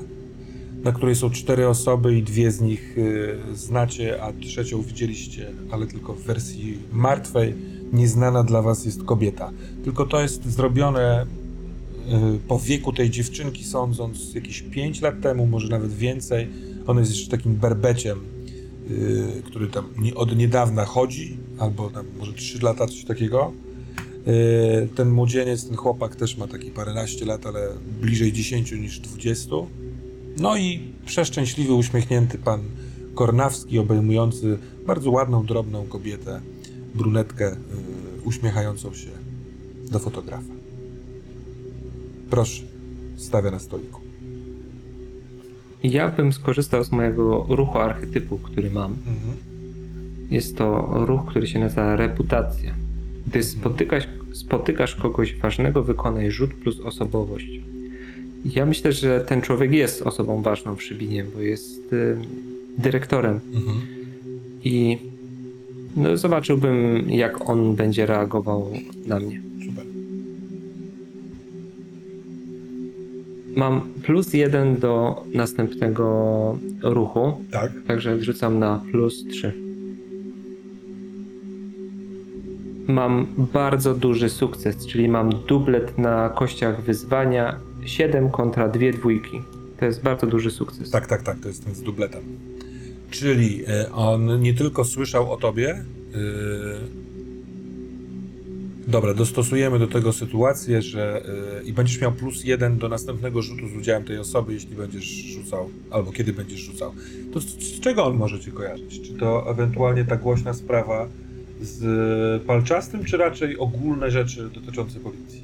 [0.83, 5.87] na której są cztery osoby i dwie z nich yy, znacie, a trzecią widzieliście, ale
[5.87, 7.53] tylko w wersji martwej.
[7.93, 9.51] Nieznana dla was jest kobieta.
[9.83, 11.25] Tylko to jest zrobione
[12.07, 16.47] yy, po wieku tej dziewczynki, sądząc jakieś 5 lat temu, może nawet więcej.
[16.87, 18.19] Ona jest jeszcze takim berbeciem,
[18.89, 19.85] yy, który tam
[20.15, 23.53] od niedawna chodzi, albo tam może 3 lata, coś takiego.
[24.25, 27.67] Yy, ten młodzieniec, ten chłopak też ma taki paręnaście lat, ale
[28.01, 29.55] bliżej 10 niż 20.
[30.39, 32.61] No i przeszczęśliwy, uśmiechnięty pan
[33.15, 36.41] Kornawski, obejmujący bardzo ładną, drobną kobietę,
[36.95, 37.55] brunetkę, yy,
[38.23, 39.09] uśmiechającą się
[39.91, 40.53] do fotografa.
[42.29, 42.63] Proszę,
[43.17, 44.01] stawia na stoliku.
[45.83, 48.91] Ja bym skorzystał z mojego ruchu archetypu, który mam.
[48.91, 49.37] Mhm.
[50.29, 52.82] Jest to ruch, który się nazywa reputacja.
[53.27, 57.47] Gdy spotykasz, spotykasz kogoś ważnego, wykonaj rzut plus osobowość.
[58.45, 62.17] Ja myślę, że ten człowiek jest osobą ważną w Szybinie, bo jest y,
[62.77, 63.77] dyrektorem Mhm.
[64.63, 64.97] i
[65.95, 68.69] no, zobaczyłbym, jak on będzie reagował
[69.07, 69.41] na mnie.
[69.69, 69.85] Super.
[73.55, 77.71] Mam plus jeden do następnego ruchu, Tak.
[77.87, 79.53] także wrzucam na plus 3.
[82.87, 89.41] Mam bardzo duży sukces, czyli mam dublet na kościach wyzwania 7 kontra dwie dwójki.
[89.79, 90.91] To jest bardzo duży sukces.
[90.91, 92.23] Tak, tak, tak, to jest ten z dubletem.
[93.11, 95.69] Czyli e, on nie tylko słyszał o tobie.
[95.69, 97.03] e,
[98.87, 101.21] Dobra, dostosujemy do tego sytuację, że
[101.61, 105.03] e, i będziesz miał plus jeden do następnego rzutu z udziałem tej osoby, jeśli będziesz
[105.05, 106.91] rzucał, albo kiedy będziesz rzucał.
[107.33, 109.01] To z, z czego on może cię kojarzyć?
[109.01, 111.07] Czy to ewentualnie ta głośna sprawa
[111.63, 115.43] z palczastym, czy raczej ogólne rzeczy dotyczące policji?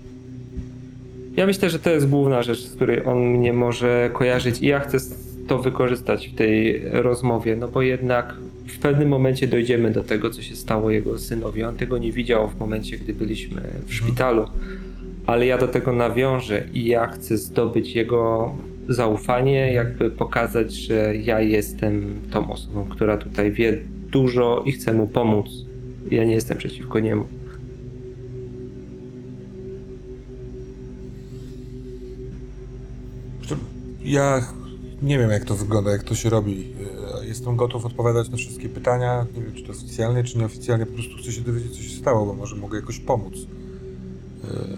[1.35, 4.79] Ja myślę, że to jest główna rzecz, z której on mnie może kojarzyć i ja
[4.79, 4.97] chcę
[5.47, 8.35] to wykorzystać w tej rozmowie, no bo jednak
[8.67, 11.63] w pewnym momencie dojdziemy do tego, co się stało jego synowi.
[11.63, 14.45] On tego nie widział w momencie, gdy byliśmy w szpitalu,
[15.25, 18.55] ale ja do tego nawiążę i ja chcę zdobyć jego
[18.89, 23.77] zaufanie, jakby pokazać, że ja jestem tą osobą, która tutaj wie
[24.11, 25.68] dużo i chcę mu pomóc.
[26.11, 27.25] Ja nie jestem przeciwko niemu.
[34.03, 34.53] Ja
[35.01, 36.73] nie wiem, jak to wygląda, jak to się robi.
[37.27, 39.25] Jestem gotów odpowiadać na wszystkie pytania.
[39.35, 40.85] Nie wiem, czy to oficjalnie, czy nieoficjalnie.
[40.85, 43.33] Po prostu chcę się dowiedzieć, co się stało, bo może mogę jakoś pomóc.
[44.43, 44.77] E,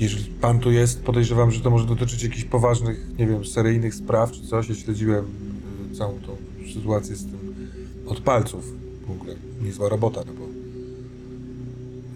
[0.00, 4.32] Jeżeli pan tu jest, podejrzewam, że to może dotyczyć jakichś poważnych, nie wiem, seryjnych spraw
[4.32, 4.68] czy coś.
[4.68, 5.24] Ja śledziłem
[5.92, 6.36] e, całą tą
[6.74, 7.41] sytuację z tym
[8.12, 8.72] od palców.
[9.06, 10.46] W ogóle niezła robota, no bo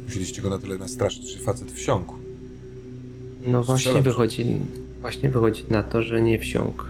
[0.04, 2.14] musieliście go na tyle nastraszyć, że facet wsiąkł.
[3.46, 4.46] No właśnie wychodzi,
[5.00, 6.84] właśnie wychodzi na to, że nie wsiąkł.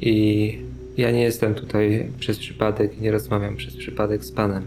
[0.00, 0.58] I
[0.96, 4.62] ja nie jestem tutaj przez przypadek i nie rozmawiam przez przypadek z panem.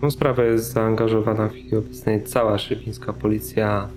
[0.00, 3.88] Tą sprawę jest zaangażowana w chwili obecnej cała szybińska policja.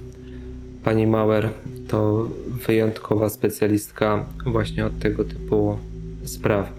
[0.84, 1.50] Pani Mauer
[1.88, 2.30] to
[2.68, 5.78] wyjątkowa specjalistka właśnie od tego typu
[6.24, 6.74] spraw.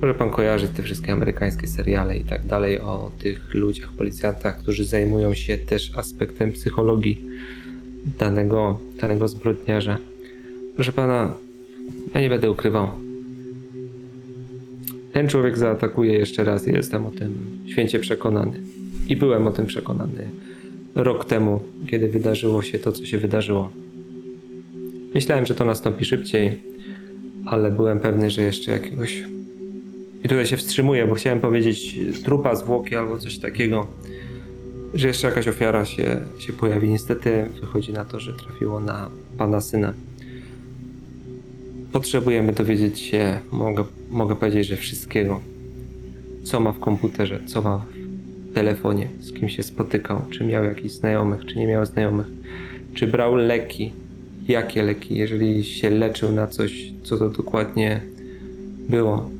[0.00, 4.84] Może pan kojarzyć te wszystkie amerykańskie seriale i tak dalej o tych ludziach, policjantach, którzy
[4.84, 7.24] zajmują się też aspektem psychologii
[8.18, 9.98] danego, danego zbrodniarza.
[10.74, 11.34] Proszę pana,
[12.14, 12.88] ja nie będę ukrywał.
[15.12, 17.34] Ten człowiek zaatakuje jeszcze raz i jestem o tym
[17.66, 18.60] święcie przekonany.
[19.08, 20.28] I byłem o tym przekonany
[20.94, 23.70] rok temu, kiedy wydarzyło się to, co się wydarzyło.
[25.14, 26.62] Myślałem, że to nastąpi szybciej,
[27.46, 29.24] ale byłem pewny, że jeszcze jakiegoś
[30.24, 33.86] i tutaj się wstrzymuję, bo chciałem powiedzieć trupa, zwłoki albo coś takiego,
[34.94, 36.88] że jeszcze jakaś ofiara się, się pojawi.
[36.88, 39.94] Niestety wychodzi na to, że trafiło na pana syna.
[41.92, 45.40] Potrzebujemy dowiedzieć się, mogę, mogę powiedzieć, że wszystkiego.
[46.44, 47.84] Co ma w komputerze, co ma
[48.50, 52.26] w telefonie, z kim się spotykał, czy miał jakichś znajomych, czy nie miał znajomych,
[52.94, 53.92] czy brał leki,
[54.48, 58.00] jakie leki, jeżeli się leczył na coś, co to dokładnie
[58.88, 59.30] było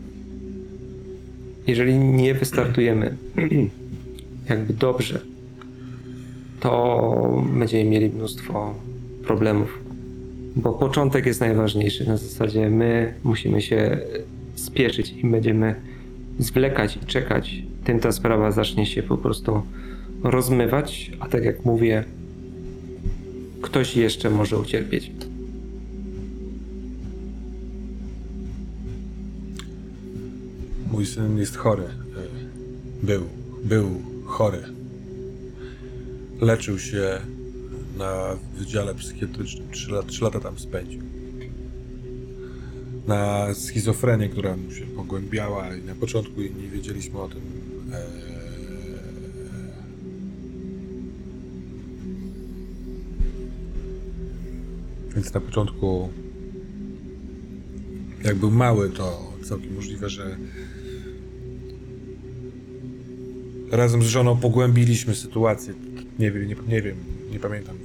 [1.66, 3.16] jeżeli nie wystartujemy
[4.50, 5.20] jakby dobrze,
[6.60, 8.74] to będziemy mieli mnóstwo
[9.24, 9.78] problemów.
[10.56, 12.08] Bo początek jest najważniejszy.
[12.08, 13.98] Na zasadzie my musimy się
[14.54, 15.74] spieszyć i będziemy
[16.38, 19.62] zwlekać i czekać, tym ta sprawa zacznie się po prostu
[20.22, 22.04] rozmywać, a tak jak mówię,
[23.62, 25.10] ktoś jeszcze może ucierpieć.
[30.92, 31.84] Mój syn jest chory.
[33.02, 33.22] Był,
[33.64, 34.58] był chory.
[36.40, 37.20] Leczył się
[37.98, 39.70] na wydziale psychiatrycznym.
[39.70, 41.02] Trzy, lat, trzy lata tam spędził.
[43.06, 47.40] Na schizofrenię, która mu się pogłębiała i na początku nie wiedzieliśmy o tym.
[47.92, 48.31] e,
[55.14, 56.08] Więc na początku,
[58.24, 60.36] jak był mały, to całkiem możliwe, że
[63.70, 65.74] razem z żoną pogłębiliśmy sytuację.
[66.18, 66.96] Nie wiem, nie, nie wiem,
[67.32, 67.76] nie pamiętam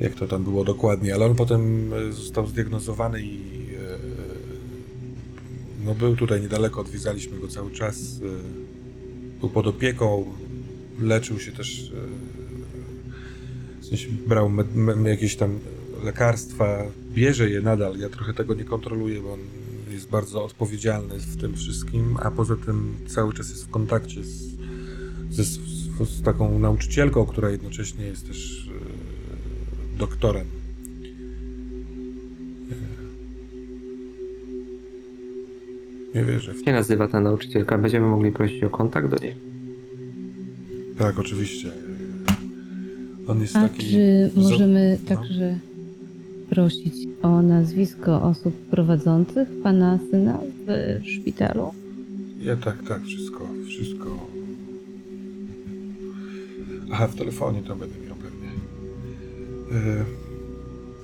[0.00, 3.40] jak to tam było dokładnie, ale on potem e, został zdiagnozowany i
[3.74, 3.98] e,
[5.84, 7.96] no był tutaj niedaleko, odwiedzaliśmy go cały czas.
[7.96, 10.24] e, Był pod opieką,
[11.00, 11.92] leczył się też,
[13.80, 15.58] w sensie brał me, me, jakieś tam
[16.04, 17.98] lekarstwa, bierze je nadal.
[17.98, 19.40] Ja trochę tego nie kontroluję, bo on
[19.90, 24.56] jest bardzo odpowiedzialny w tym wszystkim, a poza tym cały czas jest w kontakcie z,
[25.30, 25.58] z,
[26.08, 28.68] z taką nauczycielką, która jednocześnie jest też
[29.94, 30.46] e, doktorem.
[36.14, 37.78] E, Nie wierzę w Jak się nazywa ta nauczycielka?
[37.78, 39.34] Będziemy mogli prosić o kontakt do niej.
[40.98, 41.72] Tak, oczywiście.
[43.26, 43.90] On jest A taki.
[43.90, 45.16] czy możemy no.
[45.16, 45.58] także
[46.56, 51.70] prosić o nazwisko osób prowadzących pana syna w szpitalu?
[52.40, 54.06] Ja tak, tak, wszystko, wszystko.
[56.92, 58.48] Aha, w telefonie to będę miał pewnie.
[60.00, 60.04] E,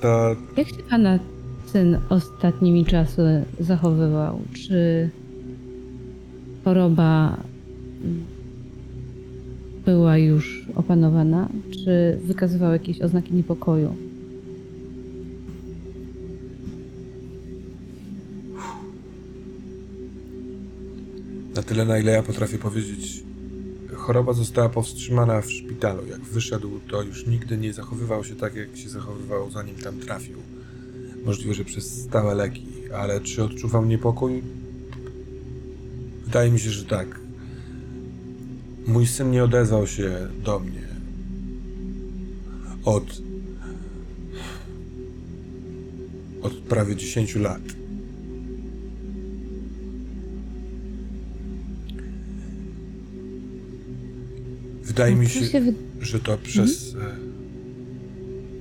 [0.00, 1.18] Ta, Jak się pana
[1.66, 4.40] syn ostatnimi czasy zachowywał?
[4.52, 5.08] Czy
[6.64, 7.36] choroba
[9.86, 11.48] była już opanowana?
[11.70, 13.96] Czy wykazywał jakieś oznaki niepokoju?
[21.72, 23.22] Tyle, na ile ja potrafię powiedzieć,
[23.94, 26.06] choroba została powstrzymana w szpitalu.
[26.06, 30.38] Jak wyszedł, to już nigdy nie zachowywał się tak, jak się zachowywał, zanim tam trafił.
[31.24, 34.42] Możliwe, że przez stałe leki, ale czy odczuwał niepokój?
[36.24, 37.20] Wydaje mi się, że tak.
[38.86, 40.88] Mój syn nie odezwał się do mnie
[42.84, 43.22] od
[46.42, 47.81] od prawie 10 lat.
[54.93, 55.62] Wydaje mi Co się,
[56.01, 57.16] że to przez e,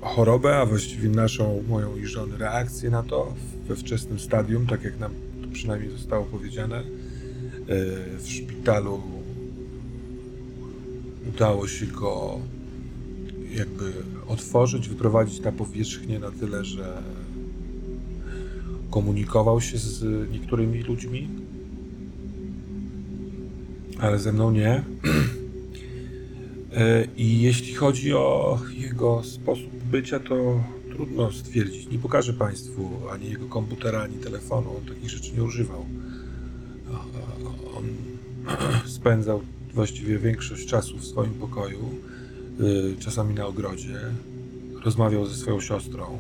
[0.02, 3.34] chorobę, a właściwie naszą, moją i żony reakcję na to
[3.68, 6.84] we wczesnym stadium, tak jak nam to przynajmniej zostało powiedziane, e,
[8.18, 9.02] w szpitalu
[11.30, 12.40] udało się go
[13.56, 13.94] jakby
[14.28, 17.04] otworzyć, wyprowadzić na powierzchnię na tyle, że
[18.90, 21.30] komunikował się z niektórymi ludźmi,
[24.00, 24.84] ale ze mną nie.
[26.74, 31.92] E, I jeśli chodzi o jego sposób bycia, to trudno stwierdzić.
[31.92, 34.78] Nie pokażę Państwu ani jego komputera, ani telefonu.
[34.78, 35.86] On takich rzeczy nie używał.
[37.78, 37.86] On
[38.98, 39.42] spędzał
[39.74, 41.90] właściwie większość czasu w swoim pokoju,
[42.60, 44.00] y, czasami na ogrodzie.
[44.86, 46.18] Rozmawiał ze swoją siostrą.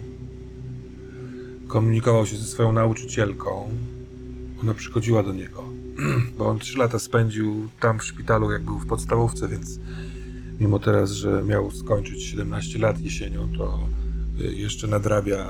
[1.68, 3.70] Komunikował się ze swoją nauczycielką.
[4.62, 5.64] Ona przychodziła do niego,
[6.38, 9.80] bo on trzy lata spędził tam w szpitalu, jak był w podstawówce, więc
[10.62, 13.80] mimo teraz, że miał skończyć 17 lat jesienią, to
[14.42, 15.48] y, jeszcze nadrabia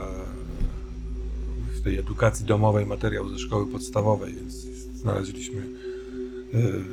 [1.74, 4.54] w tej edukacji domowej materiał ze szkoły podstawowej, więc
[4.96, 5.62] znaleźliśmy
[6.54, 6.84] y,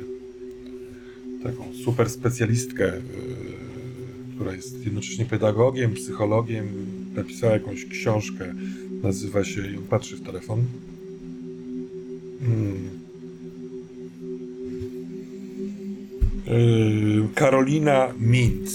[1.43, 3.01] taką super specjalistkę, y,
[4.35, 6.67] która jest jednocześnie pedagogiem, psychologiem,
[7.15, 8.53] napisała jakąś książkę,
[9.03, 10.65] nazywa się, ją patrzy w telefon.
[12.39, 12.98] Hmm.
[17.35, 18.71] Karolina Mintz.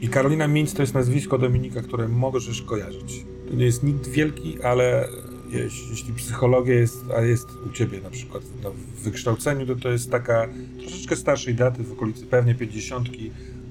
[0.00, 3.24] I Karolina Mintz to jest nazwisko Dominika, które możesz kojarzyć.
[3.48, 5.08] To nie jest nikt wielki, ale
[5.50, 10.10] jeśli, psychologia jest, a jest u ciebie na przykład no, w wykształceniu, to to jest
[10.10, 10.48] taka
[10.80, 13.08] troszeczkę starszej daty, w okolicy pewnie 50.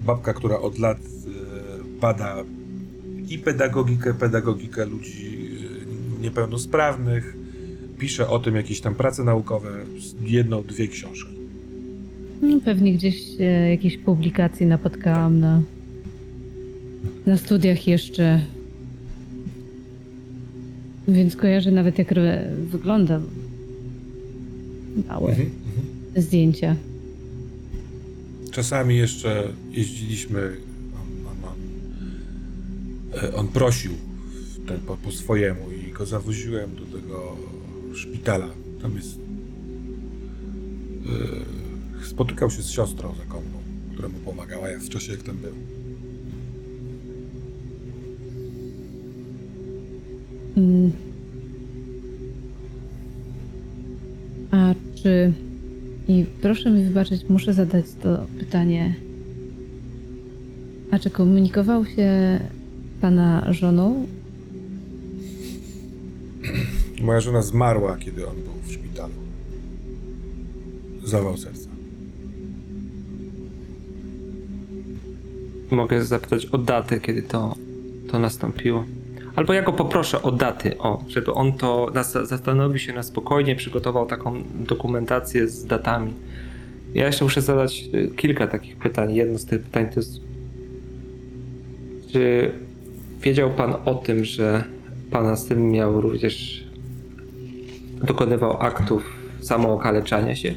[0.05, 2.43] Babka, która od lat e, bada
[3.29, 5.49] i pedagogikę, pedagogikę ludzi
[6.19, 7.35] e, niepełnosprawnych,
[7.97, 9.85] pisze o tym jakieś tam prace naukowe,
[10.21, 11.40] jedną, dwie książki.
[12.41, 15.61] No, pewnie gdzieś e, jakieś publikacje napotkałam na,
[17.25, 18.41] na studiach jeszcze.
[21.07, 23.21] Więc kojarzę nawet jak re- wygląda.
[25.07, 25.49] Małe Mhm.
[26.13, 26.75] te zdjęcia.
[28.51, 30.39] Czasami jeszcze jeździliśmy,
[30.95, 31.55] on, on, on,
[33.29, 33.91] e, on prosił
[34.33, 37.37] w ten, po, po swojemu i go zawoziłem do tego
[37.93, 38.47] szpitala.
[38.81, 39.19] Tam jest...
[42.11, 43.57] spotykał się z siostrą zakonną,
[43.93, 45.53] która mu pomagała jak w czasie jak tam był.
[50.57, 50.91] Mm.
[54.51, 55.33] A czy.
[56.07, 58.95] I proszę mi wybaczyć, muszę zadać to pytanie.
[60.91, 62.39] A czy komunikował się
[63.01, 64.07] pana żoną?
[67.01, 69.13] Moja żona zmarła, kiedy on był w szpitalu.
[71.03, 71.70] Zawał serca.
[75.71, 77.55] Mogę zapytać o datę, kiedy to,
[78.11, 78.85] to nastąpiło.
[79.35, 81.91] Albo ja go poproszę o daty, o, żeby on to
[82.23, 86.13] zastanowił się na spokojnie, przygotował taką dokumentację z datami.
[86.93, 89.15] Ja jeszcze muszę zadać y, kilka takich pytań.
[89.15, 90.19] Jedno z tych pytań to jest,
[92.11, 92.51] czy
[93.21, 94.63] wiedział pan o tym, że
[95.11, 96.63] pana syn miał również,
[98.03, 99.03] dokonywał aktów
[99.41, 100.55] samookaleczania się?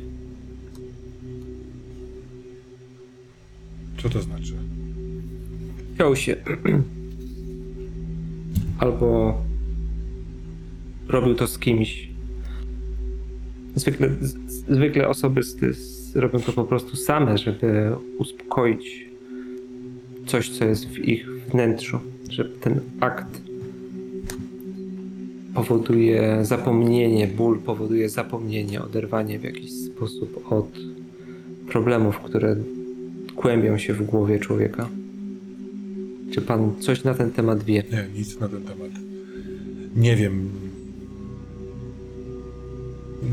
[4.03, 4.54] Co to znaczy?
[5.95, 6.37] Chciał się
[8.79, 9.35] albo
[11.09, 12.09] robił to z kimś.
[13.75, 14.11] Zwykle,
[14.69, 19.09] zwykle osoby z, z, robią to po prostu same, żeby uspokoić
[20.27, 21.99] coś, co jest w ich wnętrzu,
[22.31, 23.43] że ten akt
[25.55, 30.69] powoduje zapomnienie, ból powoduje zapomnienie, oderwanie w jakiś sposób od
[31.69, 32.57] problemów, które
[33.37, 34.89] kłębią się w głowie człowieka.
[36.35, 37.85] Czy pan coś na ten temat wie?
[37.93, 38.91] Nie, nic na ten temat.
[39.97, 40.51] Nie wiem.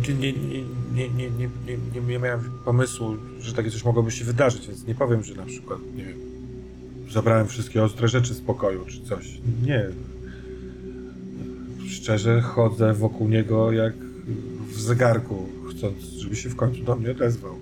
[0.07, 1.29] Nie, nie, nie, nie, nie,
[1.67, 5.45] nie, nie, miałem pomysłu, że takie coś mogłoby się wydarzyć, więc nie powiem, że na
[5.45, 6.17] przykład, nie wiem,
[7.11, 9.41] zabrałem wszystkie ostre rzeczy z pokoju, czy coś.
[9.65, 9.85] Nie.
[11.89, 13.93] Szczerze chodzę wokół niego jak
[14.67, 17.55] w zegarku, chcąc, żeby się w końcu do mnie odezwał.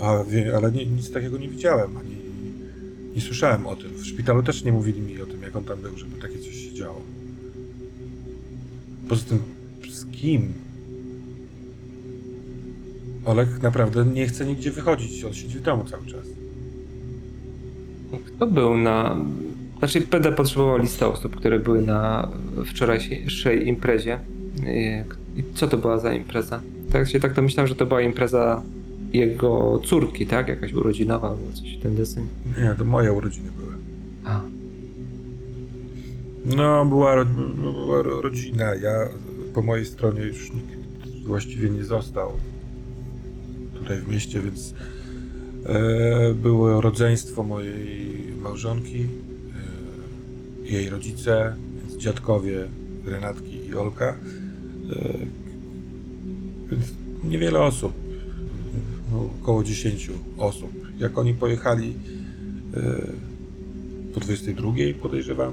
[0.00, 0.24] A,
[0.56, 2.21] ale nic takiego nie widziałem, ani
[3.14, 3.90] nie słyszałem o tym.
[3.94, 6.54] W szpitalu też nie mówili mi o tym, jak on tam był, żeby takie coś
[6.54, 7.00] się działo.
[9.08, 9.38] Poza tym,
[9.90, 10.52] z kim?
[13.24, 15.24] Olek naprawdę nie chce nigdzie wychodzić.
[15.24, 16.26] On siedzi w domu cały czas.
[18.26, 19.16] Kto był na.
[19.78, 22.28] Znaczy, będę potrzebował listę osób, które były na
[22.66, 24.18] wczorajszej imprezie.
[25.36, 26.60] I- I co to była za impreza?
[26.92, 28.62] Tak się tak to myślałem, że to była impreza
[29.12, 30.48] jego córki, tak?
[30.48, 32.26] Jakaś urodzinowa albo coś ten deseń.
[32.62, 33.72] Nie, to moje urodziny były.
[34.24, 34.40] A,
[36.56, 38.74] No, była, była ro- rodzina.
[38.74, 39.08] Ja
[39.54, 40.78] po mojej stronie już nikt
[41.26, 42.32] właściwie nie został
[43.74, 44.74] tutaj w mieście, więc
[45.66, 49.06] e, było rodzeństwo mojej małżonki,
[50.66, 52.64] e, jej rodzice, więc dziadkowie
[53.06, 54.08] Renatki i Olka.
[54.08, 54.14] E,
[56.70, 56.84] więc
[57.24, 57.92] niewiele osób,
[59.42, 60.70] około 10 osób.
[60.98, 61.94] Jak oni pojechali
[62.76, 63.32] e,
[64.14, 65.52] po 22 podejrzewam,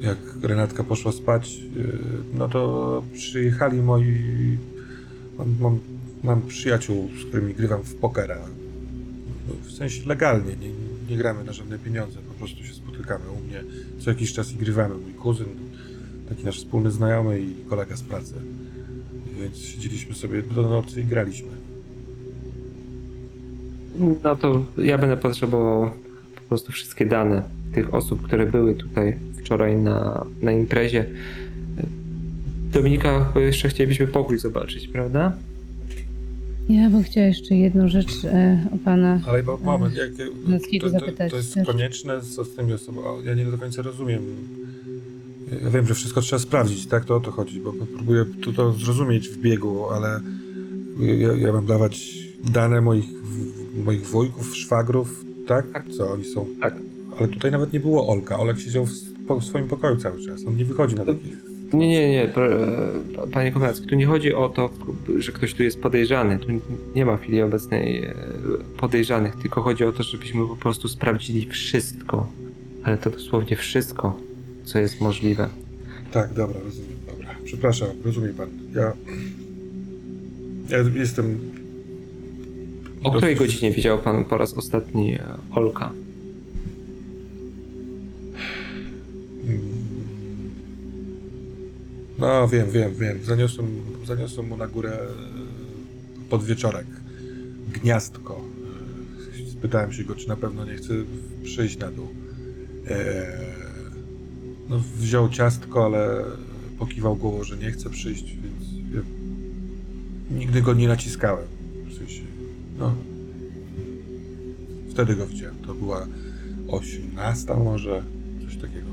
[0.00, 1.98] jak Renatka poszła spać, yy,
[2.34, 4.58] no to przyjechali moi.
[5.38, 5.78] Mam, mam,
[6.22, 8.38] mam przyjaciół, z którymi grywam w pokera.
[9.48, 10.70] No, W sensie legalnie, nie,
[11.10, 13.64] nie gramy na żadne pieniądze, po prostu się spotykamy u mnie
[13.98, 14.94] co jakiś czas i grywamy.
[14.94, 15.46] Mój kuzyn,
[16.28, 18.34] taki nasz wspólny znajomy i kolega z pracy.
[19.40, 21.48] Więc siedzieliśmy sobie do nocy i graliśmy.
[24.22, 25.90] No to ja będę potrzebował
[26.34, 27.42] po prostu wszystkie dane
[27.74, 31.04] tych osób, które były tutaj wczoraj na, na imprezie.
[32.72, 35.32] Dominika, jeszcze chcielibyśmy pokój zobaczyć, prawda?
[36.68, 39.20] Ja bym chciała jeszcze jedną rzecz e, o pana.
[39.28, 40.24] Ale bo moment, jak, to,
[40.80, 41.66] to, zapytać to jest też.
[41.66, 43.26] konieczne co z tymi osobami?
[43.26, 44.22] Ja nie do końca rozumiem.
[45.64, 47.04] Ja wiem, że wszystko trzeba sprawdzić, tak?
[47.04, 50.20] To o to chodzi, bo próbuję tu to zrozumieć w biegu, ale
[51.18, 52.14] ja, ja mam dawać
[52.52, 55.72] dane moich, w- moich wujków, szwagrów, tak?
[55.72, 55.88] Tak.
[55.88, 56.46] Co oni są?
[56.60, 56.74] Tak.
[57.18, 58.38] Ale tutaj nawet nie było Olka.
[58.38, 60.44] Olek siedział w, swoim pokoju cały czas.
[60.46, 61.36] On nie wychodzi na takich.
[61.72, 64.70] Nie, nie, nie, e, panie Kownacki, tu nie chodzi o to,
[65.18, 66.38] że ktoś tu jest podejrzany.
[66.38, 66.48] Tu
[66.94, 68.14] nie ma w chwili obecnej e,
[68.76, 72.26] podejrzanych, tylko chodzi o to, żebyśmy po prostu sprawdzili wszystko,
[72.82, 74.20] ale to dosłownie wszystko,
[74.64, 75.48] co jest możliwe.
[76.12, 77.34] Tak, dobra, rozumiem, dobra.
[77.44, 78.48] przepraszam, rozumie pan.
[78.74, 78.92] Ja.
[80.68, 81.38] Ja jestem.
[83.04, 85.20] O której godzinie widział pan po raz ostatni e,
[85.54, 85.90] Olka?
[92.18, 93.24] No, wiem, wiem, wiem.
[93.24, 93.66] Zaniosłem,
[94.04, 96.86] zaniosłem mu na górę e, podwieczorek.
[97.72, 98.40] Gniazdko.
[99.46, 100.94] E, Spytałem się go, czy na pewno nie chce
[101.44, 102.08] przyjść na dół.
[104.68, 106.24] No, wziął ciastko, ale
[106.78, 108.94] pokiwał głową, że nie chce przyjść, więc
[110.30, 111.53] nigdy go nie naciskałem.
[112.74, 112.94] W no.
[114.90, 115.54] Wtedy go widziałem.
[115.66, 116.06] To była
[116.68, 118.02] 18 może,
[118.44, 118.86] coś takiego.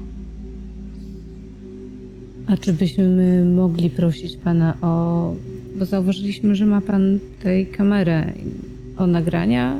[2.47, 5.35] A czy byśmy mogli prosić pana o.
[5.79, 8.33] Bo zauważyliśmy, że ma pan tutaj kamerę
[8.97, 9.77] o nagrania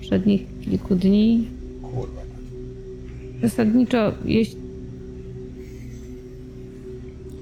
[0.00, 1.48] przednich kilku dni.
[1.82, 2.20] Kurwa.
[3.42, 4.60] Zasadniczo, jeśli.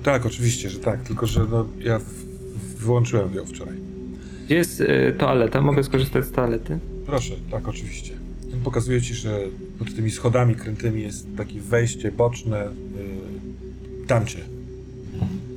[0.03, 2.25] Tak, oczywiście, że tak, tylko że no, ja w-
[2.79, 3.77] wyłączyłem ją wczoraj.
[4.49, 5.61] Gdzie jest e, toaleta?
[5.61, 6.79] Mogę skorzystać z toalety?
[7.07, 8.13] Proszę, tak, oczywiście.
[8.65, 9.39] Pokazuję ci, że
[9.79, 12.69] pod tymi schodami krętymi jest takie wejście boczne.
[14.01, 14.39] Yy, tam cię.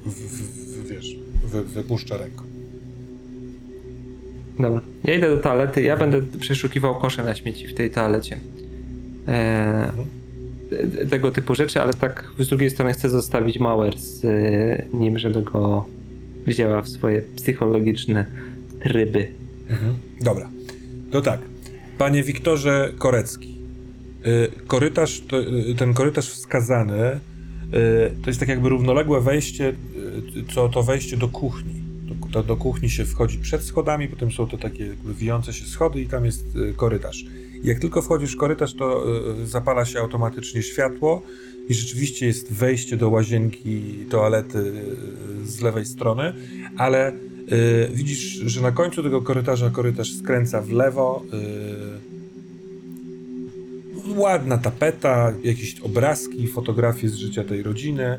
[0.05, 1.15] W, w, w, wiesz,
[1.45, 2.43] wy, wypuszcza ręką.
[4.59, 4.81] Dobra.
[5.03, 5.81] Ja idę do toalety.
[5.81, 8.39] Ja będę przeszukiwał kosze na śmieci w tej toalecie.
[9.27, 9.91] E,
[10.69, 15.19] te- tego typu rzeczy, ale tak z drugiej strony chcę zostawić Mauer z e, nim,
[15.19, 15.85] żeby go
[16.47, 18.25] wzięła w swoje psychologiczne
[18.83, 19.31] tryby.
[19.69, 19.95] Mhm.
[20.21, 20.49] Dobra.
[21.11, 21.39] To tak.
[21.97, 23.57] Panie Wiktorze Korecki.
[24.25, 25.23] y, Korytarz,
[25.71, 27.19] y, ten korytarz wskazany y,
[28.23, 29.73] to jest tak jakby równoległe wejście,
[30.53, 31.81] co to wejście do kuchni.
[32.31, 36.01] Do, do kuchni się wchodzi przed schodami, potem są to takie jakby wijące się schody
[36.01, 36.45] i tam jest
[36.75, 37.25] korytarz.
[37.63, 39.05] Jak tylko wchodzisz w korytarz, to
[39.45, 41.21] zapala się automatycznie światło
[41.69, 44.71] i rzeczywiście jest wejście do łazienki, toalety
[45.43, 46.33] z lewej strony,
[46.77, 47.13] ale
[47.93, 51.23] widzisz, że na końcu tego korytarza korytarz skręca w lewo.
[51.33, 52.11] y,
[54.15, 58.17] ładna tapeta, jakieś obrazki, fotografie z życia tej rodziny.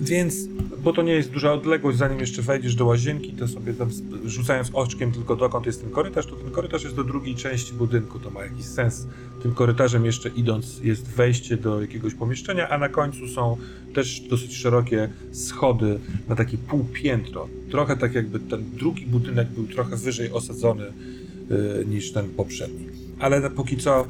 [0.00, 0.36] Więc,
[0.84, 3.88] bo to nie jest duża odległość, zanim jeszcze wejdziesz do łazienki, to sobie tam
[4.24, 8.18] rzucając oczkiem tylko dokąd jest ten korytarz, to ten korytarz jest do drugiej części budynku,
[8.18, 9.06] to ma jakiś sens.
[9.42, 13.56] Tym korytarzem jeszcze idąc jest wejście do jakiegoś pomieszczenia, a na końcu są
[13.94, 15.98] też dosyć szerokie schody
[16.28, 17.48] na takie półpiętro.
[17.70, 22.86] Trochę tak jakby ten drugi budynek był trochę wyżej osadzony y, niż ten poprzedni.
[23.18, 24.06] Ale póki co,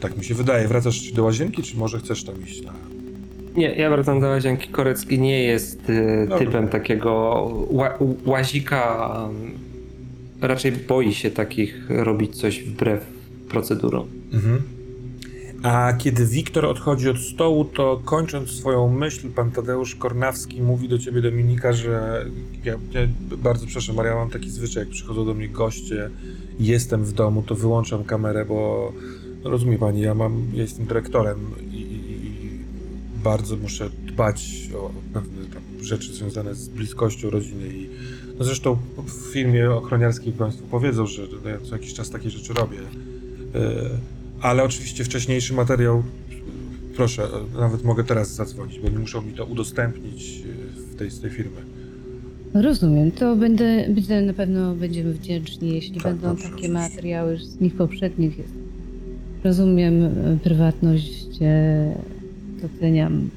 [0.00, 2.62] tak mi się wydaje, wracasz do łazienki, czy może chcesz tam iść.
[3.56, 4.68] Nie, ja wracam do łazienki.
[4.68, 5.90] Korecki nie jest
[6.30, 7.10] e, typem takiego
[7.70, 9.10] ła, łazika.
[10.40, 13.06] Raczej boi się takich robić coś wbrew
[13.48, 14.06] procedurom.
[14.32, 14.62] Mhm.
[15.62, 20.98] A kiedy Wiktor odchodzi od stołu, to kończąc swoją myśl, pan Tadeusz Kornawski mówi do
[20.98, 22.24] ciebie, Dominika, że
[22.64, 23.00] ja, ja
[23.36, 26.10] bardzo przepraszam, ale ja mam taki zwyczaj, jak przychodzą do mnie goście
[26.60, 28.92] jestem w domu, to wyłączam kamerę, bo
[29.44, 31.38] no rozumie pani, ja mam, ja jestem dyrektorem
[33.24, 37.88] bardzo muszę dbać o pewne tam rzeczy związane z bliskością rodziny i
[38.38, 38.76] no zresztą
[39.06, 42.78] w filmie ochroniarskiej państwo powiedzą, że ja co jakiś czas takie rzeczy robię.
[43.54, 43.60] E,
[44.40, 46.02] Ale oczywiście wcześniejszy materiał,
[46.96, 47.28] proszę,
[47.58, 51.30] nawet mogę teraz zadzwonić, bo nie muszą mi to udostępnić e, w tej, z tej
[51.30, 51.56] firmy.
[52.54, 56.78] Rozumiem, to będę, będę na pewno będziemy wdzięczni, jeśli Tak, będą dobrze, takie oczywiście.
[56.78, 58.38] materiały z dni poprzednich.
[58.38, 58.52] Jest.
[59.44, 61.26] Rozumiem e, prywatność,
[62.62, 63.30] doceniam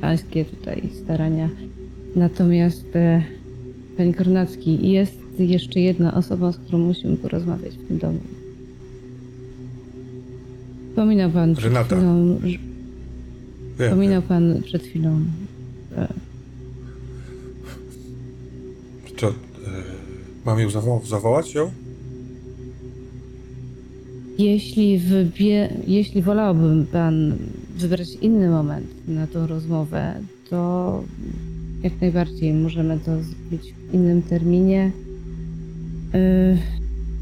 [0.00, 1.48] pańskie tutaj starania.
[2.16, 3.22] Natomiast e,
[3.96, 8.18] Panie Kornacki, jest jeszcze jedna osoba, z którą musimy porozmawiać w tym domu.
[10.90, 11.96] Wspominał Pan przed Renata.
[11.96, 12.58] chwilą, że-
[13.78, 15.20] Wiem, wspominał Pan przed chwilą,
[15.90, 16.08] że wiem.
[19.16, 19.32] To, e,
[20.46, 21.70] mam ją zawo- zawołać ją?
[24.38, 25.68] Jeśli, wybie...
[25.86, 27.36] Jeśli wolałby Pan
[27.74, 30.20] wybrać inny moment na tą rozmowę,
[30.50, 31.04] to
[31.82, 34.92] jak najbardziej możemy to zrobić w innym terminie.
[36.14, 36.58] Yy,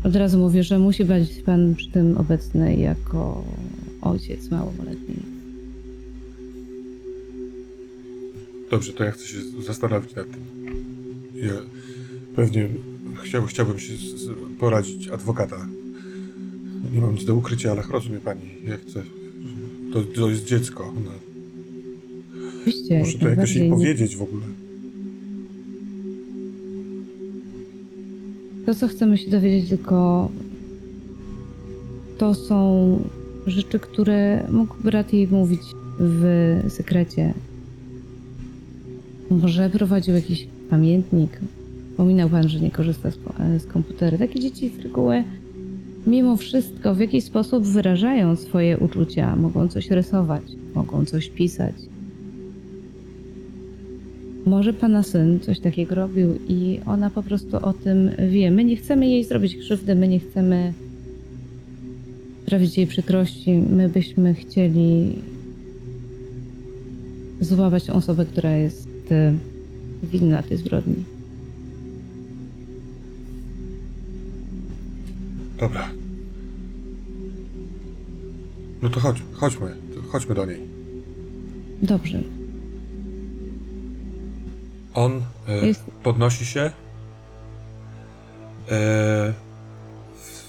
[0.05, 3.45] Od razu mówię, że musi być Pan przy tym obecny jako
[4.03, 5.17] ojciec małoletni.
[8.71, 10.41] Dobrze, to ja chcę się zastanowić nad tym.
[11.35, 11.53] Ja
[12.37, 12.69] pewnie
[13.23, 15.67] chciał, chciałbym się z, z, poradzić adwokata.
[16.93, 19.03] Nie mam nic do ukrycia, ale rozumie pani, ja chcę.
[19.93, 20.93] To, to jest dziecko.
[21.05, 21.11] No,
[22.61, 24.43] Oczywiście, muszę to jakoś jej powiedzieć w ogóle.
[28.67, 30.29] To, co chcemy się dowiedzieć, tylko
[32.19, 32.99] to są
[33.47, 35.61] rzeczy, które mógł brat jej mówić
[35.99, 37.35] w sekrecie.
[39.31, 41.41] Może prowadził jakiś pamiętnik.
[41.91, 43.17] Wspominał pan, że nie korzysta z,
[43.63, 44.19] z komputera.
[44.19, 45.25] Takie dzieci z reguły,
[46.07, 49.37] mimo wszystko, w jakiś sposób wyrażają swoje uczucia.
[49.37, 50.43] Mogą coś rysować,
[50.75, 51.75] mogą coś pisać.
[54.47, 58.51] Może pana syn coś takiego robił i ona po prostu o tym wie.
[58.51, 60.73] My nie chcemy jej zrobić krzywdy, my nie chcemy
[62.43, 63.53] sprawić jej przykrości.
[63.53, 65.13] My byśmy chcieli
[67.41, 69.33] złapać osobę, która jest e,
[70.03, 71.12] winna tej zbrodni.
[75.63, 75.89] Dobra.
[78.83, 79.77] No to chodź, chodźmy,
[80.13, 80.61] chodźmy do niej.
[81.83, 82.19] Dobrze.
[84.95, 86.71] On e, Jest- podnosi się.
[88.71, 89.33] E,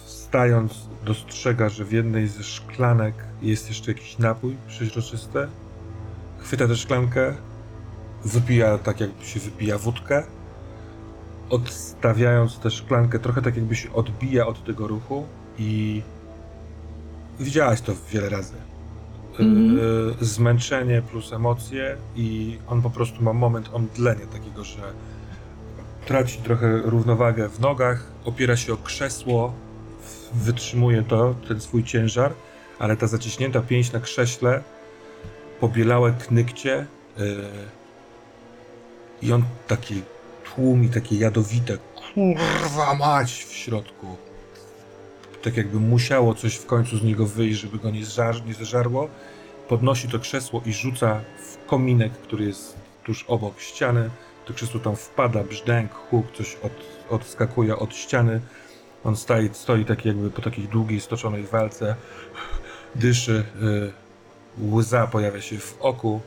[0.06, 0.74] wstając,
[1.06, 5.40] dostrzega, że w jednej ze szklanek jest jeszcze jakiś napój przeźroczysty.
[6.40, 7.34] Chwyta tę szklankę,
[8.26, 10.24] wypija tak, jakby się wypija wódkę.
[11.54, 15.26] Odstawiając tę szklankę, trochę tak, jakby się odbija od tego ruchu
[15.58, 16.02] i
[17.40, 18.54] widziałaś to wiele razy.
[19.40, 19.80] Mhm.
[20.22, 24.82] zmęczenie plus emocje i on po prostu ma moment omdlenia takiego, że
[26.06, 29.54] traci trochę równowagę w nogach, opiera się o krzesło,
[30.34, 32.34] wytrzymuje to, ten swój ciężar,
[32.80, 34.64] ale ta zaciśnięta pięść na krześle,
[35.60, 36.86] pobielałe knykcie
[37.18, 37.26] yy,
[39.22, 40.02] i on taki
[40.56, 44.08] tłum i takie jadowite kurwa mać w środku.
[45.44, 49.10] Tak jakby musiało coś w końcu z niego wyjść, żeby go nie, zżar, nie zeżarło.
[49.68, 54.10] Podnosi to krzesło i rzuca w kominek, który jest tuż obok ściany.
[54.46, 56.72] To krzesło tam wpada, brzdęk, huk, coś od,
[57.10, 58.42] odskakuje od ściany.
[59.04, 61.96] On stoi, stoi tak jakby po takiej długiej, stoczonej walce.
[62.96, 63.46] Dyszy,
[64.62, 66.22] y, łza pojawia się w oku.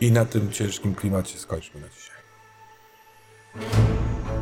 [0.00, 2.09] I na tym ciężkim klimacie skończmy na dzisiaj.
[3.52, 4.39] Thank you.